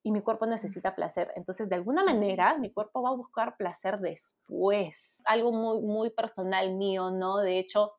y 0.03 0.11
mi 0.11 0.22
cuerpo 0.22 0.46
necesita 0.46 0.94
placer. 0.94 1.33
Entonces, 1.37 1.68
de 1.68 1.74
alguna 1.74 2.03
manera, 2.03 2.57
mi 2.57 2.72
cuerpo 2.72 3.03
va 3.03 3.11
a 3.11 3.16
buscar 3.16 3.57
placer 3.59 3.98
después. 3.98 5.20
Algo 5.24 5.53
muy, 5.53 5.83
muy 5.83 6.11
personal 6.11 6.74
mío, 6.74 7.11
¿no? 7.11 7.38
De 7.38 7.59
hecho, 7.59 7.98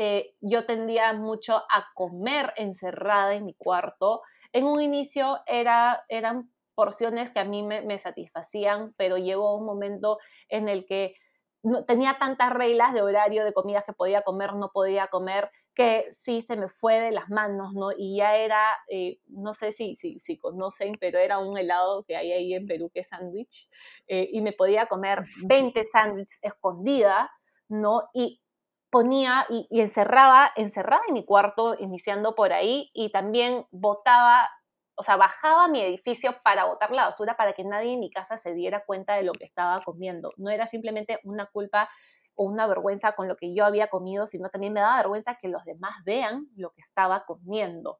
eh, 0.00 0.36
yo 0.40 0.64
tendía 0.64 1.12
mucho 1.12 1.56
a 1.56 1.88
comer 1.92 2.52
encerrada 2.56 3.34
en 3.34 3.44
mi 3.44 3.54
cuarto. 3.54 4.22
En 4.52 4.64
un 4.64 4.80
inicio 4.80 5.40
era, 5.44 6.04
eran 6.08 6.52
porciones 6.76 7.32
que 7.32 7.40
a 7.40 7.44
mí 7.44 7.64
me, 7.64 7.98
satisfacían, 7.98 8.94
pero 8.96 9.16
llegó 9.16 9.56
un 9.56 9.66
momento 9.66 10.18
en 10.48 10.68
el 10.68 10.86
que 10.86 11.16
no, 11.64 11.84
tenía 11.84 12.16
tantas 12.16 12.52
reglas 12.52 12.94
de 12.94 13.02
horario 13.02 13.44
de 13.44 13.52
comidas 13.52 13.82
que 13.84 13.92
podía 13.92 14.22
comer, 14.22 14.54
no 14.54 14.70
podía 14.72 15.08
comer, 15.08 15.50
que 15.74 16.06
sí 16.20 16.42
se 16.42 16.56
me 16.56 16.68
fue 16.68 17.00
de 17.00 17.10
las 17.10 17.28
manos, 17.28 17.72
¿no? 17.74 17.88
Y 17.90 18.18
ya 18.18 18.36
era, 18.36 18.62
eh, 18.88 19.18
no 19.26 19.52
sé 19.52 19.72
si, 19.72 19.96
si, 19.96 20.20
si, 20.20 20.38
conocen, 20.38 20.96
pero 21.00 21.18
era 21.18 21.40
un 21.40 21.58
helado 21.58 22.04
que 22.04 22.14
hay 22.14 22.30
ahí 22.30 22.54
en 22.54 22.68
Perú 22.68 22.88
que 22.94 23.00
es 23.00 23.08
sándwich, 23.08 23.68
eh, 24.06 24.28
y 24.30 24.42
me 24.42 24.52
podía 24.52 24.86
comer 24.86 25.24
20 25.44 25.82
sándwiches 25.84 26.38
escondida, 26.42 27.32
¿no? 27.68 28.04
Y 28.14 28.40
ponía 28.90 29.46
y, 29.48 29.66
encerraba, 29.80 30.50
encerrada 30.56 31.02
en 31.08 31.14
mi 31.14 31.24
cuarto, 31.24 31.76
iniciando 31.78 32.34
por 32.34 32.52
ahí, 32.52 32.90
y 32.94 33.10
también 33.10 33.66
botaba, 33.70 34.48
o 34.96 35.02
sea, 35.02 35.16
bajaba 35.16 35.68
mi 35.68 35.80
edificio 35.80 36.36
para 36.42 36.64
botar 36.64 36.90
la 36.90 37.06
basura 37.06 37.36
para 37.36 37.52
que 37.52 37.64
nadie 37.64 37.94
en 37.94 38.00
mi 38.00 38.10
casa 38.10 38.38
se 38.38 38.54
diera 38.54 38.84
cuenta 38.84 39.14
de 39.14 39.22
lo 39.22 39.32
que 39.32 39.44
estaba 39.44 39.82
comiendo. 39.82 40.32
No 40.36 40.50
era 40.50 40.66
simplemente 40.66 41.20
una 41.24 41.46
culpa 41.46 41.88
o 42.34 42.44
una 42.44 42.66
vergüenza 42.66 43.12
con 43.12 43.28
lo 43.28 43.36
que 43.36 43.54
yo 43.54 43.64
había 43.64 43.88
comido, 43.88 44.26
sino 44.26 44.48
también 44.48 44.72
me 44.72 44.80
daba 44.80 44.98
vergüenza 44.98 45.38
que 45.40 45.48
los 45.48 45.64
demás 45.64 45.92
vean 46.04 46.46
lo 46.56 46.70
que 46.70 46.80
estaba 46.80 47.24
comiendo. 47.24 47.98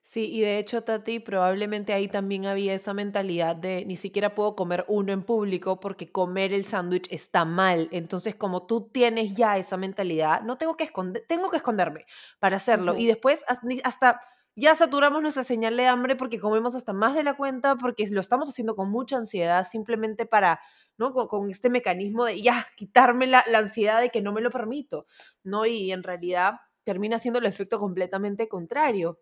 Sí, 0.00 0.30
y 0.32 0.40
de 0.40 0.58
hecho, 0.58 0.84
Tati, 0.84 1.20
probablemente 1.20 1.92
ahí 1.92 2.08
también 2.08 2.46
había 2.46 2.72
esa 2.72 2.94
mentalidad 2.94 3.54
de 3.56 3.84
ni 3.84 3.96
siquiera 3.96 4.34
puedo 4.34 4.56
comer 4.56 4.86
uno 4.88 5.12
en 5.12 5.22
público 5.22 5.80
porque 5.80 6.10
comer 6.10 6.54
el 6.54 6.64
sándwich 6.64 7.06
está 7.10 7.44
mal. 7.44 7.88
Entonces, 7.92 8.34
como 8.34 8.66
tú 8.66 8.88
tienes 8.88 9.34
ya 9.34 9.58
esa 9.58 9.76
mentalidad, 9.76 10.40
no 10.42 10.56
tengo 10.56 10.76
que 10.78 10.84
esconder, 10.84 11.24
tengo 11.28 11.50
que 11.50 11.58
esconderme 11.58 12.06
para 12.38 12.56
hacerlo. 12.56 12.96
Y 12.96 13.06
después 13.06 13.44
hasta 13.84 14.20
ya 14.56 14.74
saturamos 14.74 15.22
nuestra 15.22 15.44
señal 15.44 15.76
de 15.76 15.86
hambre 15.86 16.16
porque 16.16 16.40
comemos 16.40 16.74
hasta 16.74 16.92
más 16.92 17.14
de 17.14 17.22
la 17.22 17.36
cuenta, 17.36 17.76
porque 17.76 18.08
lo 18.08 18.20
estamos 18.20 18.48
haciendo 18.48 18.74
con 18.74 18.90
mucha 18.90 19.16
ansiedad, 19.16 19.64
simplemente 19.68 20.26
para, 20.26 20.60
¿no? 20.96 21.12
Con, 21.12 21.50
este 21.50 21.70
mecanismo 21.70 22.24
de 22.24 22.42
ya 22.42 22.66
quitarme 22.76 23.28
la, 23.28 23.44
la 23.46 23.58
ansiedad 23.58 24.00
de 24.00 24.08
que 24.10 24.20
no 24.20 24.32
me 24.32 24.40
lo 24.40 24.50
permito, 24.50 25.06
¿no? 25.44 25.64
Y 25.66 25.92
en 25.92 26.02
realidad 26.02 26.54
termina 26.82 27.18
siendo 27.20 27.38
el 27.38 27.46
efecto 27.46 27.78
completamente 27.78 28.48
contrario. 28.48 29.20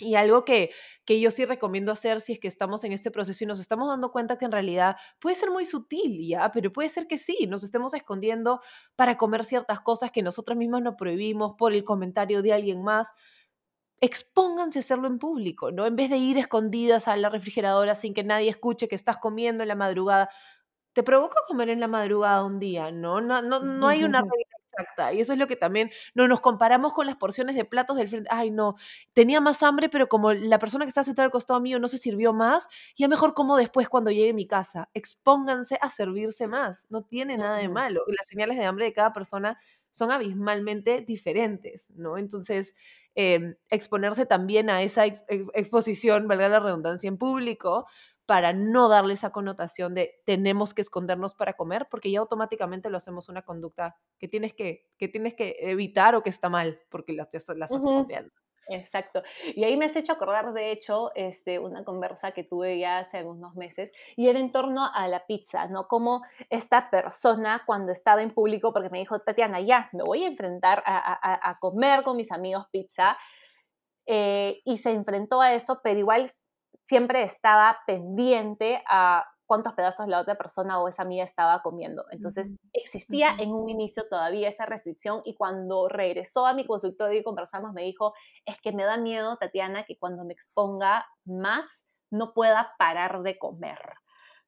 Y 0.00 0.14
algo 0.14 0.44
que, 0.44 0.70
que 1.04 1.20
yo 1.20 1.30
sí 1.30 1.44
recomiendo 1.44 1.92
hacer 1.92 2.20
si 2.20 2.34
es 2.34 2.38
que 2.40 2.48
estamos 2.48 2.84
en 2.84 2.92
este 2.92 3.10
proceso 3.10 3.44
y 3.44 3.46
nos 3.46 3.60
estamos 3.60 3.88
dando 3.88 4.10
cuenta 4.12 4.38
que 4.38 4.44
en 4.44 4.52
realidad 4.52 4.96
puede 5.20 5.36
ser 5.36 5.50
muy 5.50 5.64
sutil, 5.64 6.26
¿ya? 6.26 6.50
Pero 6.52 6.72
puede 6.72 6.88
ser 6.88 7.06
que 7.06 7.18
sí, 7.18 7.46
nos 7.48 7.64
estemos 7.64 7.94
escondiendo 7.94 8.60
para 8.96 9.16
comer 9.18 9.44
ciertas 9.44 9.80
cosas 9.80 10.10
que 10.12 10.22
nosotros 10.22 10.56
mismos 10.58 10.82
nos 10.82 10.96
prohibimos 10.96 11.54
por 11.58 11.72
el 11.72 11.84
comentario 11.84 12.42
de 12.42 12.52
alguien 12.52 12.82
más. 12.82 13.12
Expónganse 14.00 14.78
a 14.78 14.82
hacerlo 14.82 15.08
en 15.08 15.18
público, 15.18 15.72
¿no? 15.72 15.86
En 15.86 15.96
vez 15.96 16.10
de 16.10 16.18
ir 16.18 16.38
escondidas 16.38 17.08
a 17.08 17.16
la 17.16 17.30
refrigeradora 17.30 17.94
sin 17.96 18.14
que 18.14 18.22
nadie 18.24 18.48
escuche 18.50 18.86
que 18.88 18.94
estás 18.94 19.16
comiendo 19.18 19.62
en 19.64 19.68
la 19.68 19.74
madrugada. 19.74 20.30
¿Te 20.94 21.02
provoca 21.04 21.36
comer 21.48 21.70
en 21.70 21.80
la 21.80 21.88
madrugada 21.88 22.44
un 22.44 22.58
día? 22.60 22.92
No, 22.92 23.20
no, 23.20 23.42
no, 23.42 23.60
no 23.60 23.88
hay 23.88 24.04
una 24.04 24.20
regla 24.22 24.57
Exacta. 24.78 25.12
Y 25.12 25.20
eso 25.20 25.32
es 25.32 25.38
lo 25.38 25.48
que 25.48 25.56
también 25.56 25.90
no 26.14 26.28
nos 26.28 26.40
comparamos 26.40 26.92
con 26.92 27.06
las 27.06 27.16
porciones 27.16 27.56
de 27.56 27.64
platos 27.64 27.96
del 27.96 28.08
frente. 28.08 28.28
Ay, 28.32 28.50
no, 28.50 28.76
tenía 29.12 29.40
más 29.40 29.62
hambre, 29.64 29.88
pero 29.88 30.08
como 30.08 30.32
la 30.32 30.58
persona 30.58 30.84
que 30.84 30.88
está 30.90 31.02
sentada 31.04 31.24
al 31.26 31.32
costado 31.32 31.60
mío 31.60 31.78
no 31.80 31.88
se 31.88 31.98
sirvió 31.98 32.32
más, 32.32 32.68
ya 32.96 33.08
mejor 33.08 33.34
como 33.34 33.56
después 33.56 33.88
cuando 33.88 34.10
llegue 34.12 34.30
a 34.30 34.34
mi 34.34 34.46
casa. 34.46 34.88
Expónganse 34.94 35.78
a 35.80 35.90
servirse 35.90 36.46
más. 36.46 36.86
No 36.90 37.02
tiene 37.02 37.36
nada 37.36 37.56
de 37.58 37.68
malo. 37.68 38.02
Las 38.06 38.28
señales 38.28 38.56
de 38.56 38.64
hambre 38.66 38.84
de 38.86 38.92
cada 38.92 39.12
persona 39.12 39.58
son 39.90 40.10
abismalmente 40.12 41.00
diferentes, 41.00 41.90
¿no? 41.96 42.18
Entonces, 42.18 42.76
em, 43.14 43.56
exponerse 43.70 44.26
también 44.26 44.70
a 44.70 44.82
esa 44.82 45.06
exposición, 45.06 46.28
valga 46.28 46.48
la 46.48 46.60
redundancia, 46.60 47.08
en 47.08 47.16
público, 47.18 47.86
para 48.28 48.52
no 48.52 48.90
darle 48.90 49.14
esa 49.14 49.30
connotación 49.30 49.94
de 49.94 50.20
tenemos 50.26 50.74
que 50.74 50.82
escondernos 50.82 51.32
para 51.32 51.54
comer, 51.54 51.86
porque 51.90 52.10
ya 52.10 52.20
automáticamente 52.20 52.90
lo 52.90 52.98
hacemos 52.98 53.30
una 53.30 53.40
conducta 53.40 53.96
que 54.18 54.28
tienes 54.28 54.52
que, 54.52 54.86
que, 54.98 55.08
tienes 55.08 55.32
que 55.32 55.56
evitar 55.60 56.14
o 56.14 56.22
que 56.22 56.28
está 56.28 56.50
mal, 56.50 56.78
porque 56.90 57.14
las, 57.14 57.32
las 57.32 57.48
estás 57.48 57.70
escondiendo. 57.72 58.30
Exacto. 58.68 59.22
Y 59.56 59.64
ahí 59.64 59.78
me 59.78 59.86
has 59.86 59.96
hecho 59.96 60.12
acordar, 60.12 60.52
de 60.52 60.72
hecho, 60.72 61.10
este, 61.14 61.58
una 61.58 61.84
conversa 61.84 62.32
que 62.32 62.44
tuve 62.44 62.78
ya 62.78 62.98
hace 62.98 63.16
algunos 63.16 63.54
meses 63.54 63.92
y 64.14 64.28
era 64.28 64.38
en 64.38 64.52
torno 64.52 64.84
a 64.92 65.08
la 65.08 65.24
pizza, 65.24 65.66
¿no? 65.66 65.88
Como 65.88 66.22
esta 66.50 66.90
persona 66.90 67.62
cuando 67.64 67.92
estaba 67.92 68.22
en 68.22 68.34
público, 68.34 68.74
porque 68.74 68.90
me 68.90 68.98
dijo, 68.98 69.20
Tatiana, 69.20 69.62
ya, 69.62 69.88
me 69.94 70.02
voy 70.02 70.24
a 70.24 70.28
enfrentar 70.28 70.82
a, 70.84 71.56
comer 71.60 72.02
con 72.02 72.18
mis 72.18 72.30
amigos 72.30 72.66
pizza, 72.70 73.16
eh, 74.04 74.60
y 74.66 74.76
se 74.76 74.90
enfrentó 74.90 75.40
a 75.40 75.54
eso, 75.54 75.80
pero 75.82 75.98
igual 75.98 76.30
siempre 76.88 77.22
estaba 77.22 77.80
pendiente 77.86 78.82
a 78.88 79.26
cuántos 79.44 79.74
pedazos 79.74 80.08
la 80.08 80.20
otra 80.20 80.36
persona 80.36 80.80
o 80.80 80.88
esa 80.88 81.02
amiga 81.02 81.22
estaba 81.22 81.60
comiendo. 81.60 82.06
Entonces, 82.10 82.54
existía 82.72 83.36
en 83.38 83.52
un 83.52 83.68
inicio 83.68 84.08
todavía 84.08 84.48
esa 84.48 84.64
restricción 84.64 85.20
y 85.24 85.34
cuando 85.34 85.88
regresó 85.88 86.46
a 86.46 86.54
mi 86.54 86.64
consultorio 86.66 87.20
y 87.20 87.22
conversamos, 87.22 87.74
me 87.74 87.82
dijo, 87.82 88.14
es 88.46 88.58
que 88.62 88.72
me 88.72 88.84
da 88.84 88.96
miedo, 88.96 89.36
Tatiana, 89.36 89.84
que 89.84 89.98
cuando 89.98 90.24
me 90.24 90.32
exponga 90.32 91.06
más, 91.26 91.84
no 92.10 92.32
pueda 92.32 92.74
parar 92.78 93.22
de 93.22 93.38
comer, 93.38 93.78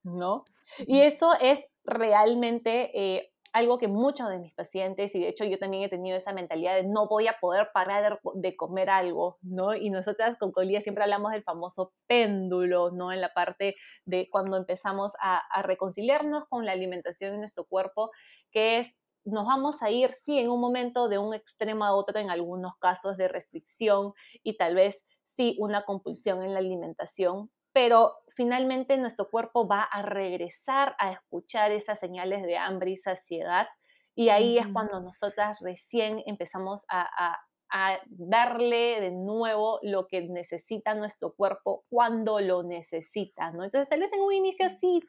¿no? 0.02 0.44
Y 0.78 1.02
eso 1.02 1.34
es 1.42 1.68
realmente 1.84 2.90
eh, 2.98 3.34
algo 3.52 3.78
que 3.78 3.88
muchos 3.88 4.28
de 4.28 4.38
mis 4.38 4.54
pacientes, 4.54 5.14
y 5.14 5.20
de 5.20 5.28
hecho 5.28 5.44
yo 5.44 5.58
también 5.58 5.82
he 5.82 5.88
tenido 5.88 6.16
esa 6.16 6.32
mentalidad 6.32 6.74
de 6.74 6.84
no 6.84 7.08
voy 7.08 7.26
poder 7.40 7.70
parar 7.72 8.20
de 8.34 8.56
comer 8.56 8.90
algo, 8.90 9.38
¿no? 9.42 9.74
Y 9.74 9.90
nosotras 9.90 10.36
con 10.38 10.52
Colía 10.52 10.80
siempre 10.80 11.04
hablamos 11.04 11.32
del 11.32 11.42
famoso 11.42 11.92
péndulo, 12.06 12.90
¿no? 12.90 13.12
En 13.12 13.20
la 13.20 13.32
parte 13.32 13.76
de 14.04 14.28
cuando 14.30 14.56
empezamos 14.56 15.12
a, 15.20 15.38
a 15.38 15.62
reconciliarnos 15.62 16.44
con 16.48 16.66
la 16.66 16.72
alimentación 16.72 17.34
en 17.34 17.40
nuestro 17.40 17.64
cuerpo, 17.64 18.10
que 18.50 18.78
es 18.78 18.96
nos 19.24 19.46
vamos 19.46 19.82
a 19.82 19.90
ir, 19.90 20.12
sí, 20.24 20.38
en 20.38 20.50
un 20.50 20.60
momento 20.60 21.08
de 21.08 21.18
un 21.18 21.34
extremo 21.34 21.84
a 21.84 21.94
otro, 21.94 22.18
en 22.18 22.30
algunos 22.30 22.76
casos 22.76 23.16
de 23.16 23.28
restricción 23.28 24.12
y 24.42 24.56
tal 24.56 24.74
vez 24.74 25.04
sí 25.24 25.56
una 25.58 25.84
compulsión 25.84 26.42
en 26.42 26.54
la 26.54 26.60
alimentación, 26.60 27.50
pero 27.72 28.16
finalmente 28.34 28.96
nuestro 28.96 29.28
cuerpo 29.30 29.66
va 29.66 29.82
a 29.82 30.02
regresar 30.02 30.96
a 30.98 31.12
escuchar 31.12 31.72
esas 31.72 31.98
señales 31.98 32.42
de 32.42 32.56
hambre 32.56 32.90
y 32.90 32.96
saciedad 32.96 33.68
y 34.14 34.28
ahí 34.28 34.58
es 34.58 34.66
cuando 34.68 35.00
nosotras 35.00 35.60
recién 35.60 36.22
empezamos 36.26 36.84
a, 36.88 37.36
darle 38.08 39.00
de 39.00 39.12
nuevo 39.12 39.78
lo 39.82 40.08
que 40.08 40.22
necesita 40.22 40.92
nuestro 40.94 41.34
cuerpo 41.36 41.84
cuando 41.88 42.40
lo 42.40 42.64
necesita, 42.64 43.52
¿no? 43.52 43.62
Entonces 43.62 43.88
tal 43.88 44.00
vez 44.00 44.12
en 44.12 44.20
un 44.20 44.32
inicio 44.32 44.68
sí 44.70 45.00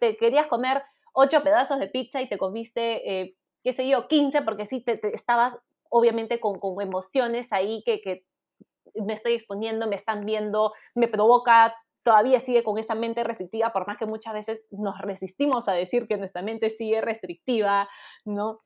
te 0.00 0.16
querías 0.16 0.46
comer 0.46 0.82
ocho 1.12 1.42
pedazos 1.42 1.78
de 1.78 1.88
pizza 1.88 2.22
y 2.22 2.30
te 2.30 2.38
comiste, 2.38 3.20
eh, 3.20 3.36
qué 3.62 3.72
sé 3.72 3.86
yo, 3.86 4.08
15 4.08 4.40
porque 4.40 4.64
sí 4.64 4.80
te, 4.80 4.98
estabas 5.14 5.58
obviamente 5.90 6.40
con, 6.40 6.58
emociones 6.80 7.52
ahí 7.52 7.82
que, 7.84 8.00
que 8.00 8.24
me 8.94 9.14
estoy 9.14 9.34
exponiendo, 9.34 9.86
me 9.86 9.96
están 9.96 10.24
viendo, 10.24 10.72
me 10.94 11.08
provoca 11.08 11.74
todavía 12.02 12.40
sigue 12.40 12.62
con 12.62 12.78
esa 12.78 12.94
mente 12.94 13.24
restrictiva, 13.24 13.72
por 13.72 13.86
más 13.86 13.96
que 13.96 14.06
muchas 14.06 14.34
veces 14.34 14.62
nos 14.70 14.98
resistimos 14.98 15.68
a 15.68 15.72
decir 15.72 16.06
que 16.08 16.16
nuestra 16.16 16.42
mente 16.42 16.70
sigue 16.70 17.00
restrictiva, 17.00 17.88
¿no? 18.24 18.58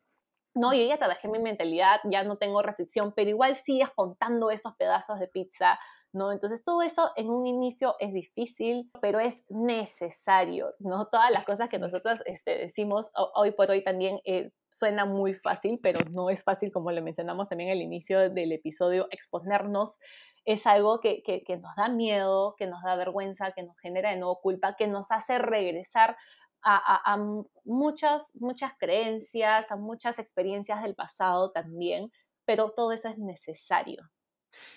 No, 0.55 0.73
yo 0.73 0.87
ya 0.87 0.97
trabajé 0.97 1.29
mi 1.29 1.39
mentalidad, 1.39 2.01
ya 2.05 2.25
no 2.25 2.39
tengo 2.39 2.63
restricción, 2.63 3.13
pero 3.15 3.29
igual 3.29 3.57
sigues 3.57 3.91
contando 3.95 4.51
esos 4.51 4.75
pedazos 4.77 5.19
de 5.21 5.29
pizza, 5.29 5.79
¿no? 6.17 6.33
Entonces 6.33 6.65
todo 6.65 6.83
eso 6.83 7.11
en 7.17 7.29
un 7.29 7.47
inicio 7.47 7.95
es 8.01 8.13
difícil, 8.13 8.91
pero 9.01 9.21
es 9.21 9.39
necesario, 9.49 10.75
¿no? 10.79 11.07
Todas 11.07 11.31
las 11.31 11.45
cosas 11.45 11.69
que 11.69 11.79
nosotros 11.79 12.21
este, 12.25 12.59
decimos 12.59 13.11
hoy 13.35 13.53
por 13.53 13.71
hoy 13.71 13.85
también 13.85 14.21
eh, 14.25 14.51
suena 14.71 15.05
muy 15.05 15.35
fácil, 15.35 15.79
pero 15.83 16.01
no 16.13 16.31
es 16.31 16.43
fácil, 16.43 16.73
como 16.73 16.91
le 16.91 17.03
mencionamos 17.03 17.49
también 17.49 17.71
al 17.71 17.83
inicio 17.83 18.31
del 18.31 18.53
episodio, 18.53 19.07
exponernos 19.11 19.99
es 20.47 20.65
algo 20.65 21.01
que, 21.01 21.23
nos 21.61 21.75
da 21.77 21.89
miedo, 21.89 22.55
que 22.57 22.67
nos 22.67 22.83
da 22.83 22.95
vergüenza, 22.95 23.51
que 23.51 23.65
nos 23.65 23.77
genera 23.79 24.11
de 24.11 24.17
nuevo 24.17 24.41
culpa, 24.41 24.77
que 24.77 24.87
nos 24.87 25.11
hace 25.11 25.39
regresar 25.39 26.17
a, 26.63 27.17
muchas, 27.65 28.33
muchas 28.35 28.73
creencias, 28.79 29.71
a 29.71 29.77
muchas 29.77 30.19
experiencias 30.19 30.83
del 30.83 30.95
pasado 30.95 31.53
también, 31.53 32.11
pero 32.45 32.71
todo 32.71 32.93
eso 32.93 33.09
es 33.09 33.19
necesario. 33.19 34.03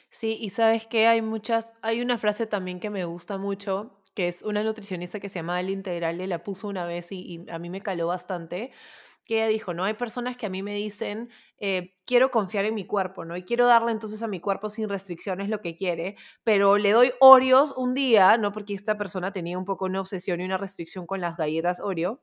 Sí, 0.09 0.37
y 0.39 0.49
sabes 0.49 0.87
que 0.87 1.07
hay 1.07 1.21
muchas, 1.21 1.73
hay 1.81 2.01
una 2.01 2.17
frase 2.17 2.47
también 2.47 2.79
que 2.79 2.89
me 2.89 3.05
gusta 3.05 3.37
mucho, 3.37 4.01
que 4.15 4.27
es 4.27 4.41
una 4.43 4.63
nutricionista 4.63 5.19
que 5.19 5.29
se 5.29 5.39
llama 5.39 5.59
El 5.59 5.69
Integral, 5.69 6.17
la 6.27 6.43
puso 6.43 6.67
una 6.67 6.85
vez 6.85 7.11
y 7.11 7.45
a 7.49 7.59
mí 7.59 7.69
me 7.69 7.81
caló 7.81 8.07
bastante, 8.07 8.71
que 9.25 9.35
ella 9.37 9.47
dijo, 9.47 9.73
¿no? 9.75 9.83
Hay 9.83 9.93
personas 9.93 10.35
que 10.37 10.47
a 10.47 10.49
mí 10.49 10.63
me 10.63 10.73
dicen, 10.73 11.29
eh, 11.59 11.95
quiero 12.05 12.31
confiar 12.31 12.65
en 12.65 12.73
mi 12.75 12.85
cuerpo, 12.87 13.25
¿no? 13.25 13.37
Y 13.37 13.43
quiero 13.43 13.67
darle 13.67 13.91
entonces 13.91 14.23
a 14.23 14.27
mi 14.27 14.39
cuerpo 14.39 14.69
sin 14.71 14.89
restricciones 14.89 15.49
lo 15.49 15.61
que 15.61 15.75
quiere, 15.75 16.15
pero 16.43 16.77
le 16.77 16.91
doy 16.91 17.11
Oreos 17.21 17.73
un 17.77 17.93
día, 17.93 18.37
¿no? 18.37 18.51
Porque 18.51 18.73
esta 18.73 18.97
persona 18.97 19.31
tenía 19.31 19.57
un 19.59 19.65
poco 19.65 19.85
una 19.85 20.01
obsesión 20.01 20.41
y 20.41 20.45
una 20.45 20.57
restricción 20.57 21.05
con 21.05 21.21
las 21.21 21.37
galletas 21.37 21.79
Oreo. 21.79 22.21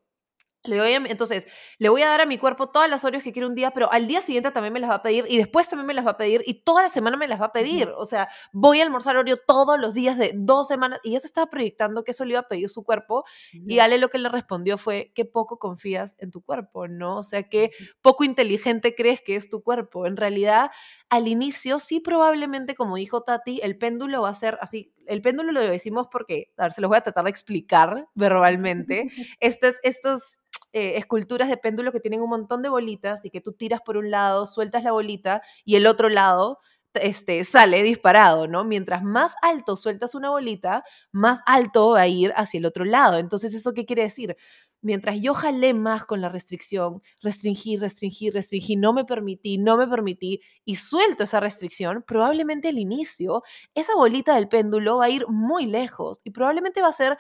Le 0.67 0.77
doy 0.77 0.93
entonces, 0.93 1.47
le 1.79 1.89
voy 1.89 2.03
a 2.03 2.07
dar 2.09 2.21
a 2.21 2.27
mi 2.27 2.39
cuerpo 2.39 2.69
todas 2.69 2.89
las 2.89 3.05
Oreos 3.05 3.23
que 3.23 3.33
quiere 3.33 3.47
un 3.47 3.55
día, 3.55 3.71
pero 3.73 3.93
al 3.93 4.07
día 4.07 4.21
siguiente 4.21 4.51
también 4.51 4.73
me 4.73 4.81
las 4.81 4.91
va 4.91 4.97
a 4.97 5.03
pedir 5.03 5.25
y 5.29 5.37
después 5.37 5.69
también 5.69 5.87
me 5.87 5.95
las 5.95 6.07
va 6.07 6.13
a 6.13 6.17
pedir 6.17 6.43
y 6.47 6.63
toda 6.63 6.83
la 6.83 6.89
semana 6.89 7.17
me 7.17 7.29
las 7.29 7.41
va 7.41 7.47
a 7.47 7.53
pedir. 7.53 7.89
O 7.97 8.05
sea, 8.05 8.29
voy 8.53 8.81
a 8.81 8.85
almorzar 8.85 9.17
Oreo 9.17 9.37
todos 9.37 9.79
los 9.79 9.95
días 9.95 10.19
de 10.19 10.33
dos 10.35 10.69
semanas 10.69 11.01
y 11.03 11.13
ya 11.13 11.21
se 11.21 11.27
estaba 11.27 11.49
proyectando 11.49 12.05
que 12.05 12.13
eso 12.13 12.25
le 12.25 12.33
iba 12.33 12.41
a 12.41 12.49
pedir 12.49 12.69
su 12.69 12.85
cuerpo 12.85 13.25
y 13.53 13.79
Ale 13.79 13.99
lo 13.99 14.09
que 14.09 14.19
le 14.19 14.29
respondió 14.29 14.79
fue 14.79 15.13
que 15.15 15.25
poco 15.25 15.59
confías 15.59 16.17
en 16.19 16.31
tu 16.31 16.43
cuerpo, 16.43 16.89
¿no? 16.89 17.19
O 17.19 17.23
sea, 17.23 17.45
que 17.45 17.71
poco 18.03 18.25
inteligente 18.25 18.95
crees 18.95 19.21
que 19.21 19.37
es 19.37 19.49
tu 19.49 19.63
cuerpo. 19.63 20.07
En 20.07 20.17
realidad, 20.17 20.71
al 21.09 21.29
inicio 21.29 21.79
sí 21.79 22.01
probablemente, 22.01 22.75
como 22.75 22.97
dijo 22.97 23.23
Tati, 23.23 23.61
el 23.63 23.79
péndulo 23.79 24.23
va 24.23 24.31
a 24.31 24.35
ser 24.35 24.59
así. 24.61 24.93
El 25.07 25.23
péndulo 25.23 25.53
lo 25.53 25.61
decimos 25.61 26.09
porque, 26.11 26.53
a 26.57 26.65
ver, 26.65 26.73
se 26.73 26.81
los 26.81 26.89
voy 26.89 26.99
a 26.99 27.03
tratar 27.03 27.25
de 27.25 27.31
explicar 27.31 28.09
verbalmente. 28.15 29.09
estos, 29.41 29.77
estos 29.83 30.41
eh, 30.77 30.99
esculturas 30.99 31.49
de 31.49 31.57
péndulo 31.57 31.91
que 31.91 32.01
tienen 32.01 32.21
un 32.21 32.29
montón 32.29 32.61
de 32.61 32.69
bolitas 32.69 33.25
y 33.25 33.31
que 33.31 33.41
tú 33.41 33.53
tiras 33.55 33.81
por 33.81 33.97
un 33.97 34.11
lado, 34.11 34.45
sueltas 34.45 34.85
la 34.85 34.93
bolita 34.93 35.41
y 35.65 35.77
el 35.77 35.87
otro 35.87 36.11
lado 36.11 36.59
este, 36.93 37.45
sale 37.45 37.83
disparado, 37.83 38.47
¿no? 38.47 38.63
Mientras 38.63 39.03
más 39.03 39.35
alto 39.41 39.77
sueltas 39.77 40.15
una 40.15 40.29
bolita, 40.29 40.85
más 41.13 41.41
alto 41.47 41.93
va 41.93 42.03
a 42.03 42.09
ir 42.09 42.31
hacia 42.37 42.59
el 42.59 42.67
otro 42.67 42.85
lado. 42.85 43.17
Entonces, 43.17 43.55
¿eso 43.55 43.73
qué 43.73 43.87
quiere 43.87 44.03
decir? 44.03 44.37
Mientras 44.83 45.19
yo 45.19 45.33
jalé 45.33 45.73
más 45.73 46.05
con 46.05 46.21
la 46.21 46.29
restricción, 46.29 47.03
restringí, 47.23 47.79
restringí, 47.79 48.29
restringí, 48.29 48.77
no 48.77 48.93
me 48.93 49.07
permití, 49.07 49.57
no 49.57 49.79
me 49.79 49.89
permití 49.89 50.43
y 50.67 50.77
suelto 50.77 51.25
esa 51.25 51.41
restricción, 51.41 52.05
probablemente 52.07 52.69
al 52.69 52.79
inicio 52.79 53.43
esa 53.75 53.95
bolita 53.95 54.35
del 54.35 54.49
péndulo 54.49 54.99
va 54.99 55.07
a 55.07 55.11
ir 55.11 55.27
muy 55.29 55.65
lejos 55.65 56.19
y 56.23 56.33
probablemente 56.33 56.83
va 56.83 56.89
a 56.89 56.93
ser 56.93 57.17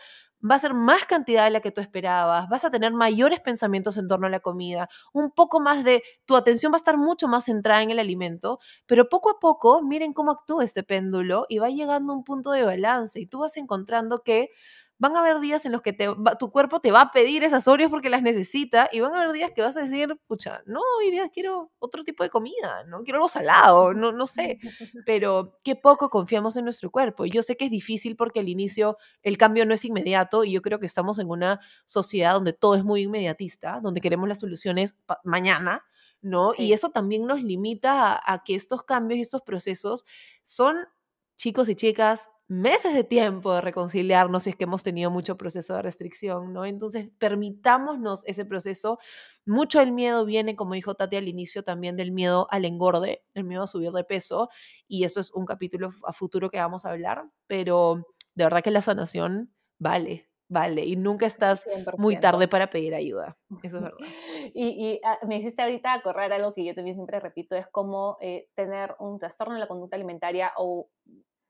va 0.48 0.56
a 0.56 0.58
ser 0.58 0.74
más 0.74 1.04
cantidad 1.06 1.44
de 1.44 1.50
la 1.50 1.60
que 1.60 1.70
tú 1.70 1.80
esperabas, 1.80 2.48
vas 2.48 2.64
a 2.64 2.70
tener 2.70 2.92
mayores 2.92 3.40
pensamientos 3.40 3.96
en 3.96 4.06
torno 4.08 4.26
a 4.26 4.30
la 4.30 4.40
comida, 4.40 4.88
un 5.12 5.30
poco 5.30 5.60
más 5.60 5.84
de, 5.84 6.02
tu 6.24 6.36
atención 6.36 6.72
va 6.72 6.76
a 6.76 6.78
estar 6.78 6.96
mucho 6.96 7.28
más 7.28 7.44
centrada 7.46 7.82
en 7.82 7.90
el 7.90 7.98
alimento, 7.98 8.58
pero 8.86 9.08
poco 9.08 9.30
a 9.30 9.38
poco, 9.40 9.82
miren 9.82 10.12
cómo 10.12 10.30
actúa 10.32 10.64
este 10.64 10.82
péndulo 10.82 11.46
y 11.48 11.58
va 11.58 11.70
llegando 11.70 12.12
a 12.12 12.16
un 12.16 12.24
punto 12.24 12.50
de 12.52 12.64
balance 12.64 13.18
y 13.20 13.26
tú 13.26 13.40
vas 13.40 13.56
encontrando 13.56 14.22
que 14.22 14.50
van 14.98 15.14
a 15.16 15.20
haber 15.20 15.40
días 15.40 15.66
en 15.66 15.72
los 15.72 15.82
que 15.82 15.92
tu 16.38 16.50
cuerpo 16.50 16.80
te 16.80 16.90
va 16.90 17.02
a 17.02 17.12
pedir 17.12 17.44
esas 17.44 17.68
Oreos 17.68 17.90
porque 17.90 18.08
las 18.08 18.22
necesita 18.22 18.88
y 18.92 19.00
van 19.00 19.14
a 19.14 19.18
haber 19.22 19.32
días 19.32 19.50
que 19.50 19.60
vas 19.60 19.76
a 19.76 19.82
decir, 19.82 20.18
pucha, 20.26 20.62
no, 20.66 20.80
hoy 20.98 21.10
día 21.10 21.28
quiero 21.28 21.70
otro 21.78 22.02
tipo 22.02 22.22
de 22.22 22.30
comida, 22.30 22.84
no 22.84 23.02
quiero 23.02 23.18
algo 23.18 23.28
salado, 23.28 23.92
no, 23.92 24.12
no 24.12 24.26
sé, 24.26 24.58
pero 25.06 25.58
qué 25.62 25.76
poco 25.76 26.08
confiamos 26.08 26.56
en 26.56 26.64
nuestro 26.64 26.90
cuerpo. 26.90 27.26
Y 27.26 27.30
yo 27.30 27.42
sé 27.42 27.56
que 27.56 27.66
es 27.66 27.70
difícil 27.70 28.16
porque 28.16 28.40
al 28.40 28.48
inicio 28.48 28.96
el 29.22 29.36
cambio 29.36 29.66
no 29.66 29.74
es 29.74 29.84
inmediato 29.84 30.44
y 30.44 30.52
yo 30.52 30.62
creo 30.62 30.80
que 30.80 30.86
estamos 30.86 31.18
en 31.18 31.28
una 31.28 31.60
sociedad 31.84 32.34
donde 32.34 32.54
todo 32.54 32.74
es 32.74 32.84
muy 32.84 33.02
inmediatista, 33.02 33.80
donde 33.82 34.00
queremos 34.00 34.28
las 34.28 34.40
soluciones 34.40 34.96
mañana. 35.24 35.84
¿no? 36.22 36.54
Y 36.56 36.72
eso 36.72 36.90
también 36.90 37.26
nos 37.26 37.42
limita 37.42 38.14
a, 38.14 38.32
a 38.34 38.42
que 38.42 38.54
estos 38.54 38.82
cambios 38.82 39.18
y 39.18 39.20
estos 39.20 39.42
procesos 39.42 40.04
son, 40.42 40.88
chicos 41.36 41.68
y 41.68 41.76
chicas, 41.76 42.30
meses 42.48 42.94
de 42.94 43.04
tiempo 43.04 43.52
de 43.54 43.60
reconciliarnos 43.60 44.44
si 44.44 44.50
es 44.50 44.56
que 44.56 44.64
hemos 44.64 44.82
tenido 44.82 45.10
mucho 45.10 45.36
proceso 45.36 45.74
de 45.74 45.82
restricción, 45.82 46.52
¿no? 46.52 46.64
Entonces, 46.64 47.10
permitámonos 47.18 48.22
ese 48.26 48.44
proceso. 48.44 48.98
Mucho 49.44 49.80
del 49.80 49.92
miedo 49.92 50.24
viene, 50.24 50.54
como 50.54 50.74
dijo 50.74 50.94
Tati 50.94 51.16
al 51.16 51.28
inicio, 51.28 51.64
también 51.64 51.96
del 51.96 52.12
miedo 52.12 52.46
al 52.50 52.64
engorde, 52.64 53.24
el 53.34 53.44
miedo 53.44 53.64
a 53.64 53.66
subir 53.66 53.90
de 53.92 54.04
peso, 54.04 54.48
y 54.86 55.04
eso 55.04 55.20
es 55.20 55.32
un 55.32 55.44
capítulo 55.44 55.90
a 56.04 56.12
futuro 56.12 56.50
que 56.50 56.58
vamos 56.58 56.84
a 56.84 56.90
hablar, 56.90 57.24
pero 57.46 58.06
de 58.34 58.44
verdad 58.44 58.62
que 58.62 58.70
la 58.70 58.82
sanación 58.82 59.52
vale, 59.78 60.28
vale, 60.48 60.84
y 60.84 60.96
nunca 60.96 61.26
estás 61.26 61.66
muy 61.96 62.18
tarde 62.18 62.48
para 62.48 62.70
pedir 62.70 62.94
ayuda, 62.94 63.36
eso 63.62 63.78
es 63.78 63.82
verdad. 63.82 63.98
Y, 64.54 65.00
ah, 65.02 65.18
me 65.26 65.38
hiciste 65.38 65.60
ahorita 65.60 66.00
correr 66.02 66.32
algo 66.32 66.54
que 66.54 66.64
yo 66.64 66.72
también 66.72 66.96
siempre 66.96 67.18
repito, 67.18 67.56
es 67.56 67.66
como 67.66 68.16
eh, 68.20 68.48
tener 68.54 68.94
un 69.00 69.18
trastorno 69.18 69.54
en 69.54 69.60
la 69.60 69.66
conducta 69.66 69.96
alimentaria 69.96 70.52
o 70.56 70.88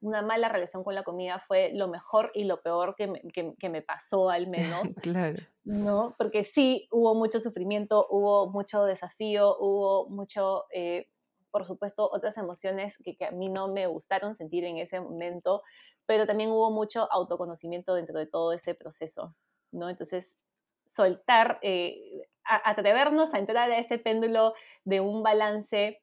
una 0.00 0.22
mala 0.22 0.48
relación 0.48 0.84
con 0.84 0.94
la 0.94 1.04
comida 1.04 1.42
fue 1.46 1.72
lo 1.72 1.88
mejor 1.88 2.30
y 2.34 2.44
lo 2.44 2.60
peor 2.60 2.94
que 2.96 3.06
me, 3.06 3.20
que, 3.22 3.68
me 3.68 3.82
pasó 3.82 4.30
al 4.30 4.46
menos. 4.46 4.94
claro. 5.02 5.42
¿No? 5.64 6.14
Porque 6.18 6.44
sí, 6.44 6.88
hubo 6.90 7.14
mucho 7.14 7.40
sufrimiento, 7.40 8.06
hubo 8.10 8.50
mucho 8.50 8.84
desafío, 8.84 9.56
hubo 9.58 10.08
mucho, 10.08 10.64
eh, 10.72 11.08
por 11.50 11.66
supuesto, 11.66 12.08
otras 12.12 12.36
emociones 12.36 12.98
que, 13.02 13.16
que, 13.16 13.24
a 13.24 13.30
mí 13.30 13.48
no 13.48 13.68
me 13.68 13.86
gustaron 13.86 14.36
sentir 14.36 14.64
en 14.64 14.78
ese 14.78 15.00
momento, 15.00 15.62
pero 16.04 16.26
también 16.26 16.50
hubo 16.50 16.70
mucho 16.70 17.10
autoconocimiento 17.10 17.94
dentro 17.94 18.18
de 18.18 18.26
todo 18.26 18.52
ese 18.52 18.74
proceso, 18.74 19.34
¿no? 19.72 19.88
Entonces, 19.88 20.38
soltar, 20.86 21.58
eh, 21.62 22.28
atrevernos 22.44 23.34
a 23.34 23.38
entrar 23.38 23.70
a 23.70 23.78
ese 23.78 23.98
péndulo 23.98 24.54
de 24.84 25.00
un 25.00 25.22
balance 25.22 26.00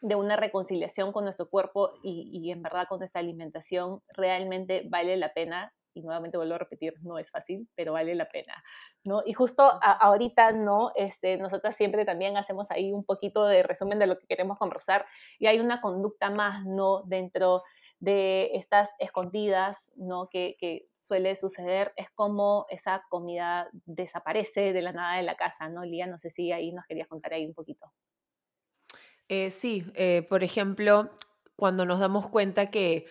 de 0.00 0.14
una 0.14 0.36
reconciliación 0.36 1.12
con 1.12 1.24
nuestro 1.24 1.48
cuerpo 1.48 1.94
y, 2.02 2.50
en 2.50 2.62
verdad 2.62 2.86
con 2.88 2.98
nuestra 2.98 3.20
alimentación 3.20 4.02
realmente 4.08 4.86
vale 4.88 5.16
la 5.16 5.32
pena 5.32 5.72
y 5.94 6.02
nuevamente 6.02 6.36
vuelvo 6.36 6.54
a 6.54 6.58
repetir, 6.58 6.92
no 7.00 7.18
es 7.18 7.30
fácil, 7.30 7.66
pero 7.74 7.94
vale 7.94 8.14
la 8.14 8.28
pena, 8.28 8.62
¿no? 9.04 9.22
Y 9.24 9.32
justo 9.32 9.62
ahorita, 9.82 10.52
¿no? 10.52 10.92
Este, 10.94 11.38
nosotras 11.38 11.74
siempre 11.74 12.04
también 12.04 12.36
hacemos 12.36 12.70
ahí 12.70 12.92
un 12.92 13.02
poquito 13.02 13.46
de 13.46 13.62
resumen 13.62 13.98
de 13.98 14.06
lo 14.06 14.18
que 14.18 14.26
queremos 14.26 14.58
conversar 14.58 15.06
y 15.38 15.46
hay 15.46 15.58
una 15.58 15.80
conducta 15.80 16.28
más, 16.28 16.66
¿no? 16.66 17.02
Dentro 17.06 17.62
de 17.98 18.50
estas 18.52 18.90
escondidas, 18.98 19.90
¿no? 19.96 20.28
Que, 20.28 20.56
que 20.60 20.86
suele 20.92 21.34
suceder, 21.34 21.94
es 21.96 22.10
como 22.10 22.66
esa 22.68 23.02
comida 23.08 23.70
desaparece 23.86 24.74
de 24.74 24.82
la 24.82 24.92
nada 24.92 25.16
de 25.16 25.22
la 25.22 25.36
casa, 25.36 25.70
¿no? 25.70 25.82
Lía, 25.82 26.06
no 26.06 26.18
sé 26.18 26.28
si 26.28 26.52
ahí 26.52 26.72
nos 26.72 26.84
querías 26.84 27.08
contar 27.08 27.32
ahí 27.32 27.46
un 27.46 27.54
poquito. 27.54 27.90
Eh, 29.28 29.50
sí, 29.50 29.84
eh, 29.94 30.24
por 30.28 30.44
ejemplo, 30.44 31.10
cuando 31.56 31.84
nos 31.84 31.98
damos 31.98 32.28
cuenta 32.28 32.66
que 32.66 33.06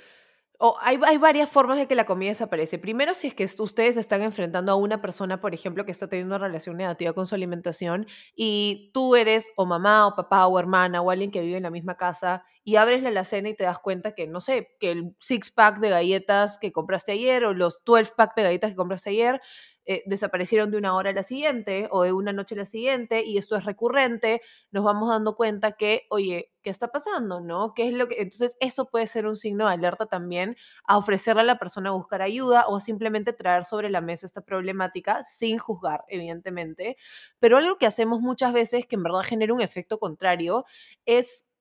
hay, 0.82 0.98
hay, 1.06 1.18
varias 1.18 1.50
formas 1.50 1.78
de 1.78 1.88
que 1.88 1.96
la 1.96 2.06
comida 2.06 2.30
desaparece. 2.30 2.80
Primero, 2.80 3.14
si 3.14 3.28
es 3.28 3.34
que 3.34 3.46
ustedes 3.60 3.98
están 3.98 4.22
enfrentando 4.22 4.72
a 4.72 4.76
una 4.76 5.02
persona, 5.02 5.42
por 5.42 5.54
ejemplo, 5.54 5.86
que 5.86 5.92
está 5.92 6.08
teniendo 6.08 6.36
una 6.36 6.46
relación 6.46 6.78
negativa 6.78 7.12
con 7.14 7.28
su 7.28 7.36
alimentación 7.36 8.08
y 8.36 8.92
tú 8.94 9.18
eres 9.18 9.52
o 9.58 9.66
mamá 9.66 10.08
o 10.08 10.16
papá 10.16 10.48
o 10.48 10.58
hermana 10.58 11.02
o 11.02 11.12
alguien 11.12 11.32
que 11.32 11.42
vive 11.42 11.58
en 11.58 11.64
la 11.64 11.72
misma 11.72 11.98
casa 11.98 12.46
y 12.64 12.78
abres 12.78 13.04
la 13.04 13.10
alacena 13.10 13.50
y 13.50 13.54
te 13.54 13.66
das 13.66 13.80
cuenta 13.80 14.14
que, 14.14 14.28
no 14.28 14.40
sé, 14.40 14.70
que 14.80 14.92
el 14.92 15.16
six 15.20 15.52
pack 15.52 15.80
de 15.80 15.90
galletas 15.90 16.58
que 16.58 16.72
compraste 16.72 17.12
ayer 17.12 17.44
o 17.46 17.54
los 17.54 17.84
12 17.84 18.14
pack 18.16 18.36
de 18.36 18.44
galletas 18.44 18.70
que 18.72 18.78
compraste 18.78 19.10
ayer 19.10 19.42
eh, 19.86 20.04
desaparecieron 20.06 20.72
de 20.72 20.78
una 20.78 20.96
hora 20.96 21.12
a 21.12 21.14
la 21.14 21.24
siguiente 21.24 21.88
o 21.92 22.04
de 22.04 22.12
una 22.12 22.34
noche 22.34 22.56
a 22.56 22.60
la 22.60 22.66
siguiente 22.66 23.24
y 23.24 23.38
esto 23.38 23.56
es 23.56 23.66
recurrente, 23.66 24.42
nos 24.72 24.84
vamos 24.84 25.10
dando 25.10 25.36
cuenta 25.36 25.74
que, 25.74 26.08
oye, 26.10 26.52
¿qué 26.64 26.70
está 26.72 26.88
pasando? 26.92 27.40
¿No? 27.42 27.74
¿Qué 27.76 27.88
es 27.88 27.94
lo 27.94 28.08
que... 28.08 28.16
Entonces 28.22 28.58
eso 28.60 28.90
puede 28.90 29.06
ser 29.08 29.28
un 29.28 29.36
signo 29.36 29.68
de 29.68 29.74
alerta 29.74 30.08
también 30.08 30.58
a 30.86 30.98
ofrecerle 30.98 31.42
a 31.42 31.46
la 31.46 31.60
persona 31.60 31.90
a 31.90 31.94
buscar 31.94 32.22
ayuda 32.24 32.66
o 32.68 32.80
simplemente 32.80 33.32
traer 33.34 33.66
sobre 33.66 33.90
la 33.90 34.02
mesa 34.02 34.26
esta 34.26 34.42
problemática 34.42 35.24
sin 35.24 35.60
juzgar, 35.60 36.04
evidentemente. 36.08 36.98
Pero 37.40 37.58
algo 37.58 37.78
que 37.78 37.86
hacemos 37.86 38.22
muchas 38.22 38.54
veces 38.54 38.88
que 38.88 38.96
en 38.96 39.04
verdad 39.04 39.22
genera 39.22 39.54
un 39.54 39.62
efecto 39.62 40.00
contrario 40.00 40.66
es 41.06 41.52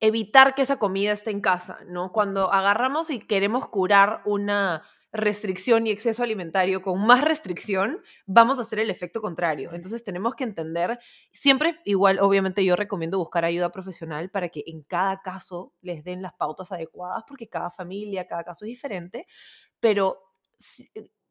evitar 0.00 0.54
que 0.54 0.62
esa 0.62 0.78
comida 0.78 1.12
esté 1.12 1.30
en 1.30 1.40
casa, 1.40 1.78
¿no? 1.86 2.12
Cuando 2.12 2.52
agarramos 2.52 3.10
y 3.10 3.20
queremos 3.20 3.68
curar 3.68 4.22
una 4.24 4.82
restricción 5.12 5.86
y 5.86 5.90
exceso 5.90 6.22
alimentario 6.22 6.82
con 6.82 7.06
más 7.06 7.22
restricción, 7.22 8.00
vamos 8.26 8.58
a 8.58 8.62
hacer 8.62 8.78
el 8.78 8.90
efecto 8.90 9.20
contrario. 9.20 9.70
Entonces 9.72 10.02
tenemos 10.04 10.34
que 10.34 10.44
entender, 10.44 10.98
siempre 11.32 11.80
igual, 11.84 12.18
obviamente 12.20 12.64
yo 12.64 12.76
recomiendo 12.76 13.18
buscar 13.18 13.44
ayuda 13.44 13.70
profesional 13.70 14.30
para 14.30 14.48
que 14.48 14.64
en 14.66 14.82
cada 14.82 15.20
caso 15.20 15.74
les 15.82 16.02
den 16.02 16.22
las 16.22 16.32
pautas 16.32 16.72
adecuadas, 16.72 17.24
porque 17.28 17.48
cada 17.48 17.70
familia, 17.70 18.26
cada 18.26 18.44
caso 18.44 18.64
es 18.64 18.70
diferente, 18.70 19.26
pero 19.80 20.18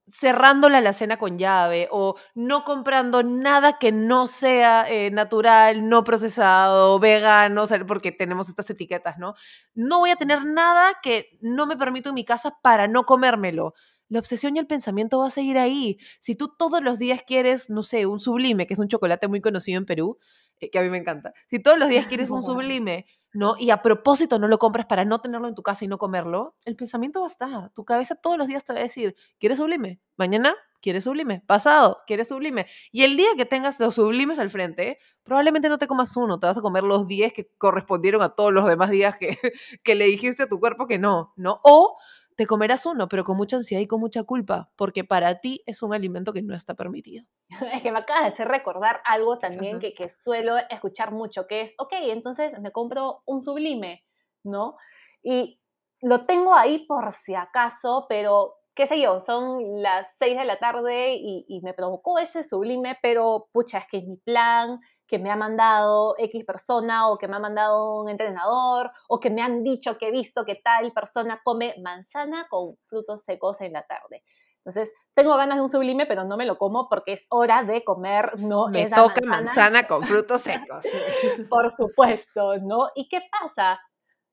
cerrando 0.07 0.69
la 0.69 0.79
alacena 0.79 1.17
con 1.17 1.37
llave 1.37 1.87
o 1.91 2.15
no 2.35 2.63
comprando 2.63 3.23
nada 3.23 3.77
que 3.79 3.91
no 3.91 4.27
sea 4.27 4.85
eh, 4.89 5.11
natural, 5.11 5.87
no 5.87 6.03
procesado, 6.03 6.99
vegano, 6.99 7.65
porque 7.87 8.11
tenemos 8.11 8.49
estas 8.49 8.69
etiquetas, 8.69 9.17
¿no? 9.17 9.35
No 9.73 9.99
voy 9.99 10.11
a 10.11 10.15
tener 10.15 10.45
nada 10.45 10.97
que 11.01 11.37
no 11.41 11.65
me 11.65 11.77
permito 11.77 12.09
en 12.09 12.15
mi 12.15 12.25
casa 12.25 12.57
para 12.61 12.87
no 12.87 13.05
comérmelo. 13.05 13.73
La 14.09 14.19
obsesión 14.19 14.55
y 14.57 14.59
el 14.59 14.67
pensamiento 14.67 15.19
va 15.19 15.27
a 15.27 15.31
seguir 15.31 15.57
ahí. 15.57 15.97
Si 16.19 16.35
tú 16.35 16.53
todos 16.57 16.83
los 16.83 16.99
días 16.99 17.21
quieres, 17.25 17.69
no 17.69 17.81
sé, 17.81 18.05
un 18.05 18.19
sublime, 18.19 18.67
que 18.67 18.73
es 18.73 18.79
un 18.79 18.89
chocolate 18.89 19.29
muy 19.29 19.39
conocido 19.39 19.77
en 19.77 19.85
Perú, 19.85 20.17
eh, 20.59 20.69
que 20.69 20.79
a 20.79 20.81
mí 20.81 20.89
me 20.89 20.97
encanta. 20.97 21.33
Si 21.49 21.59
todos 21.59 21.77
los 21.77 21.87
días 21.87 22.07
quieres 22.07 22.29
un 22.29 22.43
sublime, 22.43 23.05
¿no? 23.33 23.55
Y 23.57 23.69
a 23.69 23.81
propósito 23.81 24.39
no 24.39 24.47
lo 24.47 24.59
compras 24.59 24.85
para 24.85 25.05
no 25.05 25.21
tenerlo 25.21 25.47
en 25.47 25.55
tu 25.55 25.63
casa 25.63 25.85
y 25.85 25.87
no 25.87 25.97
comerlo, 25.97 26.55
el 26.65 26.75
pensamiento 26.75 27.21
va 27.21 27.27
a 27.27 27.29
estar. 27.29 27.69
Tu 27.73 27.85
cabeza 27.85 28.15
todos 28.15 28.37
los 28.37 28.47
días 28.47 28.63
te 28.65 28.73
va 28.73 28.79
a 28.79 28.83
decir, 28.83 29.15
¿quieres 29.39 29.57
sublime? 29.57 29.99
Mañana, 30.17 30.55
¿quieres 30.81 31.03
sublime? 31.05 31.43
Pasado, 31.47 31.99
¿quieres 32.07 32.27
sublime? 32.27 32.67
Y 32.91 33.03
el 33.03 33.15
día 33.17 33.29
que 33.37 33.45
tengas 33.45 33.79
los 33.79 33.95
sublimes 33.95 34.39
al 34.39 34.49
frente, 34.49 34.99
probablemente 35.23 35.69
no 35.69 35.77
te 35.77 35.87
comas 35.87 36.15
uno, 36.17 36.39
te 36.39 36.47
vas 36.47 36.57
a 36.57 36.61
comer 36.61 36.83
los 36.83 37.07
10 37.07 37.33
que 37.33 37.49
correspondieron 37.57 38.21
a 38.21 38.29
todos 38.29 38.51
los 38.51 38.67
demás 38.67 38.89
días 38.89 39.15
que, 39.17 39.37
que 39.83 39.95
le 39.95 40.05
dijiste 40.05 40.43
a 40.43 40.49
tu 40.49 40.59
cuerpo 40.59 40.87
que 40.87 40.99
no, 40.99 41.33
¿no? 41.35 41.61
O 41.63 41.97
te 42.35 42.45
comerás 42.45 42.85
uno, 42.85 43.07
pero 43.07 43.23
con 43.23 43.37
mucha 43.37 43.55
ansiedad 43.55 43.81
y 43.81 43.87
con 43.87 43.99
mucha 43.99 44.23
culpa, 44.23 44.71
porque 44.75 45.03
para 45.03 45.39
ti 45.39 45.63
es 45.65 45.83
un 45.83 45.93
alimento 45.93 46.33
que 46.33 46.41
no 46.41 46.55
está 46.55 46.75
permitido. 46.75 47.25
Es 47.73 47.81
que 47.81 47.91
me 47.91 47.99
acaba 47.99 48.21
de 48.21 48.27
hacer 48.27 48.47
recordar 48.47 49.01
algo 49.05 49.39
también 49.39 49.79
que, 49.79 49.93
que, 49.93 50.09
suelo 50.09 50.55
escuchar 50.69 51.11
mucho, 51.11 51.47
que 51.47 51.61
es, 51.61 51.73
ok, 51.77 51.93
entonces 52.03 52.59
me 52.59 52.71
compro 52.71 53.21
un 53.25 53.41
sublime, 53.41 54.05
¿no? 54.43 54.77
Y 55.21 55.59
lo 56.01 56.25
tengo 56.25 56.53
ahí 56.53 56.85
por 56.85 57.11
si 57.11 57.35
acaso, 57.35 58.05
pero 58.09 58.55
qué 58.73 58.87
sé 58.87 58.99
yo, 58.99 59.19
son 59.19 59.81
las 59.81 60.15
6 60.17 60.37
de 60.37 60.45
la 60.45 60.57
tarde 60.57 61.15
y, 61.15 61.45
y 61.47 61.61
me 61.61 61.73
provocó 61.73 62.17
ese 62.17 62.43
sublime, 62.43 62.97
pero 63.01 63.49
pucha, 63.51 63.79
es 63.79 63.87
que 63.87 64.01
mi 64.01 64.17
plan 64.17 64.79
que 65.11 65.19
me 65.19 65.29
ha 65.29 65.35
mandado 65.35 66.15
X 66.17 66.45
persona 66.45 67.09
o 67.09 67.17
que 67.17 67.27
me 67.27 67.35
ha 67.35 67.39
mandado 67.39 67.99
un 67.99 68.07
entrenador 68.07 68.91
o 69.09 69.19
que 69.19 69.29
me 69.29 69.41
han 69.41 69.61
dicho 69.61 69.97
que 69.97 70.07
he 70.07 70.11
visto 70.11 70.45
que 70.45 70.55
tal 70.55 70.93
persona 70.93 71.41
come 71.43 71.75
manzana 71.83 72.47
con 72.49 72.77
frutos 72.87 73.21
secos 73.21 73.59
en 73.59 73.73
la 73.73 73.85
tarde. 73.85 74.23
Entonces, 74.59 74.93
tengo 75.13 75.35
ganas 75.35 75.57
de 75.57 75.63
un 75.63 75.69
sublime, 75.69 76.05
pero 76.05 76.23
no 76.23 76.37
me 76.37 76.45
lo 76.45 76.57
como 76.57 76.87
porque 76.87 77.11
es 77.11 77.25
hora 77.29 77.63
de 77.63 77.83
comer, 77.83 78.39
¿no? 78.39 78.69
Me 78.69 78.89
toca 78.89 79.19
manzana. 79.25 79.85
con 79.85 80.03
frutos 80.03 80.39
secos. 80.41 80.85
Por 81.49 81.69
supuesto, 81.71 82.57
¿no? 82.59 82.87
¿Y 82.95 83.09
qué 83.09 83.19
pasa? 83.29 83.81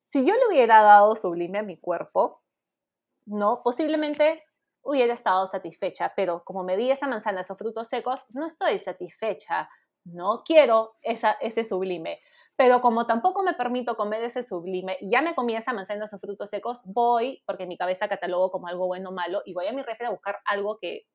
Si 0.04 0.24
yo 0.24 0.34
le 0.34 0.46
hubiera 0.46 0.82
dado 0.82 1.16
sublime 1.16 1.58
a 1.58 1.62
mi 1.64 1.76
cuerpo, 1.76 2.44
¿no? 3.26 3.62
Posiblemente 3.64 4.44
hubiera 4.82 5.12
estado 5.12 5.48
satisfecha, 5.48 6.12
pero 6.14 6.44
como 6.44 6.62
me 6.62 6.76
di 6.76 6.88
esa 6.92 7.08
manzana, 7.08 7.40
esos 7.40 7.58
frutos 7.58 7.88
secos, 7.88 8.24
no 8.28 8.46
estoy 8.46 8.78
satisfecha 8.78 9.68
no 10.12 10.42
quiero 10.44 10.96
esa, 11.02 11.32
ese 11.40 11.64
sublime. 11.64 12.20
Pero 12.56 12.80
como 12.80 13.06
tampoco 13.06 13.42
me 13.42 13.54
permito 13.54 13.96
comer 13.96 14.22
ese 14.24 14.42
sublime, 14.42 14.98
ya 15.00 15.22
me 15.22 15.34
comí 15.34 15.54
esa 15.54 15.72
manzana, 15.72 16.06
esos 16.06 16.20
frutos 16.20 16.50
secos, 16.50 16.80
voy, 16.84 17.42
porque 17.46 17.66
mi 17.66 17.76
cabeza 17.76 18.08
catalogo 18.08 18.50
como 18.50 18.66
algo 18.66 18.88
bueno 18.88 19.10
o 19.10 19.12
malo, 19.12 19.42
y 19.44 19.54
voy 19.54 19.68
a 19.68 19.72
mi 19.72 19.82
refri 19.82 20.06
a 20.06 20.10
buscar 20.10 20.40
algo 20.44 20.78
que 20.80 21.06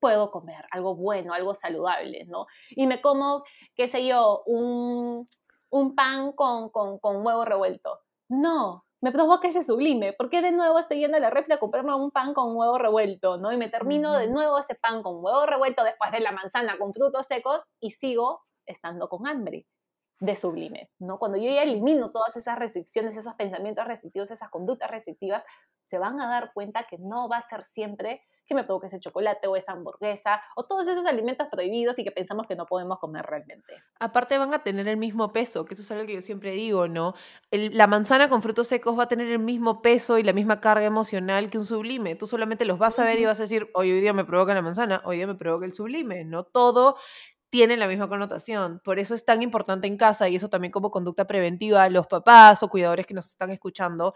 puedo 0.00 0.30
comer, 0.30 0.64
algo 0.70 0.94
bueno, 0.96 1.34
algo 1.34 1.54
saludable, 1.54 2.24
¿no? 2.26 2.46
Y 2.70 2.86
me 2.86 3.00
como, 3.02 3.42
qué 3.74 3.88
sé 3.88 4.06
yo, 4.06 4.42
un, 4.46 5.26
un 5.70 5.94
pan 5.94 6.32
con, 6.32 6.70
con, 6.70 6.98
con 6.98 7.24
huevo 7.26 7.44
revuelto. 7.44 8.00
No, 8.28 8.84
me 9.00 9.12
provoca 9.12 9.48
ese 9.48 9.62
sublime. 9.62 10.12
¿Por 10.12 10.28
qué 10.28 10.42
de 10.42 10.50
nuevo 10.50 10.78
estoy 10.78 11.00
yendo 11.00 11.16
a 11.16 11.20
la 11.20 11.30
refri 11.30 11.54
a 11.54 11.58
comprarme 11.58 11.94
un 11.94 12.10
pan 12.10 12.34
con 12.34 12.56
huevo 12.56 12.78
revuelto, 12.78 13.38
¿no? 13.38 13.52
Y 13.52 13.56
me 13.56 13.68
termino 13.68 14.14
de 14.14 14.28
nuevo 14.28 14.58
ese 14.58 14.74
pan 14.74 15.02
con 15.02 15.22
huevo 15.24 15.46
revuelto 15.46 15.84
después 15.84 16.10
de 16.10 16.20
la 16.20 16.32
manzana 16.32 16.78
con 16.78 16.92
frutos 16.92 17.26
secos 17.26 17.62
y 17.80 17.90
sigo 17.90 18.42
estando 18.66 19.08
con 19.08 19.26
hambre 19.26 19.66
de 20.20 20.34
sublime, 20.34 20.90
¿no? 20.98 21.18
Cuando 21.18 21.38
yo 21.38 21.44
ya 21.44 21.62
elimino 21.62 22.10
todas 22.10 22.36
esas 22.36 22.58
restricciones, 22.58 23.16
esos 23.16 23.34
pensamientos 23.34 23.86
restrictivos, 23.86 24.30
esas 24.30 24.50
conductas 24.50 24.90
restrictivas, 24.90 25.44
se 25.88 25.98
van 25.98 26.20
a 26.20 26.28
dar 26.28 26.52
cuenta 26.52 26.86
que 26.88 26.98
no 26.98 27.28
va 27.28 27.38
a 27.38 27.48
ser 27.48 27.62
siempre 27.62 28.22
que 28.48 28.54
me 28.54 28.64
provoque 28.64 28.86
ese 28.86 28.98
chocolate 28.98 29.46
o 29.46 29.56
esa 29.56 29.72
hamburguesa 29.72 30.40
o 30.56 30.64
todos 30.64 30.88
esos 30.88 31.04
alimentos 31.06 31.46
prohibidos 31.50 31.98
y 31.98 32.04
que 32.04 32.10
pensamos 32.10 32.46
que 32.46 32.56
no 32.56 32.66
podemos 32.66 32.98
comer 32.98 33.24
realmente. 33.26 33.74
Aparte 34.00 34.38
van 34.38 34.54
a 34.54 34.62
tener 34.62 34.88
el 34.88 34.96
mismo 34.96 35.32
peso, 35.32 35.64
que 35.64 35.74
eso 35.74 35.82
es 35.82 35.90
algo 35.90 36.06
que 36.06 36.14
yo 36.14 36.20
siempre 36.20 36.52
digo, 36.52 36.88
¿no? 36.88 37.14
la 37.50 37.86
manzana 37.86 38.28
con 38.28 38.42
frutos 38.42 38.68
secos 38.68 38.98
va 38.98 39.04
a 39.04 39.08
tener 39.08 39.28
el 39.28 39.38
mismo 39.38 39.82
peso 39.82 40.18
y 40.18 40.22
la 40.22 40.32
misma 40.32 40.60
carga 40.60 40.86
emocional 40.86 41.50
que 41.50 41.58
un 41.58 41.66
sublime. 41.66 42.14
Tú 42.14 42.26
solamente 42.26 42.64
los 42.64 42.78
vas 42.78 42.98
a 42.98 43.04
ver 43.04 43.18
y 43.18 43.26
vas 43.26 43.38
a 43.40 43.44
decir, 43.44 43.68
hoy, 43.74 43.92
hoy 43.92 44.00
día 44.00 44.12
me 44.12 44.24
provoca 44.24 44.54
la 44.54 44.62
manzana, 44.62 45.02
hoy 45.04 45.16
día 45.16 45.26
me 45.26 45.34
provoca 45.34 45.66
el 45.66 45.72
sublime, 45.72 46.24
¿no? 46.24 46.44
Todo 46.44 46.96
tiene 47.50 47.76
la 47.76 47.88
misma 47.88 48.08
connotación. 48.08 48.80
Por 48.84 48.98
eso 48.98 49.14
es 49.14 49.24
tan 49.24 49.42
importante 49.42 49.86
en 49.86 49.96
casa 49.96 50.28
y 50.28 50.36
eso 50.36 50.48
también 50.48 50.72
como 50.72 50.90
conducta 50.90 51.26
preventiva, 51.26 51.88
los 51.88 52.06
papás 52.06 52.62
o 52.62 52.68
cuidadores 52.68 53.06
que 53.06 53.14
nos 53.14 53.28
están 53.28 53.50
escuchando, 53.50 54.14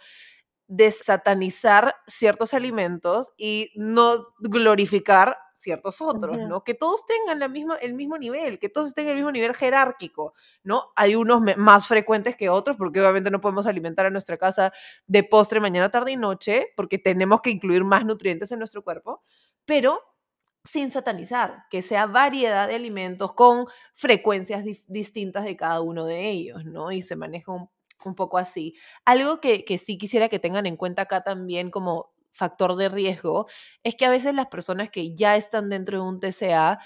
desatanizar 0.75 1.95
ciertos 2.07 2.55
alimentos 2.55 3.35
y 3.37 3.73
no 3.77 4.25
glorificar 4.39 5.37
ciertos 5.55 6.01
otros, 6.01 6.39
¿no? 6.39 6.64
Que 6.64 6.73
todos 6.73 7.05
tengan 7.05 7.39
la 7.39 7.49
misma, 7.49 7.77
el 7.77 7.93
mismo 7.93 8.16
nivel, 8.16 8.59
que 8.59 8.70
todos 8.70 8.89
estén 8.89 9.05
en 9.05 9.11
el 9.11 9.16
mismo 9.16 9.33
nivel 9.33 9.55
jerárquico, 9.55 10.33
¿no? 10.64 10.91
Hay 10.97 11.14
unos 11.14 11.43
más 11.59 11.87
frecuentes 11.87 12.37
que 12.37 12.49
otros, 12.49 12.79
porque 12.79 13.03
obviamente 13.03 13.31
no 13.31 13.43
podemos 13.43 13.66
alimentar 13.66 14.07
a 14.07 14.11
nuestra 14.11 14.39
casa 14.39 14.73
de 15.07 15.23
postre 15.23 15.61
mañana, 15.61 15.91
tarde 15.91 16.12
y 16.12 16.16
noche, 16.16 16.68
porque 16.75 16.99
tenemos 16.99 17.43
que 17.43 17.51
incluir 17.51 17.85
más 17.85 18.07
nutrientes 18.07 18.51
en 18.51 18.59
nuestro 18.59 18.83
cuerpo, 18.83 19.23
pero 19.66 20.01
sin 20.64 20.91
satanizar, 20.91 21.64
que 21.70 21.83
sea 21.83 22.07
variedad 22.07 22.66
de 22.66 22.77
alimentos 22.77 23.35
con 23.35 23.66
frecuencias 23.95 24.64
distintas 24.87 25.45
de 25.45 25.55
cada 25.55 25.83
uno 25.83 26.07
de 26.07 26.31
ellos, 26.31 26.64
¿no? 26.64 26.93
Y 26.93 27.03
se 27.03 27.14
maneja 27.14 27.53
un, 27.53 27.68
poco 28.15 28.39
así. 28.39 28.75
Algo 29.05 29.41
que, 29.41 29.65
que 29.65 29.79
sí 29.79 29.99
quisiera 29.99 30.29
que 30.29 30.39
tengan 30.39 30.67
en 30.67 30.77
cuenta 30.77 31.03
acá 31.03 31.23
también 31.23 31.71
como 31.71 32.13
factor 32.33 32.77
de 32.77 32.89
riesgo 32.89 33.47
es 33.83 33.95
que 33.95 34.07
a 34.07 34.11
veces 34.11 34.35
las 34.35 34.47
personas 34.47 34.91
que 34.91 35.15
ya 35.15 35.37
están 35.37 35.69
dentro 35.69 36.03
de 36.03 36.09
un 36.09 36.21
TCA 36.21 36.79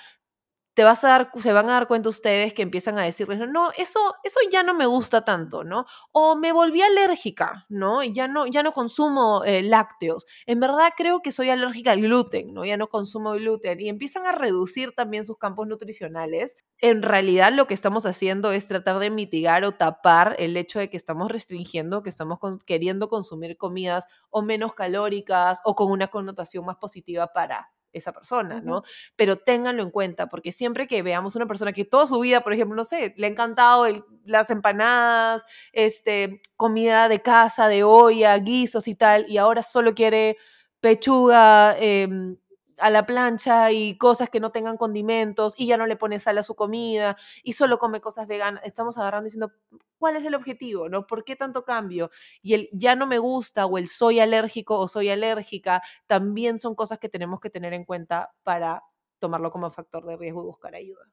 te 0.77 0.85
vas 0.85 1.03
a 1.05 1.09
dar, 1.09 1.31
se 1.37 1.55
van 1.55 1.71
a 1.71 1.73
dar 1.73 1.89
cuenta 1.89 2.11
ustedes 2.11 2.53
que 2.53 2.61
empiezan 2.61 2.99
a 2.99 3.03
decirles, 3.03 3.39
no, 3.49 3.71
eso, 3.79 4.15
eso 4.23 4.39
ya 4.53 4.63
no 4.63 4.75
me 4.75 4.85
gusta 4.85 5.25
tanto, 5.25 5.65
¿no? 5.65 5.87
O 6.13 6.37
me 6.37 6.53
volví 6.53 6.83
alérgica, 6.83 7.65
¿no? 7.71 8.05
Ya 8.05 8.29
no, 8.29 8.47
ya 8.47 8.63
no 8.63 8.73
consumo 8.73 9.43
eh, 9.45 9.63
lácteos. 9.63 10.27
En 10.45 10.61
verdad 10.61 10.91
creo 10.95 11.23
que 11.23 11.33
soy 11.33 11.49
alérgica 11.49 11.93
al 11.93 12.03
gluten, 12.03 12.53
¿no? 12.53 12.67
Ya 12.67 12.77
no 12.77 12.89
consumo 12.89 13.33
gluten. 13.33 13.81
Y 13.81 13.89
empiezan 13.89 14.27
a 14.27 14.33
reducir 14.33 14.93
también 14.95 15.25
sus 15.25 15.39
campos 15.39 15.67
nutricionales. 15.67 16.59
En 16.83 17.01
realidad 17.03 17.55
lo 17.55 17.67
que 17.67 17.73
estamos 17.73 18.05
haciendo 18.05 18.53
es 18.53 18.69
tratar 18.69 18.99
de 18.99 19.09
mitigar 19.09 19.65
o 19.65 19.73
tapar 19.73 20.37
el 20.39 20.59
hecho 20.59 20.79
de 20.79 20.91
que 20.91 20.99
estamos 20.99 21.33
restringiendo, 21.33 22.03
que 22.03 22.11
estamos 22.11 22.39
queriendo 22.67 23.09
consumir 23.09 23.57
comidas 23.57 24.05
o 24.29 24.43
menos 24.43 24.75
calóricas 24.75 25.63
o 25.65 25.75
con 25.75 25.91
una 25.91 26.09
connotación 26.09 26.67
más 26.67 26.77
positiva 26.77 27.29
para 27.29 27.71
esa 27.99 28.13
persona, 28.13 28.61
¿no? 28.61 28.83
Pero 29.17 29.37
ténganlo 29.37 29.83
en 29.83 29.91
cuenta, 29.91 30.29
porque 30.29 30.53
siempre 30.53 30.87
que 30.87 31.03
veamos 31.03 31.37
una 31.37 31.47
persona 31.47 31.73
que 31.73 31.85
toda 31.85 32.07
su 32.07 32.21
vida, 32.21 32.43
por 32.43 32.53
ejemplo, 32.53 32.77
no 32.77 32.85
sé, 32.85 33.15
le 33.17 33.27
ha 33.27 33.31
encantado 33.31 33.87
las 34.25 34.51
empanadas, 34.51 35.45
este, 35.73 36.41
comida 36.57 37.09
de 37.09 37.21
casa, 37.23 37.69
de 37.69 37.85
olla, 37.85 38.37
guisos 38.39 38.89
y 38.89 38.95
tal, 38.95 39.25
y 39.29 39.39
ahora 39.39 39.63
solo 39.63 39.95
quiere 39.95 40.37
pechuga, 40.81 41.77
em, 41.79 42.37
a 42.79 42.91
la 42.91 43.07
plancha 43.07 43.73
y 43.73 43.97
cosas 43.97 44.29
que 44.29 44.41
no 44.41 44.51
tengan 44.53 44.77
condimentos 44.77 45.55
y 45.57 45.67
ya 45.67 45.77
no 45.77 45.87
le 45.87 45.97
pone 45.97 46.21
sal 46.21 46.39
a 46.39 46.43
su 46.43 46.55
comida 46.55 47.17
y 47.43 47.55
solo 47.55 47.79
come 47.79 48.01
cosas 48.01 48.27
veganas. 48.27 48.63
Estamos 48.65 48.99
agarrando 48.99 49.25
diciendo, 49.25 49.53
¿cuál 49.99 50.17
es 50.17 50.25
el 50.25 50.35
objetivo? 50.35 50.89
¿No? 50.89 51.07
¿Por 51.07 51.25
qué 51.25 51.37
tanto 51.37 51.65
cambio? 51.65 52.11
Y 52.43 52.55
el 52.55 52.69
ya 52.73 52.97
no 52.97 53.07
me 53.07 53.19
gusta 53.19 53.67
o 53.67 53.79
el 53.79 53.89
soy 53.89 54.21
alérgico 54.21 54.79
o 54.79 54.89
soy 54.89 55.11
alérgica 55.11 55.83
también 56.07 56.59
son 56.59 56.75
cosas 56.75 56.99
que 56.99 57.09
tenemos 57.09 57.41
que 57.41 57.51
tener 57.51 57.73
en 57.73 57.85
cuenta 57.85 58.33
para 58.43 58.83
tomarlo 59.19 59.51
como 59.51 59.71
factor 59.71 60.05
de 60.05 60.17
riesgo 60.17 60.43
y 60.43 60.47
buscar 60.47 60.75
ayuda. 60.75 61.05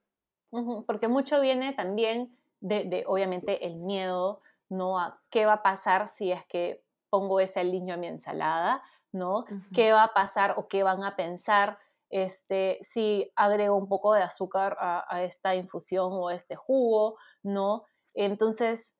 Porque 0.86 1.07
mucho 1.07 1.41
viene 1.41 1.73
también 1.73 2.38
de, 2.59 3.03
obviamente, 3.07 3.65
el 3.65 3.77
miedo, 3.77 4.41
¿no? 4.69 4.99
A 4.99 5.19
qué 5.29 5.45
va 5.45 5.53
a 5.53 5.63
pasar 5.63 6.09
si 6.09 6.31
es 6.31 6.45
que 6.45 6.84
pongo 7.09 7.39
ese 7.39 7.59
aliño 7.59 7.95
a 7.95 7.97
mi 7.97 8.07
ensalada 8.07 8.84
¿no? 9.13 9.45
¿Qué 9.73 9.93
va 9.93 10.03
a 10.03 10.13
pasar 10.13 10.55
o 10.57 10.67
qué 10.67 10.84
van 10.84 11.03
a 11.03 11.15
pensar 11.15 11.77
este, 12.09 12.79
si 12.84 13.31
agrego 13.36 13.75
un 13.75 13.88
poco 13.88 14.13
de 14.13 14.23
azúcar 14.23 14.75
a, 14.79 15.23
esta 15.23 15.55
infusión 15.55 16.09
o 16.11 16.29
este 16.29 16.55
jugo, 16.55 17.17
¿no? 17.43 17.86
Entonces, 18.14 18.95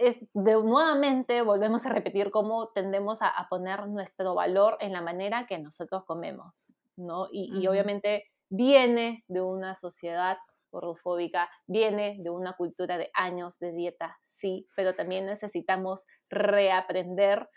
es, 0.00 0.16
de, 0.32 0.52
nuevamente 0.54 1.42
volvemos 1.42 1.84
a 1.84 1.90
repetir 1.90 2.30
cómo 2.30 2.68
tendemos 2.68 3.20
a, 3.20 3.46
poner 3.50 3.86
nuestro 3.86 4.34
valor 4.34 4.78
en 4.80 4.92
la 4.92 5.02
manera 5.02 5.46
que 5.46 5.58
nosotros 5.58 6.04
comemos, 6.06 6.72
¿no? 6.96 7.28
Y, 7.30 7.66
obviamente 7.66 8.24
viene 8.48 9.24
de 9.28 9.42
una 9.42 9.74
sociedad 9.74 10.38
gordofóbica, 10.72 11.50
viene 11.66 12.16
de 12.20 12.30
una 12.30 12.54
cultura 12.54 12.96
de 12.96 13.10
años 13.14 13.58
de 13.58 13.72
dieta, 13.72 14.18
sí, 14.22 14.66
pero 14.74 14.94
también 14.94 15.26
necesitamos 15.26 16.06
reaprender 16.30 17.48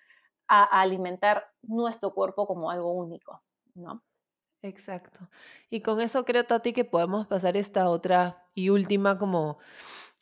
a, 0.48 0.82
alimentar 0.82 1.46
nuestro 1.62 2.14
cuerpo 2.14 2.46
como 2.46 2.70
algo 2.70 2.92
único, 2.92 3.42
¿no? 3.74 4.04
Exacto. 4.62 5.30
Y 5.70 5.82
con 5.82 6.00
eso 6.00 6.26
creo, 6.26 6.46
Tati, 6.46 6.74
que 6.74 6.86
podemos 6.86 7.28
pasar 7.28 7.58
esta 7.58 7.90
otra 7.90 8.46
y 8.54 8.70
última 8.70 9.18
como 9.18 9.60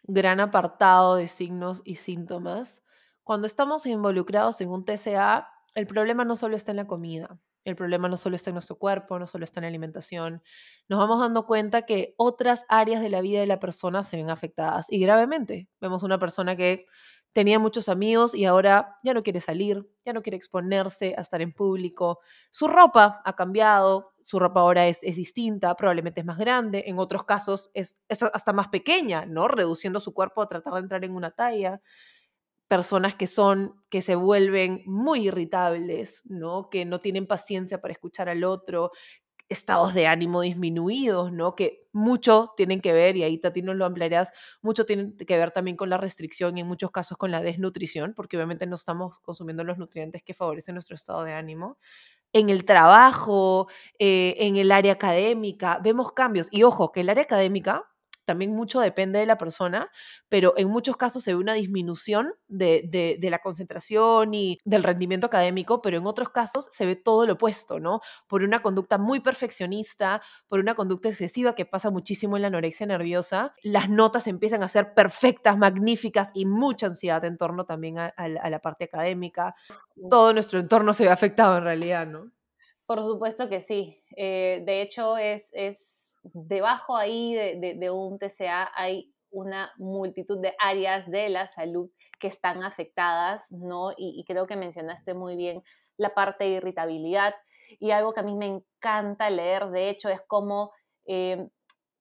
gran 0.03 0.39
apartado 0.39 1.15
de 1.15 1.27
signos 1.27 1.81
y 1.85 1.95
síntomas. 1.95 2.83
Cuando 3.23 3.47
estamos 3.47 3.85
involucrados 3.85 4.61
en 4.61 4.69
un 4.69 4.85
TCA, 4.85 5.47
el 5.75 5.87
problema 5.87 6.25
no 6.25 6.35
solo 6.35 6.55
está 6.55 6.71
en 6.71 6.77
la 6.77 6.87
comida, 6.87 7.39
el 7.63 7.75
problema 7.75 8.09
no 8.09 8.17
solo 8.17 8.35
está 8.35 8.49
en 8.49 8.55
nuestro 8.55 8.77
cuerpo, 8.77 9.19
no 9.19 9.27
solo 9.27 9.43
está 9.43 9.59
en 9.59 9.63
la 9.63 9.67
alimentación. 9.69 10.41
Nos 10.89 10.99
vamos 10.99 11.19
dando 11.19 11.45
cuenta 11.45 11.83
que 11.83 12.15
otras 12.17 12.65
áreas 12.69 13.01
de 13.01 13.09
la 13.09 13.21
vida 13.21 13.39
de 13.39 13.45
la 13.45 13.59
persona 13.59 14.03
se 14.03 14.17
ven 14.17 14.29
afectadas 14.29 14.87
y 14.89 14.99
gravemente. 14.99 15.69
Vemos 15.79 16.03
una 16.03 16.19
persona 16.19 16.55
que 16.55 16.87
tenía 17.33 17.59
muchos 17.59 17.87
amigos 17.87 18.35
y 18.35 18.45
ahora 18.45 18.97
ya 19.03 19.13
no 19.13 19.23
quiere 19.23 19.39
salir, 19.39 19.87
ya 20.05 20.13
no 20.13 20.21
quiere 20.21 20.37
exponerse 20.37 21.15
a 21.17 21.21
estar 21.21 21.41
en 21.41 21.53
público. 21.53 22.19
Su 22.49 22.67
ropa 22.67 23.21
ha 23.23 23.35
cambiado, 23.35 24.10
su 24.23 24.39
ropa 24.39 24.61
ahora 24.61 24.87
es, 24.87 24.99
es 25.03 25.15
distinta, 25.15 25.75
probablemente 25.75 26.21
es 26.21 26.25
más 26.25 26.37
grande, 26.37 26.83
en 26.87 26.99
otros 26.99 27.25
casos 27.25 27.71
es, 27.73 27.97
es, 28.09 28.23
hasta 28.23 28.53
más 28.53 28.69
pequeña, 28.69 29.25
¿no? 29.25 29.47
Reduciendo 29.47 29.99
su 29.99 30.13
cuerpo 30.13 30.41
a 30.41 30.49
tratar 30.49 30.73
de 30.73 30.79
entrar 30.79 31.03
en 31.05 31.15
una 31.15 31.31
talla. 31.31 31.81
Personas 32.67 33.15
que 33.15 33.27
son, 33.27 33.83
que 33.89 34.01
se 34.01 34.15
vuelven 34.15 34.81
muy 34.85 35.27
irritables, 35.27 36.21
¿no? 36.25 36.69
Que 36.69 36.85
no 36.85 37.01
tienen 37.01 37.27
paciencia 37.27 37.81
para 37.81 37.91
escuchar 37.91 38.29
al 38.29 38.45
otro, 38.45 38.91
estados 39.49 39.93
de 39.93 40.07
ánimo 40.07 40.41
disminuidos, 40.41 41.33
¿no? 41.33 41.55
Que 41.55 41.85
mucho 41.91 42.53
tienen 42.55 42.79
que 42.79 42.93
ver, 42.93 43.17
y 43.17 43.23
ahí 43.23 43.37
Tati 43.37 43.61
nos 43.61 43.75
lo 43.75 43.85
ampliarás, 43.85 44.31
mucho 44.61 44.85
tienen 44.85 45.17
que 45.17 45.37
ver 45.37 45.51
también 45.51 45.75
con 45.75 45.89
la 45.89 45.97
restricción 45.97 46.57
y 46.57 46.61
en 46.61 46.67
muchos 46.67 46.91
casos 46.91 47.17
con 47.17 47.31
la 47.31 47.41
desnutrición, 47.41 48.13
porque 48.15 48.37
obviamente 48.37 48.65
no 48.65 48.75
estamos 48.77 49.19
consumiendo 49.19 49.65
los 49.65 49.77
nutrientes 49.77 50.23
que 50.23 50.33
favorecen 50.33 50.75
nuestro 50.75 50.95
estado 50.95 51.23
de 51.25 51.33
ánimo. 51.33 51.77
En 52.33 52.49
el 52.49 52.63
trabajo, 52.63 53.67
eh, 53.99 54.35
en 54.39 54.55
el 54.55 54.71
área 54.71 54.93
académica, 54.93 55.79
vemos 55.83 56.13
cambios. 56.13 56.47
Y 56.49 56.63
ojo, 56.63 56.91
que 56.93 57.01
el 57.01 57.09
área 57.09 57.23
académica 57.23 57.90
también 58.31 58.55
mucho 58.55 58.79
depende 58.79 59.19
de 59.19 59.25
la 59.25 59.37
persona, 59.37 59.91
pero 60.29 60.53
en 60.55 60.69
muchos 60.69 60.95
casos 60.95 61.21
se 61.21 61.33
ve 61.33 61.37
una 61.37 61.53
disminución 61.53 62.33
de, 62.47 63.19
la 63.21 63.39
concentración 63.39 64.33
y 64.33 64.57
del 64.63 64.83
rendimiento 64.83 65.27
académico, 65.27 65.81
pero 65.81 65.97
en 65.97 66.07
otros 66.07 66.29
casos 66.29 66.69
se 66.71 66.85
ve 66.85 66.95
todo 66.95 67.25
lo 67.25 67.33
opuesto, 67.33 67.81
¿no? 67.81 67.99
Por 68.27 68.43
una 68.43 68.61
conducta 68.61 68.97
muy 68.97 69.19
perfeccionista, 69.19 70.21
por 70.47 70.61
una 70.61 70.75
conducta 70.75 71.09
excesiva 71.09 71.55
que 71.55 71.65
pasa 71.65 71.89
muchísimo 71.89 72.37
en 72.37 72.43
la 72.43 72.47
anorexia 72.47 72.85
nerviosa, 72.85 73.53
las 73.63 73.89
notas 73.89 74.27
empiezan 74.27 74.63
a 74.63 74.69
ser 74.69 74.93
perfectas, 74.93 75.57
magníficas 75.57 76.31
y 76.33 76.45
mucha 76.45 76.87
ansiedad 76.87 77.25
en 77.25 77.37
torno 77.37 77.65
también 77.65 77.99
a, 77.99 78.13
la 78.17 78.59
parte 78.59 78.85
académica. 78.85 79.55
Todo 80.09 80.31
nuestro 80.31 80.57
entorno 80.57 80.93
se 80.93 81.03
ve 81.03 81.09
afectado 81.09 81.57
en 81.57 81.65
realidad, 81.65 82.07
¿no? 82.07 82.31
Por 82.85 83.03
supuesto 83.03 83.49
que 83.49 83.59
sí. 83.59 84.01
Eh, 84.15 84.63
de 84.65 84.81
hecho, 84.81 85.17
es, 85.17 85.49
es 85.51 85.90
debajo 86.23 86.95
ahí 86.95 87.33
de, 87.33 87.89
un 87.91 88.19
TCA 88.19 88.71
hay 88.75 89.13
una 89.31 89.71
multitud 89.77 90.39
de 90.39 90.53
áreas 90.59 91.09
de 91.09 91.29
la 91.29 91.47
salud 91.47 91.89
que 92.19 92.27
están 92.27 92.63
afectadas, 92.63 93.49
¿no? 93.51 93.91
Y, 93.97 94.23
creo 94.27 94.45
que 94.45 94.55
mencionaste 94.55 95.13
muy 95.13 95.35
bien 95.35 95.63
la 95.97 96.13
parte 96.13 96.43
de 96.43 96.49
irritabilidad 96.51 97.35
y 97.79 97.91
algo 97.91 98.13
que 98.13 98.19
a 98.21 98.23
mí 98.23 98.35
me 98.35 98.47
encanta 98.47 99.29
leer, 99.29 99.69
de 99.69 99.89
hecho, 99.89 100.09
es 100.09 100.21
como 100.27 100.71
eh, 101.05 101.47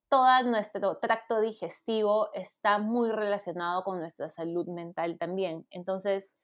todo 0.09 0.43
nuestro 0.43 0.99
tracto 0.99 1.41
digestivo 1.41 2.31
está 2.35 2.79
muy 2.79 3.11
relacionado 3.11 3.85
con 3.85 4.01
nuestra 4.01 4.29
salud 4.29 4.67
mental 4.67 5.17
también. 5.19 5.67
Entonces, 5.71 6.35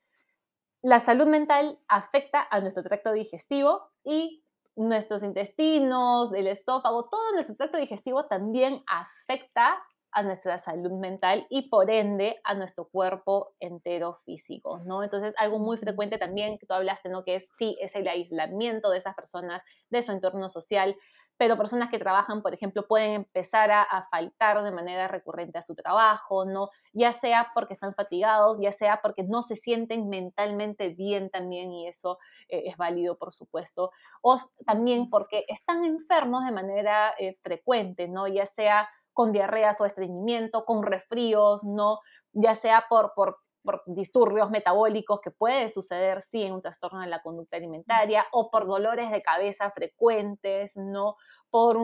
la 0.83 1.01
salud 1.01 1.27
mental 1.27 1.81
afecta 1.89 2.47
a 2.49 2.61
nuestro 2.61 2.85
tracto 2.85 3.13
digestivo 3.13 3.91
y 4.05 4.45
nuestros 4.77 5.23
intestinos, 5.23 6.33
el 6.35 6.47
estófago, 6.47 7.09
todo 7.09 7.33
nuestro 7.33 7.57
tracto 7.57 7.79
digestivo 7.79 8.27
también 8.27 8.83
afecta 8.87 9.83
a 10.13 10.23
nuestra 10.23 10.57
salud 10.59 10.93
mental 10.93 11.47
y 11.51 11.69
por 11.69 11.91
ende 11.91 12.41
a 12.45 12.55
nuestro 12.55 12.89
cuerpo 12.89 13.55
entero 13.61 14.21
físico, 14.25 14.81
¿no? 14.87 15.03
Entonces, 15.03 15.35
algo 15.37 15.59
muy 15.59 15.77
frecuente 15.77 16.17
también 16.17 16.59
que 16.59 16.67
tú 16.67 16.73
hablaste, 16.73 17.11
¿no? 17.11 17.23
Que 17.23 17.35
es, 17.35 17.51
sí, 17.59 17.77
es 17.81 17.95
el 17.95 18.09
aislamiento 18.09 18.89
de 18.91 18.99
esas 18.99 19.15
personas, 19.15 19.63
de 19.91 20.01
su 20.01 20.13
entorno 20.13 20.49
social, 20.49 20.97
pero 21.37 21.57
personas 21.57 21.91
que 21.91 21.99
trabajan, 21.99 22.43
por 22.43 22.55
ejemplo, 22.55 22.87
pueden 22.87 23.13
empezar 23.13 23.71
a, 23.71 24.09
faltar 24.11 24.63
de 24.63 24.71
manera 24.71 25.09
recurrente 25.09 25.59
a 25.59 25.63
su 25.63 25.75
trabajo, 25.75 26.45
¿no? 26.45 26.71
Ya 26.93 27.13
sea 27.13 27.51
porque 27.55 27.75
están 27.75 27.95
fatigados, 27.95 28.59
ya 28.61 28.73
sea 28.73 29.01
porque 29.03 29.23
no 29.23 29.43
se 29.43 29.57
sienten 29.57 30.09
mentalmente 30.09 30.91
bien 30.91 31.31
también, 31.31 31.73
y 31.73 31.89
eso 31.89 32.19
eh, 32.49 32.65
es 32.67 32.77
válido, 32.77 33.19
por 33.19 33.33
supuesto, 33.33 33.91
o 34.23 34.39
también 34.67 35.11
porque 35.11 35.45
están 35.49 35.85
enfermos 35.85 36.45
de 36.45 36.53
manera 36.53 37.15
eh, 37.19 37.37
frecuente, 37.43 38.09
¿no? 38.09 38.27
Ya 38.29 38.47
sea 38.47 38.89
con 39.13 39.33
diarreas 39.33 39.81
o 39.81 39.87
estreñimiento, 39.87 40.65
con 40.65 40.83
resfríos, 40.83 41.65
¿no? 41.65 42.01
Ya 42.33 42.55
sea 42.55 42.85
por, 42.89 43.15
por 43.15 43.39
por 43.67 43.83
disturbios 43.85 44.51
metabólicos 44.51 45.21
que 45.21 45.31
puede 45.31 45.69
suceder, 45.69 46.23
sí, 46.23 46.43
en 46.43 46.55
un 46.55 46.63
trastorno 46.63 47.01
de 47.01 47.09
la 47.09 47.21
conducta 47.21 47.59
alimentaria, 47.59 48.25
o 48.33 48.51
por 48.51 48.67
dolores 48.67 49.11
de 49.11 49.23
cabeza 49.23 49.71
frecuentes, 49.73 50.77
¿no? 50.77 51.17
Por 51.51 51.79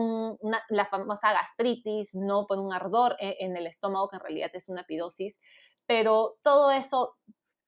la 0.69 0.85
famosa 0.87 1.31
gastritis, 1.33 2.09
¿no? 2.15 2.47
Por 2.47 2.57
un 2.57 2.73
ardor 2.73 3.15
e, 3.19 3.37
en, 3.41 3.55
el 3.55 3.67
estómago, 3.67 4.09
que 4.09 4.15
en 4.15 4.21
realidad 4.21 4.51
es 4.53 4.67
una 4.69 4.81
acidosis. 4.81 5.37
Pero 5.85 6.37
todo 6.41 6.71
eso 6.71 7.15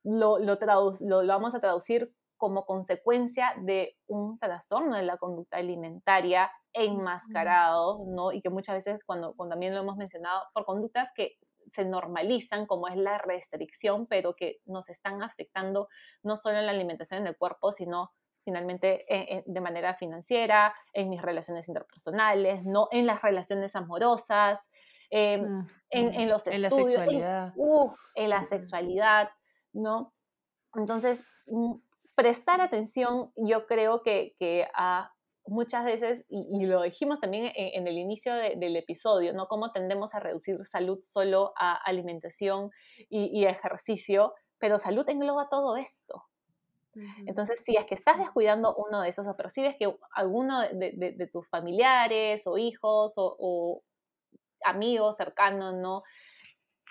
lo, 0.03 0.39
lo, 0.39 0.57
lo 1.01 1.27
vamos 1.27 1.53
a 1.53 1.59
traducir 1.59 2.11
como 2.37 2.65
consecuencia 2.65 3.53
de 3.61 3.97
un 4.07 4.37
trastorno 4.39 4.95
de 4.95 5.03
la 5.03 5.17
conducta 5.17 5.57
alimentaria 5.57 6.51
enmascarado, 6.73 8.03
¿no? 8.07 8.31
Y 8.31 8.41
que 8.41 8.49
muchas 8.49 8.75
veces, 8.75 9.03
cuando, 9.05 9.33
cuando, 9.35 9.53
también 9.53 9.73
lo 9.73 9.81
hemos 9.81 9.97
mencionado, 9.97 10.43
por 10.53 10.65
conductas 10.65 11.11
que 11.15 11.37
se 11.73 11.85
normalizan, 11.85 12.65
como 12.65 12.87
es 12.87 12.97
la 12.97 13.17
restricción, 13.17 14.07
pero 14.07 14.35
que 14.35 14.61
nos 14.65 14.89
están 14.89 15.21
afectando 15.23 15.87
no 16.23 16.35
solo 16.35 16.57
en 16.57 16.65
la 16.65 16.71
alimentación 16.71 17.21
en 17.21 17.27
el 17.27 17.37
cuerpo, 17.37 17.71
sino 17.71 18.11
finalmente 18.45 19.03
de 19.45 19.61
manera 19.61 19.95
financiera, 19.95 20.73
en 20.93 21.09
mis 21.09 21.21
relaciones 21.21 21.67
interpersonales, 21.67 22.63
no 22.63 22.87
en 22.91 23.07
las 23.07 23.21
relaciones 23.21 23.75
amorosas, 23.75 24.69
em, 25.09 25.65
en, 25.89 26.29
los 26.29 26.45
estudios, 26.45 26.55
en 26.55 26.61
la 26.61 26.69
sexualidad. 26.69 27.53
en 28.13 28.29
la 28.29 28.43
sexualidad, 28.43 29.29
¿no? 29.73 30.13
Entonces, 30.75 31.19
mm, 31.47 31.73
prestar 32.13 32.61
atención, 32.61 33.31
yo 33.35 33.65
creo 33.65 34.03
que, 34.03 34.35
que 34.37 34.67
muchas 35.47 35.85
veces, 35.85 36.25
y, 36.27 36.65
lo 36.65 36.81
dijimos 36.81 37.19
también 37.19 37.51
en, 37.55 37.87
el 37.87 37.97
inicio 37.97 38.33
del 38.33 38.75
episodio, 38.75 39.33
¿no? 39.33 39.47
Cómo 39.47 39.71
tendemos 39.71 40.15
a 40.15 40.19
reducir 40.19 40.57
salud 40.65 40.99
solo 41.03 41.53
a 41.57 41.73
alimentación 41.75 42.71
y, 43.09 43.45
ejercicio, 43.45 44.33
pero 44.57 44.77
salud 44.77 45.07
engloba 45.09 45.49
todo 45.49 45.77
esto. 45.77 46.23
Entonces, 47.25 47.61
si 47.63 47.75
es 47.75 47.85
que 47.85 47.95
estás 47.95 48.17
descuidando 48.17 48.73
uno 48.75 49.01
de 49.01 49.09
esos 49.09 49.27
o 49.27 49.35
percibes 49.35 49.75
que 49.77 49.93
alguno 50.13 50.61
de, 50.61 51.29
tus 51.31 51.47
familiares 51.49 52.47
o 52.47 52.57
hijos 52.57 53.13
o, 53.17 53.83
amigos 54.63 55.17
cercanos, 55.17 55.75
¿no? 55.75 56.03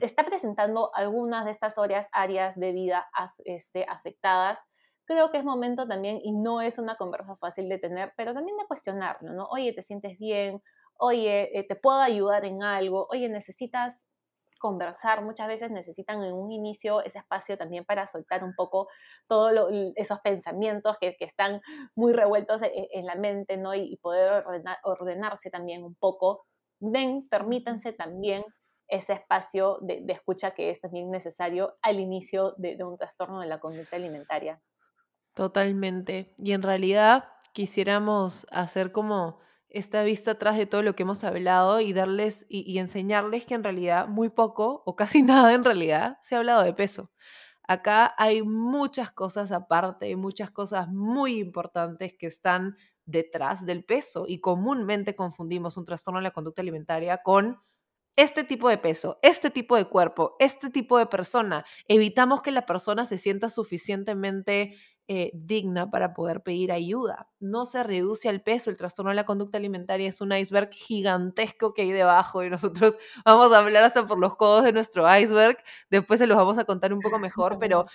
Está 0.00 0.24
presentando 0.24 0.94
algunas 0.94 1.44
de 1.44 1.50
estas 1.50 1.74
áreas 2.12 2.54
de 2.56 2.72
vida 2.72 3.08
este, 3.44 3.84
afectadas, 3.88 4.60
creo 5.06 5.30
que 5.30 5.38
es 5.38 5.44
momento 5.44 5.86
también, 5.86 6.20
y 6.22 6.32
no 6.32 6.60
es 6.60 6.78
una 6.78 6.96
conversa 6.96 7.36
fácil 7.36 7.68
de 7.68 7.78
tener, 7.78 8.12
pero 8.16 8.34
también 8.34 8.56
de 8.56 8.66
cuestionarlo, 8.66 9.32
¿no? 9.32 9.46
Oye, 9.46 9.72
¿te 9.72 9.82
sientes 9.82 10.18
bien? 10.18 10.62
Oye, 10.96 11.58
eh, 11.58 11.64
¿te 11.64 11.76
puedo 11.76 12.00
ayudar 12.00 12.44
en 12.44 12.62
algo? 12.62 13.06
Oye, 13.10 13.28
¿necesitas 13.28 14.04
conversar? 14.58 15.24
Muchas 15.24 15.48
veces 15.48 15.70
necesitan 15.70 16.22
en 16.22 16.34
un 16.34 16.50
inicio 16.50 17.02
ese 17.02 17.18
espacio 17.18 17.58
también 17.58 17.84
para 17.84 18.08
soltar 18.08 18.44
un 18.44 18.54
poco 18.54 18.88
todos 19.26 19.70
esos 19.96 20.20
pensamientos 20.20 20.96
que, 20.98 21.16
están 21.20 21.60
muy 21.94 22.12
revueltos 22.12 22.62
e, 22.62 22.88
en, 22.92 23.06
la 23.06 23.16
mente, 23.16 23.56
¿no? 23.56 23.74
Y, 23.74 23.96
poder 23.98 24.44
ordenarse 24.84 25.50
también 25.50 25.84
un 25.84 25.94
poco. 25.94 26.46
Den, 26.80 27.28
permítanse 27.28 27.92
también 27.92 28.44
ese 28.88 29.14
espacio 29.14 29.78
de, 29.80 30.04
escucha 30.08 30.52
que 30.52 30.70
es 30.70 30.80
también 30.80 31.10
necesario 31.10 31.76
al 31.82 32.00
inicio 32.00 32.54
de 32.56 32.82
un 32.84 32.96
trastorno 32.96 33.40
de 33.40 33.46
la 33.46 33.60
conducta 33.60 33.96
alimentaria. 33.96 34.60
Totalmente. 35.34 36.34
Y 36.38 36.52
en 36.52 36.62
realidad 36.62 37.24
quisiéramos 37.52 38.46
hacer 38.50 38.92
como 38.92 39.38
esta 39.68 40.04
vista 40.04 40.32
atrás 40.32 40.56
de 40.56 40.66
todo 40.66 40.82
lo 40.82 40.94
que 40.94 41.02
hemos 41.02 41.24
hablado 41.24 41.80
y 41.80 41.92
darles 41.92 42.46
y, 42.48 42.78
enseñarles 42.78 43.44
que 43.44 43.54
en 43.54 43.64
realidad 43.64 44.06
muy 44.06 44.28
poco 44.28 44.82
o 44.86 44.94
casi 44.94 45.22
nada 45.22 45.52
en 45.52 45.64
realidad 45.64 46.18
se 46.22 46.34
ha 46.34 46.38
hablado 46.38 46.62
de 46.62 46.72
peso. 46.72 47.10
Acá 47.66 48.14
hay 48.18 48.42
muchas 48.42 49.10
cosas 49.10 49.50
aparte, 49.50 50.14
muchas 50.16 50.50
cosas 50.50 50.88
muy 50.88 51.40
importantes 51.40 52.14
que 52.16 52.26
están 52.26 52.76
detrás 53.06 53.66
del 53.66 53.84
peso 53.84 54.26
y 54.28 54.38
comúnmente 54.40 55.14
confundimos 55.14 55.76
un 55.76 55.84
trastorno 55.84 56.20
de 56.20 56.24
la 56.24 56.30
conducta 56.30 56.62
alimentaria 56.62 57.18
con 57.22 57.58
este 58.16 58.44
tipo 58.44 58.68
de 58.68 58.78
peso, 58.78 59.18
este 59.22 59.50
tipo 59.50 59.76
de 59.76 59.86
cuerpo, 59.86 60.36
este 60.38 60.70
tipo 60.70 60.98
de 60.98 61.06
persona. 61.06 61.64
Evitamos 61.88 62.42
que 62.42 62.52
la 62.52 62.64
persona 62.64 63.06
se 63.06 63.18
sienta 63.18 63.50
suficientemente 63.50 64.76
eh, 65.06 65.30
digna 65.34 65.90
para 65.90 66.14
poder 66.14 66.42
pedir 66.42 66.72
ayuda. 66.72 67.28
No 67.38 67.66
se 67.66 67.82
reduce 67.82 68.28
al 68.30 68.40
peso, 68.40 68.70
el 68.70 68.76
trastorno 68.76 69.10
de 69.10 69.16
la 69.16 69.26
conducta 69.26 69.58
alimentaria 69.58 70.08
es 70.08 70.22
un 70.22 70.32
iceberg 70.32 70.70
gigantesco 70.72 71.74
que 71.74 71.82
hay 71.82 71.92
debajo 71.92 72.42
y 72.42 72.48
nosotros 72.48 72.96
vamos 73.24 73.52
a 73.52 73.58
hablar 73.58 73.84
hasta 73.84 74.06
por 74.06 74.18
los 74.18 74.36
codos 74.36 74.64
de 74.64 74.72
nuestro 74.72 75.04
iceberg, 75.14 75.58
después 75.90 76.18
se 76.20 76.26
los 76.26 76.38
vamos 76.38 76.56
a 76.58 76.64
contar 76.64 76.94
un 76.94 77.00
poco 77.00 77.18
mejor, 77.18 77.58
pero 77.58 77.86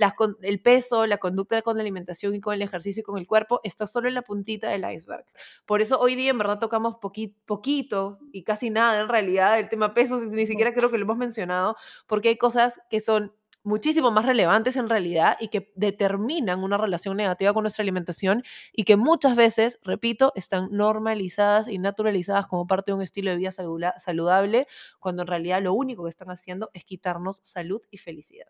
el 0.42 0.60
peso, 0.60 1.06
la 1.06 1.18
conducta 1.18 1.60
con 1.62 1.76
la 1.76 1.82
alimentación 1.82 2.34
y 2.34 2.40
con 2.40 2.54
el 2.54 2.62
ejercicio 2.62 3.00
y 3.00 3.04
con 3.04 3.18
el 3.18 3.26
cuerpo 3.26 3.60
está 3.64 3.86
solo 3.86 4.08
en 4.08 4.14
la 4.14 4.22
puntita 4.22 4.68
del 4.68 4.84
iceberg. 4.90 5.24
Por 5.66 5.80
eso 5.80 5.98
hoy 5.98 6.14
día 6.14 6.30
en 6.30 6.38
verdad 6.38 6.58
tocamos 6.58 6.96
poquito 6.96 8.18
y 8.32 8.44
casi 8.44 8.70
nada 8.70 9.00
en 9.00 9.08
realidad 9.08 9.58
el 9.58 9.68
tema 9.68 9.94
peso, 9.94 10.20
ni 10.20 10.46
siquiera 10.46 10.72
creo 10.72 10.90
que 10.90 10.98
lo 10.98 11.04
hemos 11.04 11.18
mencionado, 11.18 11.76
porque 12.06 12.28
hay 12.30 12.36
cosas 12.36 12.80
que 12.90 13.00
son 13.00 13.32
muchísimo 13.62 14.10
más 14.10 14.24
relevantes 14.24 14.76
en 14.76 14.88
realidad 14.88 15.36
y 15.40 15.48
que 15.48 15.72
determinan 15.74 16.62
una 16.62 16.78
relación 16.78 17.16
negativa 17.16 17.52
con 17.52 17.62
nuestra 17.62 17.82
alimentación 17.82 18.42
y 18.72 18.84
que 18.84 18.96
muchas 18.96 19.36
veces, 19.36 19.78
repito, 19.82 20.32
están 20.34 20.68
normalizadas 20.70 21.68
y 21.68 21.78
naturalizadas 21.78 22.46
como 22.46 22.66
parte 22.66 22.92
de 22.92 22.96
un 22.96 23.02
estilo 23.02 23.30
de 23.30 23.36
vida 23.36 23.52
saludable, 23.52 24.66
cuando 24.98 25.22
en 25.22 25.28
realidad 25.28 25.62
lo 25.62 25.74
único 25.74 26.04
que 26.04 26.10
están 26.10 26.30
haciendo 26.30 26.70
es 26.72 26.84
quitarnos 26.84 27.40
salud 27.42 27.82
y 27.90 27.98
felicidad. 27.98 28.48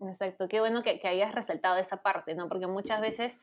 Exacto, 0.00 0.46
qué 0.48 0.60
bueno 0.60 0.82
que, 0.82 1.00
hayas 1.04 1.34
resaltado 1.34 1.78
esa 1.78 2.02
parte, 2.02 2.34
¿no? 2.34 2.48
Porque 2.48 2.66
muchas 2.66 3.00
veces 3.00 3.34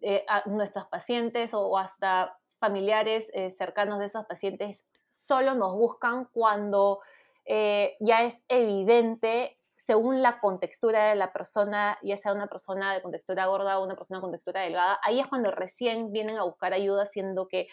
eh, 0.00 0.24
nuestros 0.46 0.86
pacientes 0.86 1.52
o 1.52 1.76
hasta 1.78 2.38
familiares 2.58 3.30
eh, 3.34 3.50
cercanos 3.50 3.98
de 3.98 4.06
esos 4.06 4.24
pacientes 4.24 4.84
solo 5.10 5.54
nos 5.54 5.74
buscan 5.74 6.24
cuando 6.32 7.00
eh, 7.44 7.96
ya 8.00 8.24
es 8.24 8.42
evidente 8.48 9.58
según 9.86 10.22
la 10.22 10.38
contextura 10.40 11.10
de 11.10 11.14
la 11.14 11.32
persona, 11.32 11.98
ya 12.02 12.16
sea 12.16 12.32
una 12.32 12.46
persona 12.46 12.94
de 12.94 13.02
contextura 13.02 13.46
gorda 13.46 13.78
o 13.78 13.84
una 13.84 13.96
persona 13.96 14.20
con 14.20 14.30
contextura 14.30 14.62
delgada, 14.62 14.98
ahí 15.02 15.20
es 15.20 15.26
cuando 15.26 15.50
recién 15.50 16.10
vienen 16.12 16.38
a 16.38 16.44
buscar 16.44 16.72
ayuda, 16.72 17.06
siendo 17.06 17.48
que 17.48 17.66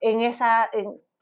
en 0.00 0.22
esa, 0.22 0.70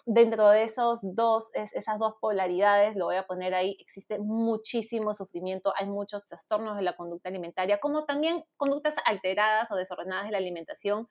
dentro 0.07 0.49
de 0.51 0.63
esos 0.63 1.01
dos, 1.03 1.51
esas 1.55 1.99
dos 1.99 2.15
polaridades, 2.21 2.95
lo 2.95 3.07
voy 3.07 3.17
a 3.17 3.27
poner 3.27 3.53
ahí, 3.55 3.77
existe 3.81 4.19
muchísimo 4.21 5.13
sufrimiento, 5.13 5.73
hay 5.77 5.87
muchos 5.87 6.25
trastornos 6.25 6.77
de 6.77 6.83
la 6.83 6.97
conducta 6.97 7.29
alimentaria, 7.29 7.81
como 7.81 8.05
también 8.05 8.45
conductas 8.57 8.95
alteradas 9.05 9.71
o 9.73 9.77
desordenadas 9.77 10.27
de 10.27 10.33
la 10.33 10.39
alimentación 10.39 11.09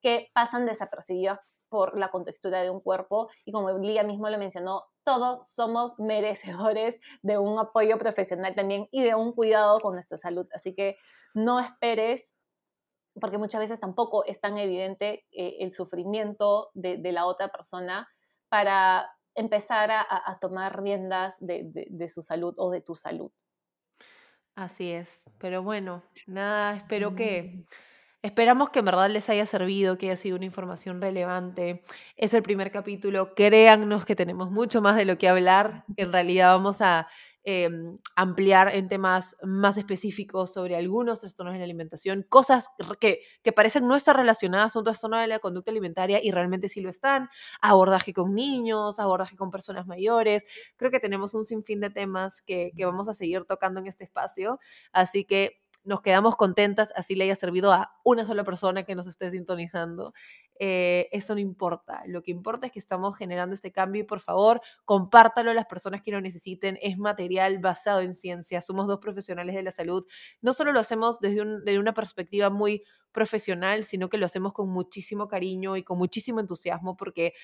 que 0.00 0.30
pasan 0.32 0.64
desapercibidas 0.64 1.38
por 1.70 1.98
la 1.98 2.10
contextura 2.10 2.60
de 2.60 2.68
un 2.68 2.80
cuerpo 2.80 3.30
y 3.44 3.52
como 3.52 3.70
Lía 3.78 4.02
mismo 4.02 4.28
lo 4.28 4.36
mencionó, 4.36 4.84
todos 5.04 5.48
somos 5.48 5.98
merecedores 5.98 7.00
de 7.22 7.38
un 7.38 7.58
apoyo 7.58 7.98
profesional 7.98 8.54
también 8.54 8.88
y 8.90 9.02
de 9.02 9.14
un 9.14 9.32
cuidado 9.32 9.80
con 9.80 9.94
nuestra 9.94 10.18
salud. 10.18 10.46
Así 10.52 10.74
que 10.74 10.98
no 11.32 11.60
esperes, 11.60 12.34
porque 13.20 13.38
muchas 13.38 13.60
veces 13.60 13.80
tampoco 13.80 14.24
es 14.24 14.40
tan 14.40 14.58
evidente 14.58 15.24
eh, 15.30 15.56
el 15.60 15.72
sufrimiento 15.72 16.70
de, 16.74 16.98
la 17.12 17.24
otra 17.26 17.48
persona 17.48 18.08
para 18.48 19.10
empezar 19.34 19.90
a, 19.92 20.38
tomar 20.40 20.82
riendas 20.82 21.36
de, 21.40 22.10
su 22.12 22.20
salud 22.20 22.54
o 22.58 22.70
de 22.70 22.80
tu 22.80 22.96
salud. 22.96 23.30
Así 24.56 24.90
es, 24.92 25.24
pero 25.38 25.62
bueno, 25.62 26.02
nada, 26.26 26.76
espero 26.76 27.14
que 27.14 27.64
Esperamos 28.22 28.68
que 28.68 28.80
en 28.80 28.84
verdad 28.84 29.08
les 29.08 29.30
haya 29.30 29.46
servido, 29.46 29.96
que 29.96 30.06
haya 30.06 30.16
sido 30.16 30.36
una 30.36 30.44
información 30.44 31.00
relevante. 31.00 31.82
Es 32.16 32.34
el 32.34 32.42
primer 32.42 32.70
capítulo. 32.70 33.34
Créannos 33.34 34.04
que 34.04 34.14
tenemos 34.14 34.50
mucho 34.50 34.82
más 34.82 34.96
de 34.96 35.06
lo 35.06 35.16
que 35.16 35.26
hablar. 35.26 35.84
En 35.96 36.12
realidad 36.12 36.50
vamos 36.54 36.82
a 36.82 37.08
em, 37.44 37.96
ampliar 38.16 38.74
en 38.74 38.88
temas 38.88 39.36
más 39.42 39.78
específicos 39.78 40.52
sobre 40.52 40.76
algunos 40.76 41.20
trastornos 41.20 41.54
de 41.54 41.60
la 41.60 41.64
alimentación, 41.64 42.26
cosas 42.28 42.68
que, 43.00 43.22
que 43.42 43.52
parecen 43.52 43.88
no 43.88 43.96
estar 43.96 44.14
relacionadas 44.14 44.76
a 44.76 44.80
un 44.80 44.84
trastorno 44.84 45.16
de 45.16 45.26
la 45.26 45.38
conducta 45.38 45.70
alimentaria 45.70 46.20
y 46.22 46.30
realmente 46.30 46.68
sí 46.68 46.82
lo 46.82 46.90
están. 46.90 47.30
Abordaje 47.62 48.12
con 48.12 48.34
niños, 48.34 48.98
abordaje 48.98 49.34
con 49.34 49.50
personas 49.50 49.86
mayores. 49.86 50.44
Creo 50.76 50.90
que 50.90 51.00
tenemos 51.00 51.32
un 51.32 51.46
sinfín 51.46 51.80
de 51.80 51.88
temas 51.88 52.42
que, 52.42 52.72
que 52.76 52.84
vamos 52.84 53.08
a 53.08 53.14
seguir 53.14 53.46
tocando 53.46 53.80
en 53.80 53.86
este 53.86 54.04
espacio. 54.04 54.60
Así 54.92 55.24
que 55.24 55.60
nos 55.84 56.02
quedamos 56.02 56.36
contentas, 56.36 56.92
así 56.96 57.14
le 57.14 57.24
haya 57.24 57.34
servido 57.34 57.72
a 57.72 57.92
una 58.04 58.24
sola 58.24 58.44
persona 58.44 58.84
que 58.84 58.94
nos 58.94 59.06
esté 59.06 59.30
sintonizando. 59.30 60.12
Eh, 60.58 61.08
eso 61.12 61.34
no 61.34 61.40
importa. 61.40 62.02
Lo 62.06 62.22
que 62.22 62.30
importa 62.30 62.66
es 62.66 62.72
que 62.72 62.78
estamos 62.78 63.16
generando 63.16 63.54
este 63.54 63.72
cambio 63.72 64.02
y 64.02 64.04
por 64.04 64.20
favor, 64.20 64.60
compártalo 64.84 65.50
a 65.50 65.54
las 65.54 65.66
personas 65.66 66.02
que 66.02 66.10
lo 66.10 66.20
necesiten. 66.20 66.78
Es 66.82 66.98
material 66.98 67.58
basado 67.58 68.00
en 68.00 68.12
ciencia. 68.12 68.60
Somos 68.60 68.86
dos 68.86 68.98
profesionales 69.00 69.54
de 69.54 69.62
la 69.62 69.70
salud. 69.70 70.06
No 70.42 70.52
solo 70.52 70.72
lo 70.72 70.80
hacemos 70.80 71.18
desde, 71.20 71.44
desde 71.64 71.78
una 71.78 71.94
perspectiva 71.94 72.50
muy 72.50 72.84
profesional, 73.12 73.84
sino 73.84 74.08
que 74.08 74.18
lo 74.18 74.26
hacemos 74.26 74.52
con 74.52 74.68
muchísimo 74.68 75.28
cariño 75.28 75.76
y 75.76 75.82
con 75.82 75.98
muchísimo 75.98 76.40
entusiasmo 76.40 76.96
porque 76.96 77.34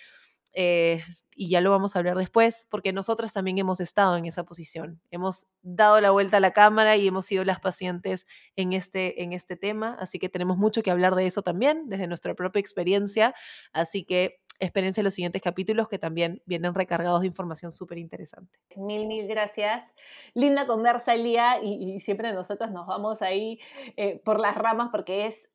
eh, 0.56 1.04
y 1.38 1.50
ya 1.50 1.60
lo 1.60 1.70
vamos 1.70 1.94
a 1.94 1.98
hablar 1.98 2.16
después, 2.16 2.66
porque 2.70 2.94
nosotras 2.94 3.34
también 3.34 3.58
hemos 3.58 3.78
estado 3.78 4.16
en 4.16 4.24
esa 4.24 4.44
posición. 4.44 5.02
Hemos 5.10 5.46
dado 5.60 6.00
la 6.00 6.10
vuelta 6.10 6.38
a 6.38 6.40
la 6.40 6.52
cámara 6.52 6.96
y 6.96 7.06
hemos 7.06 7.26
sido 7.26 7.44
las 7.44 7.60
pacientes 7.60 8.26
en 8.56 8.72
este, 8.72 9.22
en 9.22 9.34
este 9.34 9.54
tema, 9.54 9.96
así 10.00 10.18
que 10.18 10.30
tenemos 10.30 10.56
mucho 10.56 10.82
que 10.82 10.90
hablar 10.90 11.14
de 11.14 11.26
eso 11.26 11.42
también, 11.42 11.90
desde 11.90 12.06
nuestra 12.06 12.34
propia 12.34 12.60
experiencia. 12.60 13.34
Así 13.74 14.04
que 14.04 14.40
espérense 14.60 15.02
los 15.02 15.12
siguientes 15.12 15.42
capítulos 15.42 15.88
que 15.88 15.98
también 15.98 16.42
vienen 16.46 16.74
recargados 16.74 17.20
de 17.20 17.26
información 17.26 17.70
súper 17.70 17.98
interesante. 17.98 18.58
Mil, 18.76 19.06
mil 19.06 19.28
gracias. 19.28 19.84
Linda 20.32 20.66
conversa, 20.66 21.12
Elia, 21.12 21.62
y, 21.62 21.96
y 21.96 22.00
siempre 22.00 22.32
nosotros 22.32 22.70
nos 22.70 22.86
vamos 22.86 23.20
ahí 23.20 23.60
eh, 23.98 24.22
por 24.24 24.40
las 24.40 24.56
ramas 24.56 24.88
porque 24.90 25.26
es 25.26 25.50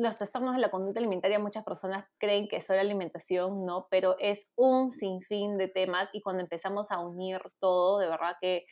los 0.00 0.16
trastornos 0.16 0.54
de 0.54 0.60
la 0.60 0.70
conducta 0.70 1.00
alimentaria, 1.00 1.38
muchas 1.38 1.64
personas 1.64 2.06
creen 2.18 2.48
que 2.48 2.56
es 2.56 2.66
solo 2.66 2.80
alimentación, 2.80 3.64
¿no? 3.64 3.86
Pero 3.90 4.16
es 4.18 4.48
un 4.56 4.90
sinfín 4.90 5.58
de 5.58 5.68
temas 5.68 6.08
y 6.12 6.22
cuando 6.22 6.42
empezamos 6.42 6.90
a 6.90 7.00
unir 7.00 7.40
todo, 7.60 7.98
de 7.98 8.08
verdad 8.08 8.36
que 8.40 8.66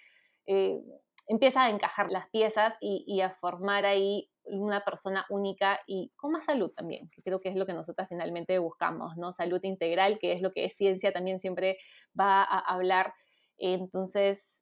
eh, 0.47 0.81
empieza 1.29 1.65
a 1.65 1.71
encajar 1.71 2.11
las 2.11 2.29
piezas 2.31 2.75
y, 2.81 3.05
y, 3.07 3.21
a 3.21 3.31
formar 3.31 3.85
ahí 3.85 4.31
una 4.45 4.85
persona 4.85 5.27
única 5.29 5.81
y 5.87 6.13
con 6.17 6.33
más 6.33 6.47
salud 6.47 6.71
también, 6.71 7.11
que 7.11 7.23
creo 7.23 7.41
que 7.41 7.49
es 7.49 7.57
lo 7.57 7.67
que 7.67 7.73
nosotras 7.73 8.09
finalmente 8.09 8.59
buscamos, 8.59 9.17
¿no? 9.17 9.33
Salud 9.33 9.61
integral, 9.65 10.19
que 10.19 10.33
es 10.33 10.41
lo 10.41 10.53
que 10.53 10.65
es 10.65 10.75
ciencia, 10.77 11.13
también 11.13 11.41
siempre 11.41 11.79
va 12.19 12.43
a 12.43 12.59
hablar. 12.59 13.13
Entonces, 13.59 14.56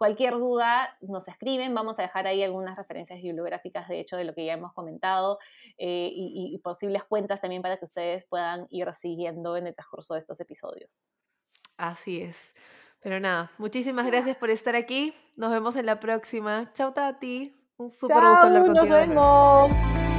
Cualquier 0.00 0.32
duda 0.32 0.96
nos 1.02 1.28
escriben, 1.28 1.74
vamos 1.74 1.98
a 1.98 2.02
dejar 2.02 2.26
ahí 2.26 2.42
algunas 2.42 2.74
referencias 2.74 3.20
bibliográficas, 3.20 3.86
de 3.86 4.00
hecho, 4.00 4.16
de 4.16 4.24
lo 4.24 4.32
que 4.32 4.46
ya 4.46 4.54
hemos 4.54 4.72
comentado 4.72 5.38
eh, 5.76 6.10
y, 6.10 6.54
y, 6.54 6.58
posibles 6.60 7.04
cuentas 7.04 7.42
también 7.42 7.60
para 7.60 7.76
que 7.76 7.84
ustedes 7.84 8.24
puedan 8.24 8.66
ir 8.70 8.90
siguiendo 8.94 9.58
en 9.58 9.66
el 9.66 9.74
transcurso 9.74 10.14
de 10.14 10.20
estos 10.20 10.40
episodios. 10.40 11.12
Así 11.76 12.22
es. 12.22 12.54
Pero 13.00 13.20
nada, 13.20 13.52
muchísimas 13.58 14.06
gracias 14.06 14.38
por 14.38 14.48
estar 14.48 14.74
aquí. 14.74 15.12
Nos 15.36 15.52
vemos 15.52 15.76
en 15.76 15.84
la 15.84 16.00
próxima. 16.00 16.72
Chao, 16.72 16.94
Tati. 16.94 17.54
Un 17.76 17.90
súper 17.90 18.24
gusto 18.24 18.46
hablar 18.46 18.64
contigo. 18.64 18.86
Nos 18.86 19.06
vemos. 19.06 20.09